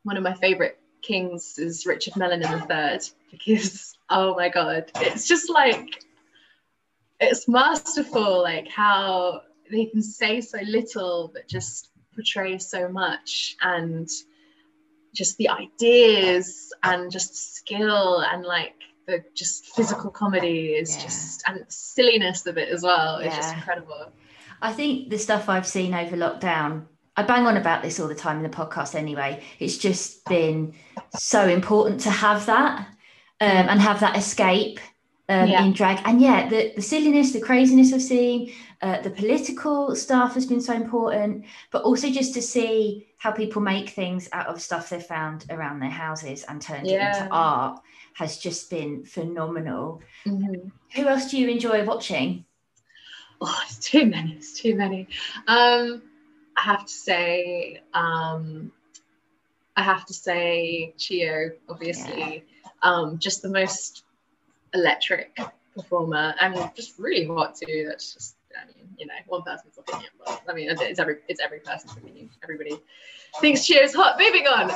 one 0.03 0.17
of 0.17 0.23
my 0.23 0.35
favorite 0.35 0.79
kings 1.01 1.59
is 1.59 1.87
Richard 1.87 2.17
Mellon 2.17 2.43
in 2.43 2.51
the 2.51 2.61
third 2.61 3.01
because 3.31 3.97
oh 4.11 4.35
my 4.35 4.49
god, 4.49 4.91
it's 4.97 5.27
just 5.27 5.49
like 5.49 6.05
it's 7.21 7.49
masterful, 7.49 8.43
like 8.43 8.69
how 8.69 9.43
they 9.71 9.87
can 9.87 10.03
say 10.03 10.41
so 10.41 10.59
little 10.67 11.31
but 11.33 11.49
just 11.49 11.91
portray 12.14 12.59
so 12.59 12.88
much 12.88 13.57
and 13.62 14.09
just 15.14 15.37
the 15.37 15.48
ideas 15.48 16.72
and 16.83 17.11
just 17.11 17.57
skill 17.57 18.20
and 18.20 18.44
like 18.44 18.75
the 19.07 19.22
just 19.35 19.66
physical 19.66 20.11
comedy 20.11 20.68
is 20.68 20.96
yeah. 20.96 21.03
just 21.03 21.42
and 21.48 21.64
silliness 21.68 22.46
of 22.46 22.57
it 22.57 22.68
as 22.68 22.83
well 22.83 23.18
is 23.18 23.35
just 23.35 23.55
incredible. 23.55 24.11
I 24.61 24.72
think 24.72 25.11
the 25.11 25.18
stuff 25.18 25.48
I've 25.48 25.66
seen 25.66 25.92
over 25.92 26.16
lockdown, 26.16 26.87
I 27.16 27.25
bang 27.25 27.46
on 27.46 27.57
about 27.57 27.83
this 27.83 27.98
all 27.98 28.09
the 28.09 28.14
time 28.14 28.37
in 28.37 28.42
the 28.42 28.57
podcast 28.57 28.94
anyway. 28.94 29.42
It's 29.59 29.77
just 29.77 30.25
been 30.27 30.75
so 31.18 31.48
important 31.48 32.01
to 32.03 32.11
have 32.11 32.46
that 32.46 32.79
um, 33.40 33.68
and 33.68 33.81
have 33.81 34.01
that 34.01 34.16
escape 34.16 34.79
um, 35.29 35.49
yeah. 35.49 35.65
in 35.65 35.73
drag. 35.73 36.01
And 36.05 36.21
yeah, 36.21 36.49
the, 36.49 36.73
the 36.77 36.83
silliness, 36.83 37.33
the 37.33 37.41
craziness 37.41 37.93
of 37.93 38.03
seeing, 38.03 38.53
uh, 38.81 39.01
the 39.01 39.11
political 39.11 39.95
stuff 39.95 40.35
has 40.35 40.47
been 40.47 40.61
so 40.61 40.73
important, 40.73 41.45
but 41.71 41.83
also 41.83 42.11
just 42.11 42.35
to 42.35 42.43
see 42.43 43.07
how 43.19 43.31
people 43.31 43.63
make 43.63 43.91
things 43.91 44.29
out 44.33 44.47
of 44.47 44.61
stuff 44.61 44.91
they've 44.91 45.03
found 45.03 45.47
around 45.51 45.81
their 45.81 45.91
houses 45.91 46.45
and 46.45 46.61
turned 46.61 46.87
yeah. 46.87 47.17
it 47.17 47.23
into 47.23 47.33
art 47.33 47.81
has 48.15 48.39
just 48.39 48.69
been 48.69 49.05
phenomenal. 49.05 50.03
Mm-hmm. 50.27 50.69
Who 50.97 51.09
else 51.09 51.31
do 51.31 51.39
you 51.39 51.49
enjoy 51.49 51.85
watching? 51.85 52.45
Oh, 53.41 53.61
it's 53.65 53.79
too 53.79 54.07
many. 54.07 54.35
It's 54.35 54.61
too 54.61 54.77
many. 54.77 55.09
Um, 55.47 56.03
I 56.57 56.63
have 56.63 56.85
to 56.85 56.93
say, 56.93 57.81
um, 57.95 58.73
I 59.77 59.83
have 59.83 60.05
to 60.07 60.15
say, 60.15 60.95
Chiyo, 60.99 61.53
obviously, 61.69 62.45
yeah. 62.63 62.69
um, 62.83 63.19
just 63.19 63.43
the 63.43 63.49
most 63.49 64.05
electric 64.75 65.39
performer 65.75 66.35
and 66.41 66.55
just 66.75 66.99
really 66.99 67.27
hot 67.27 67.57
too. 67.57 67.87
That's 67.89 68.15
just 68.15 68.37
I 68.61 68.67
mean, 68.67 68.89
you 68.99 69.07
know, 69.07 69.15
one 69.27 69.43
person's 69.43 69.79
opinion, 69.79 70.11
but 70.25 70.43
I 70.49 70.53
mean, 70.53 70.69
it's 70.71 70.99
every 70.99 71.17
it's 71.29 71.41
every 71.41 71.61
person's 71.61 71.93
opinion. 71.97 72.31
Everybody 72.43 72.79
thinks 73.41 73.61
Chiyo's 73.63 73.95
hot. 73.95 74.19
Moving 74.19 74.47
on. 74.47 74.71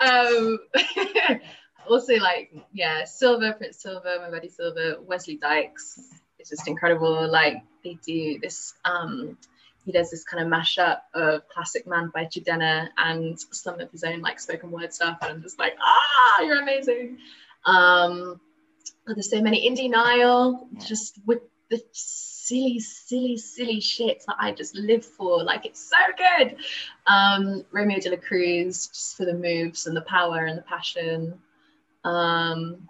Um, 0.00 0.58
um, 1.30 1.40
also, 1.88 2.16
like, 2.16 2.52
yeah, 2.72 3.04
Silver, 3.04 3.52
Prince 3.52 3.82
Silver, 3.82 4.16
my 4.20 4.30
buddy 4.30 4.48
Silver, 4.48 4.96
Wesley 5.06 5.36
Dykes. 5.36 6.00
It's 6.38 6.48
just 6.48 6.66
incredible. 6.66 7.28
Like, 7.30 7.62
they 7.84 7.98
do 8.02 8.38
this 8.40 8.74
um, 8.84 9.36
he 9.84 9.92
does 9.92 10.10
this 10.10 10.24
kind 10.24 10.42
of 10.42 10.52
mashup 10.52 11.00
of 11.14 11.48
classic 11.48 11.86
man 11.86 12.10
by 12.14 12.26
Jidenna 12.26 12.88
and 12.98 13.38
some 13.50 13.80
of 13.80 13.90
his 13.90 14.04
own 14.04 14.20
like 14.20 14.38
spoken 14.38 14.70
word 14.70 14.92
stuff. 14.92 15.18
And 15.22 15.32
I'm 15.32 15.42
just 15.42 15.58
like, 15.58 15.74
ah, 15.80 16.42
you're 16.42 16.60
amazing. 16.60 17.18
Um, 17.64 18.40
there's 19.06 19.30
so 19.30 19.40
many 19.40 19.66
Indy 19.66 19.88
Niall, 19.88 20.68
yeah. 20.72 20.84
just 20.84 21.18
with 21.26 21.40
the 21.68 21.82
silly, 21.92 22.80
silly, 22.80 23.36
silly 23.36 23.80
shit 23.80 24.22
that 24.26 24.36
I 24.38 24.52
just 24.52 24.74
live 24.74 25.04
for. 25.04 25.42
Like 25.42 25.66
it's 25.66 25.80
so 25.80 25.96
good. 26.16 26.56
Um, 27.06 27.64
Romeo 27.70 27.98
de 27.98 28.10
la 28.10 28.16
Cruz, 28.16 28.88
just 28.88 29.16
for 29.16 29.24
the 29.24 29.34
moves 29.34 29.86
and 29.86 29.96
the 29.96 30.02
power 30.02 30.44
and 30.44 30.58
the 30.58 30.62
passion. 30.62 31.38
Um, 32.04 32.88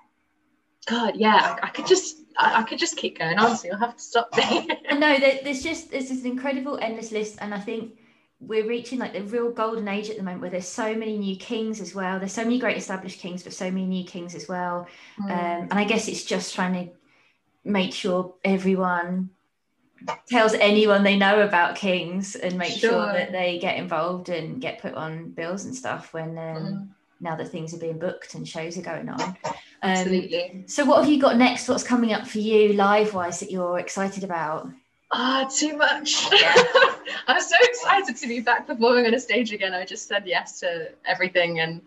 God, 0.87 1.17
yeah, 1.17 1.57
I, 1.63 1.67
I 1.67 1.71
could 1.71 1.87
just 1.87 2.19
I, 2.39 2.61
I, 2.61 2.63
could 2.63 2.79
just 2.79 2.97
keep 2.97 3.19
going 3.19 3.39
on, 3.39 3.57
so 3.57 3.69
you'll 3.69 3.77
have 3.79 3.97
to 3.97 4.03
stop 4.03 4.35
me. 4.37 4.69
no, 4.93 5.19
there's 5.45 5.63
just 5.63 5.91
there's 5.91 6.09
this 6.09 6.25
incredible 6.25 6.79
endless 6.81 7.13
list, 7.13 7.39
and 7.41 7.53
I 7.55 7.61
think 7.61 7.99
we're 8.41 8.67
reaching 8.67 8.99
like 8.99 9.13
the 9.13 9.23
real 9.23 9.51
golden 9.51 9.87
age 9.87 10.09
at 10.09 10.17
the 10.17 10.23
moment 10.23 10.41
where 10.41 10.51
there's 10.51 10.69
so 10.69 10.95
many 10.95 11.19
new 11.19 11.37
kings 11.37 11.81
as 11.81 11.95
well. 11.95 12.19
There's 12.19 12.33
so 12.33 12.43
many 12.43 12.59
great 12.59 12.77
established 12.77 13.21
kings, 13.21 13.43
but 13.43 13.53
so 13.53 13.71
many 13.71 13.87
new 13.87 14.05
kings 14.05 14.35
as 14.35 14.49
well. 14.49 14.87
Mm. 15.19 15.25
Um, 15.25 15.69
and 15.71 15.75
I 15.75 15.85
guess 15.85 16.09
it's 16.09 16.25
just 16.25 16.55
trying 16.55 16.73
to 16.73 16.93
make 17.65 17.93
sure 17.93 18.35
everyone 18.45 19.31
tells 20.27 20.55
anyone 20.55 21.03
they 21.03 21.19
know 21.19 21.43
about 21.43 21.77
kings 21.77 22.35
and 22.35 22.57
make 22.57 22.73
sure, 22.73 22.91
sure 22.91 23.13
that 23.13 23.33
they 23.33 23.59
get 23.59 23.77
involved 23.77 24.31
and 24.31 24.61
get 24.61 24.81
put 24.81 24.95
on 24.95 25.31
bills 25.31 25.67
and 25.67 25.75
stuff 25.75 26.15
when 26.15 26.39
um, 26.39 26.57
mm 26.57 26.89
now 27.21 27.37
that 27.37 27.49
things 27.49 27.75
are 27.75 27.79
being 27.79 27.99
booked 27.99 28.35
and 28.35 28.49
shows 28.49 28.79
are 28.79 28.83
going 28.83 29.09
on. 29.09 29.21
Um, 29.21 29.55
Absolutely. 29.83 30.65
So, 30.67 30.85
what 30.85 31.03
have 31.03 31.11
you 31.11 31.21
got 31.21 31.37
next? 31.37 31.69
What's 31.69 31.83
coming 31.83 32.13
up 32.13 32.27
for 32.27 32.39
you 32.39 32.73
live 32.73 33.15
wise 33.15 33.41
that 33.41 33.51
you're 33.51 33.79
excited 33.79 34.25
about? 34.25 34.69
Ah, 35.13 35.49
too 35.55 35.77
much. 35.77 36.29
I'm 37.27 37.41
so 37.41 37.57
excited 37.61 38.17
to 38.17 38.29
be 38.29 38.41
back 38.41 38.67
performing 38.67 39.07
on 39.07 39.15
a 39.15 39.21
stage 39.21 39.53
again. 39.53 39.75
I 39.75 39.85
just 39.85 40.09
said 40.09 40.25
yes 40.27 40.61
to 40.61 40.91
everything, 41.05 41.61
and 41.61 41.81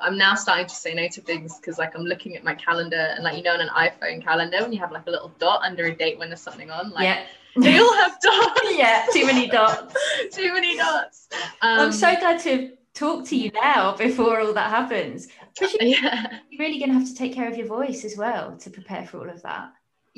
I'm 0.00 0.16
now 0.16 0.34
starting 0.34 0.66
to 0.66 0.74
say 0.74 0.94
no 0.94 1.08
to 1.08 1.20
things 1.20 1.56
because, 1.58 1.78
like, 1.78 1.94
I'm 1.96 2.04
looking 2.04 2.36
at 2.36 2.44
my 2.44 2.54
calendar, 2.54 3.14
and 3.14 3.24
like 3.24 3.36
you 3.36 3.42
know, 3.42 3.54
on 3.54 3.60
an 3.60 3.68
iPhone 3.68 4.22
calendar, 4.22 4.58
when 4.60 4.72
you 4.72 4.78
have 4.80 4.92
like 4.92 5.06
a 5.06 5.10
little 5.10 5.32
dot 5.38 5.62
under 5.62 5.86
a 5.86 5.94
date 5.94 6.18
when 6.18 6.28
there's 6.28 6.42
something 6.42 6.70
on, 6.70 6.90
like. 6.90 7.04
Yeah. 7.04 7.24
They 7.56 7.78
all 7.80 7.94
have 7.96 8.16
dots. 8.20 8.60
yeah, 8.78 9.06
too 9.12 9.26
many 9.26 9.48
dots. 9.48 9.92
too 10.30 10.52
many 10.54 10.76
dots. 10.76 11.26
Um, 11.62 11.80
I'm 11.80 11.92
so 11.92 12.14
glad 12.14 12.38
to 12.42 12.70
talk 12.94 13.26
to 13.26 13.36
you 13.36 13.50
now 13.60 13.96
before 13.96 14.40
all 14.40 14.52
that 14.52 14.70
happens. 14.70 15.26
You, 15.60 15.68
yeah. 15.80 16.38
You're 16.48 16.60
really 16.64 16.78
going 16.78 16.92
to 16.92 16.98
have 16.98 17.08
to 17.08 17.14
take 17.14 17.34
care 17.34 17.48
of 17.48 17.56
your 17.56 17.66
voice 17.66 18.04
as 18.04 18.16
well 18.16 18.56
to 18.58 18.70
prepare 18.70 19.04
for 19.04 19.18
all 19.18 19.28
of 19.28 19.42
that. 19.42 19.72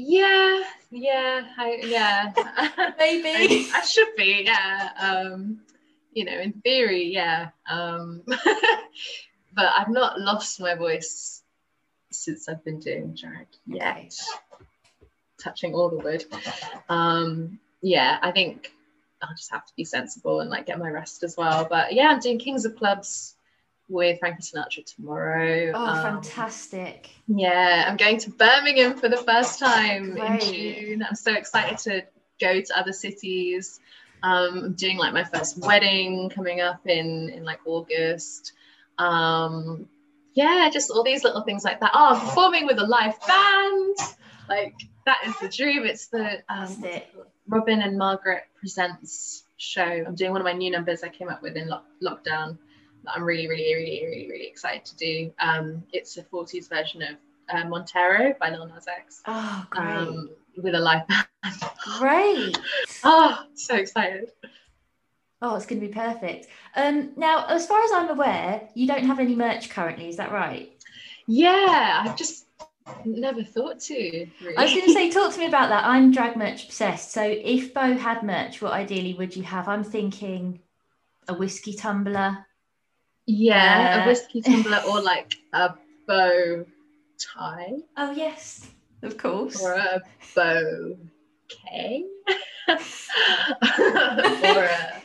Yeah, 0.05 0.64
yeah, 0.90 1.42
I, 1.57 1.80
yeah. 1.84 2.32
Maybe 2.98 3.28
I, 3.28 3.70
I, 3.76 3.82
should 3.82 4.16
be. 4.16 4.42
Yeah. 4.44 4.90
Um, 4.98 5.61
you 6.12 6.24
know, 6.24 6.38
in 6.38 6.53
theory, 6.55 7.05
yeah. 7.12 7.50
Um, 7.70 8.22
but 8.26 9.72
I've 9.78 9.88
not 9.88 10.18
lost 10.18 10.61
my 10.61 10.74
voice 10.74 11.42
since 12.11 12.48
I've 12.48 12.64
been 12.64 12.80
doing 12.80 13.14
drag 13.14 13.46
yet. 13.64 13.96
Okay. 13.96 14.09
Touching 15.40 15.74
all 15.74 15.88
the 15.88 15.98
wood. 15.98 16.24
Um, 16.88 17.61
yeah, 17.80 18.18
I 18.22 18.32
think 18.32 18.72
I'll 19.22 19.36
just 19.36 19.53
have 19.53 19.64
to 19.66 19.72
be 19.76 19.84
sensible 19.84 20.40
and 20.40 20.50
like 20.50 20.66
get 20.66 20.80
my 20.80 20.90
rest 20.90 21.22
as 21.22 21.36
well. 21.36 21.64
But 21.70 21.92
yeah, 21.92 22.09
I'm 22.09 22.18
doing 22.18 22.40
Kings 22.40 22.64
of 22.64 22.74
Clubs 22.74 23.36
with 23.93 24.18
Frankie 24.18 24.43
Sinatra 24.43 24.84
tomorrow. 24.84 25.70
Oh, 25.74 25.86
um, 25.86 26.03
fantastic. 26.03 27.11
Yeah, 27.28 27.84
I'm 27.86 27.97
going 27.97 28.18
to 28.18 28.30
Birmingham 28.30 28.97
for 28.97 29.09
the 29.09 29.18
first 29.18 29.59
time 29.59 30.12
Great. 30.12 30.43
in 30.43 30.55
June. 30.55 31.07
I'm 31.09 31.14
so 31.14 31.34
excited 31.34 31.78
to 31.78 32.05
go 32.40 32.61
to 32.61 32.78
other 32.78 32.93
cities. 32.93 33.78
Um, 34.22 34.59
I'm 34.64 34.72
doing 34.72 34.97
like 34.97 35.12
my 35.12 35.24
first 35.24 35.59
wedding 35.59 36.30
coming 36.30 36.61
up 36.61 36.86
in 36.86 37.28
in 37.28 37.45
like 37.45 37.61
August. 37.66 38.53
Um, 38.99 39.86
yeah, 40.34 40.70
just 40.72 40.90
all 40.90 41.05
these 41.05 41.22
little 41.22 41.43
things 41.43 41.64
like 41.64 41.80
that. 41.80 41.90
Oh, 41.95 42.18
performing 42.24 42.66
with 42.66 42.78
a 42.78 42.86
live 42.86 43.14
band. 43.26 43.97
Like 44.49 44.74
that 45.07 45.18
is 45.26 45.38
the 45.40 45.49
dream. 45.49 45.84
It's 45.84 46.07
the 46.07 46.43
um, 46.49 46.84
Robin 47.47 47.82
and 47.82 47.99
Margaret 47.99 48.45
presents 48.59 49.45
show. 49.59 49.82
I'm 49.82 50.14
doing 50.14 50.32
one 50.32 50.40
of 50.40 50.45
my 50.45 50.53
new 50.53 50.70
numbers 50.70 51.03
I 51.03 51.09
came 51.09 51.28
up 51.28 51.43
with 51.43 51.57
in 51.57 51.68
lo- 51.68 51.82
lockdown 52.03 52.59
that 53.05 53.12
I'm 53.16 53.22
really, 53.22 53.48
really, 53.48 53.74
really, 53.74 54.05
really, 54.05 54.30
really 54.30 54.46
excited 54.46 54.84
to 54.84 54.96
do. 54.96 55.32
Um, 55.40 55.82
it's 55.92 56.16
a 56.16 56.22
40s 56.22 56.68
version 56.68 57.03
of 57.03 57.16
uh, 57.50 57.68
Montero 57.68 58.34
by 58.38 58.50
Lil 58.50 58.66
Nas 58.66 58.86
X. 58.88 59.22
Oh, 59.26 59.66
great. 59.70 59.84
Um, 59.84 60.30
with 60.57 60.74
a 60.74 60.80
live 60.80 61.07
band. 61.09 61.26
great. 61.98 62.59
oh, 63.05 63.44
so 63.55 63.76
excited. 63.76 64.30
Oh, 65.40 65.57
it's 65.57 65.66
going 65.66 65.80
to 65.80 65.86
be 65.86 65.92
perfect. 65.92 66.46
Um, 66.76 67.12
now, 67.16 67.46
as 67.46 67.66
far 67.66 67.82
as 67.82 67.90
I'm 67.92 68.11
aware, 68.11 68.68
you 68.74 68.86
don't 68.86 69.05
have 69.05 69.18
any 69.18 69.34
merch 69.34 69.70
currently. 69.70 70.09
Is 70.09 70.16
that 70.18 70.30
right? 70.30 70.72
Yeah, 71.26 72.05
I've 72.05 72.16
just 72.16 72.46
Never 73.05 73.42
thought 73.42 73.80
to. 73.80 73.94
Really. 73.94 74.57
I 74.57 74.64
was 74.64 74.72
going 74.72 74.86
to 74.86 74.92
say, 74.92 75.11
talk 75.11 75.32
to 75.34 75.38
me 75.38 75.46
about 75.46 75.68
that. 75.68 75.84
I'm 75.84 76.11
drag 76.11 76.36
merch 76.36 76.64
obsessed. 76.64 77.12
So, 77.12 77.22
if 77.22 77.72
Beau 77.74 77.94
had 77.96 78.22
merch, 78.22 78.61
what 78.61 78.72
ideally 78.72 79.14
would 79.14 79.36
you 79.36 79.42
have? 79.44 79.68
I'm 79.68 79.84
thinking 79.84 80.61
a 81.28 81.34
whiskey 81.34 81.74
tumbler. 81.74 82.46
Yeah, 83.27 84.05
a 84.05 84.07
whiskey 84.07 84.43
tumbler 84.43 84.83
or 84.89 85.01
like 85.12 85.35
a 85.53 85.75
bow 86.07 86.64
tie. 87.18 87.77
Oh 87.97 88.12
yes, 88.12 88.68
of 89.03 89.16
course. 89.16 89.61
Or 89.61 89.75
a 89.75 90.03
bouquet. 90.35 92.05
or 92.68 94.64
a 94.64 95.03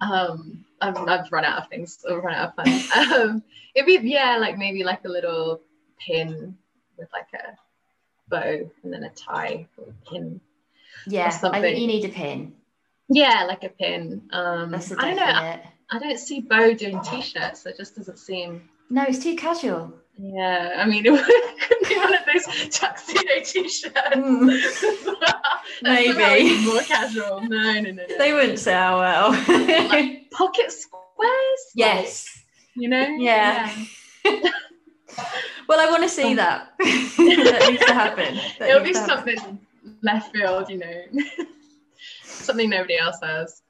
um, 0.00 0.64
I've, 0.80 0.96
I've 0.96 1.32
run 1.32 1.44
out 1.44 1.62
of 1.62 1.68
things. 1.68 2.04
I've 2.08 2.22
run 2.22 2.34
out 2.34 2.54
of 2.56 2.64
fun. 2.64 3.12
Um, 3.12 3.42
it'd 3.74 3.86
be 3.86 4.08
yeah, 4.08 4.36
like 4.38 4.58
maybe 4.58 4.84
like 4.84 5.04
a 5.04 5.08
little 5.08 5.60
pin 5.98 6.56
with 6.96 7.08
like 7.12 7.28
a 7.34 7.56
bow 8.28 8.70
and 8.82 8.92
then 8.92 9.04
a 9.04 9.10
tie 9.10 9.66
or 9.76 9.86
a 9.88 10.10
pin. 10.10 10.40
Yeah, 11.06 11.38
I 11.42 11.60
think 11.60 11.78
you 11.78 11.86
need 11.86 12.04
a 12.04 12.08
pin. 12.08 12.54
Yeah, 13.08 13.44
like 13.46 13.64
a 13.64 13.68
pin. 13.68 14.28
Um, 14.32 14.70
That's 14.70 14.92
I 14.92 15.14
don't 15.14 15.16
know. 15.16 15.60
I, 15.94 15.98
don't 15.98 16.18
see 16.18 16.40
Beau 16.40 16.74
doing 16.74 17.00
t-shirts. 17.02 17.66
It 17.66 17.76
just 17.76 17.96
doesn't 17.96 18.18
seem. 18.18 18.68
No, 18.90 19.04
it's 19.06 19.18
too 19.22 19.36
casual. 19.36 19.92
Yeah, 20.18 20.74
I 20.76 20.86
mean, 20.86 21.04
it 21.06 21.10
could 21.68 21.88
be 21.88 21.96
one 21.96 22.14
of 22.14 22.20
those 22.26 22.68
tuxedo 22.70 23.40
t-shirts. 23.44 24.84
Mm. 25.82 26.16
Maybe 26.16 26.64
more 26.64 26.82
casual. 26.82 27.40
No, 27.40 27.72
no, 27.72 27.80
no, 27.80 27.90
no. 27.90 28.18
They 28.18 28.32
wouldn't 28.32 28.58
sell 28.58 28.98
well. 28.98 29.30
like 29.88 30.30
pocket 30.30 30.70
squares. 30.70 31.60
Yes. 31.74 32.28
Like, 32.76 32.82
you 32.82 32.88
know. 32.88 33.06
Yeah. 33.18 33.74
yeah. 34.24 34.50
well, 35.68 35.80
I 35.80 35.90
want 35.90 36.02
to 36.02 36.08
see 36.08 36.34
that. 36.34 36.74
that 36.78 37.66
needs 37.70 37.84
to 37.86 37.94
happen. 37.94 38.38
That 38.58 38.68
It'll 38.68 38.84
be 38.84 38.92
something 38.94 39.38
happen. 39.38 39.60
left 40.02 40.36
field, 40.36 40.68
you 40.68 40.78
know, 40.78 41.02
something 42.22 42.68
nobody 42.70 42.98
else 42.98 43.18
has. 43.22 43.62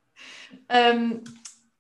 Um, 0.68 1.22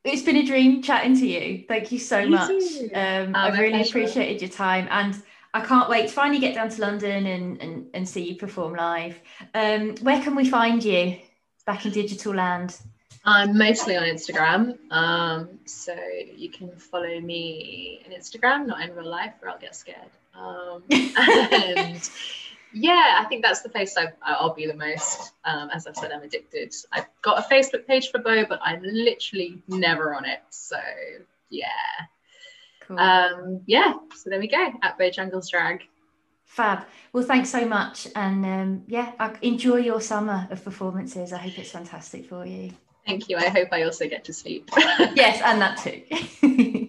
it's 0.04 0.22
been 0.22 0.36
a 0.36 0.44
dream 0.44 0.82
chatting 0.82 1.18
to 1.18 1.26
you. 1.26 1.64
Thank 1.66 1.90
you 1.90 1.98
so 1.98 2.20
you 2.20 2.30
much. 2.30 2.50
Um, 2.94 3.34
oh, 3.34 3.38
I've 3.38 3.58
really 3.58 3.70
pleasure. 3.70 3.88
appreciated 3.98 4.42
your 4.42 4.50
time 4.50 4.86
and 4.90 5.20
I 5.54 5.60
can't 5.64 5.88
wait 5.88 6.08
to 6.08 6.12
finally 6.12 6.40
get 6.40 6.54
down 6.54 6.68
to 6.68 6.80
London 6.80 7.26
and, 7.26 7.62
and, 7.62 7.86
and 7.94 8.08
see 8.08 8.28
you 8.28 8.36
perform 8.36 8.74
live. 8.74 9.18
Um, 9.54 9.94
where 10.02 10.20
can 10.20 10.34
we 10.34 10.48
find 10.48 10.84
you 10.84 11.16
back 11.64 11.86
in 11.86 11.92
digital 11.92 12.34
land? 12.34 12.78
I'm 13.24 13.56
mostly 13.56 13.96
on 13.96 14.02
Instagram. 14.02 14.76
Um, 14.90 15.48
so 15.64 15.96
you 16.36 16.50
can 16.50 16.70
follow 16.76 17.20
me 17.20 18.02
on 18.04 18.12
Instagram, 18.12 18.66
not 18.66 18.82
in 18.82 18.94
real 18.94 19.08
life, 19.08 19.32
or 19.42 19.48
I'll 19.48 19.58
get 19.58 19.74
scared. 19.74 20.10
Um, 20.34 20.82
and 20.90 22.10
yeah, 22.74 23.18
I 23.20 23.24
think 23.24 23.42
that's 23.42 23.62
the 23.62 23.68
place 23.68 23.96
I, 23.96 24.42
will 24.42 24.52
be 24.52 24.66
the 24.66 24.74
most. 24.74 25.32
Um, 25.44 25.70
as 25.72 25.86
I've 25.86 25.96
said, 25.96 26.12
I'm 26.12 26.22
addicted. 26.22 26.74
I've 26.92 27.06
got 27.22 27.38
a 27.38 27.42
Facebook 27.42 27.86
page 27.86 28.10
for 28.10 28.18
Beau, 28.18 28.44
but 28.46 28.60
I'm 28.62 28.82
literally 28.82 29.62
never 29.68 30.14
on 30.14 30.24
it. 30.24 30.40
So 30.50 30.76
yeah. 31.50 31.68
Cool. 32.80 32.98
Um, 32.98 33.60
yeah, 33.66 33.94
so 34.14 34.28
there 34.28 34.38
we 34.38 34.48
go 34.48 34.72
at 34.82 34.98
Bojangles 34.98 35.50
Drag. 35.50 35.84
Fab. 36.44 36.84
Well, 37.12 37.24
thanks 37.24 37.50
so 37.50 37.66
much. 37.66 38.06
And 38.14 38.44
um, 38.44 38.82
yeah, 38.86 39.12
enjoy 39.42 39.76
your 39.76 40.00
summer 40.00 40.46
of 40.50 40.62
performances. 40.62 41.32
I 41.32 41.38
hope 41.38 41.58
it's 41.58 41.70
fantastic 41.70 42.28
for 42.28 42.44
you. 42.44 42.72
Thank 43.06 43.28
you. 43.28 43.36
I 43.36 43.48
hope 43.48 43.68
I 43.72 43.82
also 43.82 44.08
get 44.08 44.24
to 44.24 44.32
sleep. 44.32 44.70
yes, 44.76 45.40
and 45.44 45.60
that 45.60 45.78
too. 45.78 46.02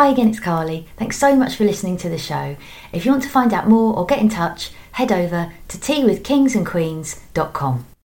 Hi 0.00 0.08
again, 0.08 0.30
it's 0.30 0.40
Carly. 0.40 0.86
Thanks 0.96 1.18
so 1.18 1.36
much 1.36 1.56
for 1.56 1.64
listening 1.64 1.98
to 1.98 2.08
the 2.08 2.16
show. 2.16 2.56
If 2.90 3.04
you 3.04 3.10
want 3.10 3.22
to 3.24 3.28
find 3.28 3.52
out 3.52 3.68
more 3.68 3.94
or 3.94 4.06
get 4.06 4.20
in 4.20 4.30
touch, 4.30 4.70
head 4.92 5.12
over 5.12 5.52
to 5.68 5.76
teawithkingsandqueens.com. 5.76 7.89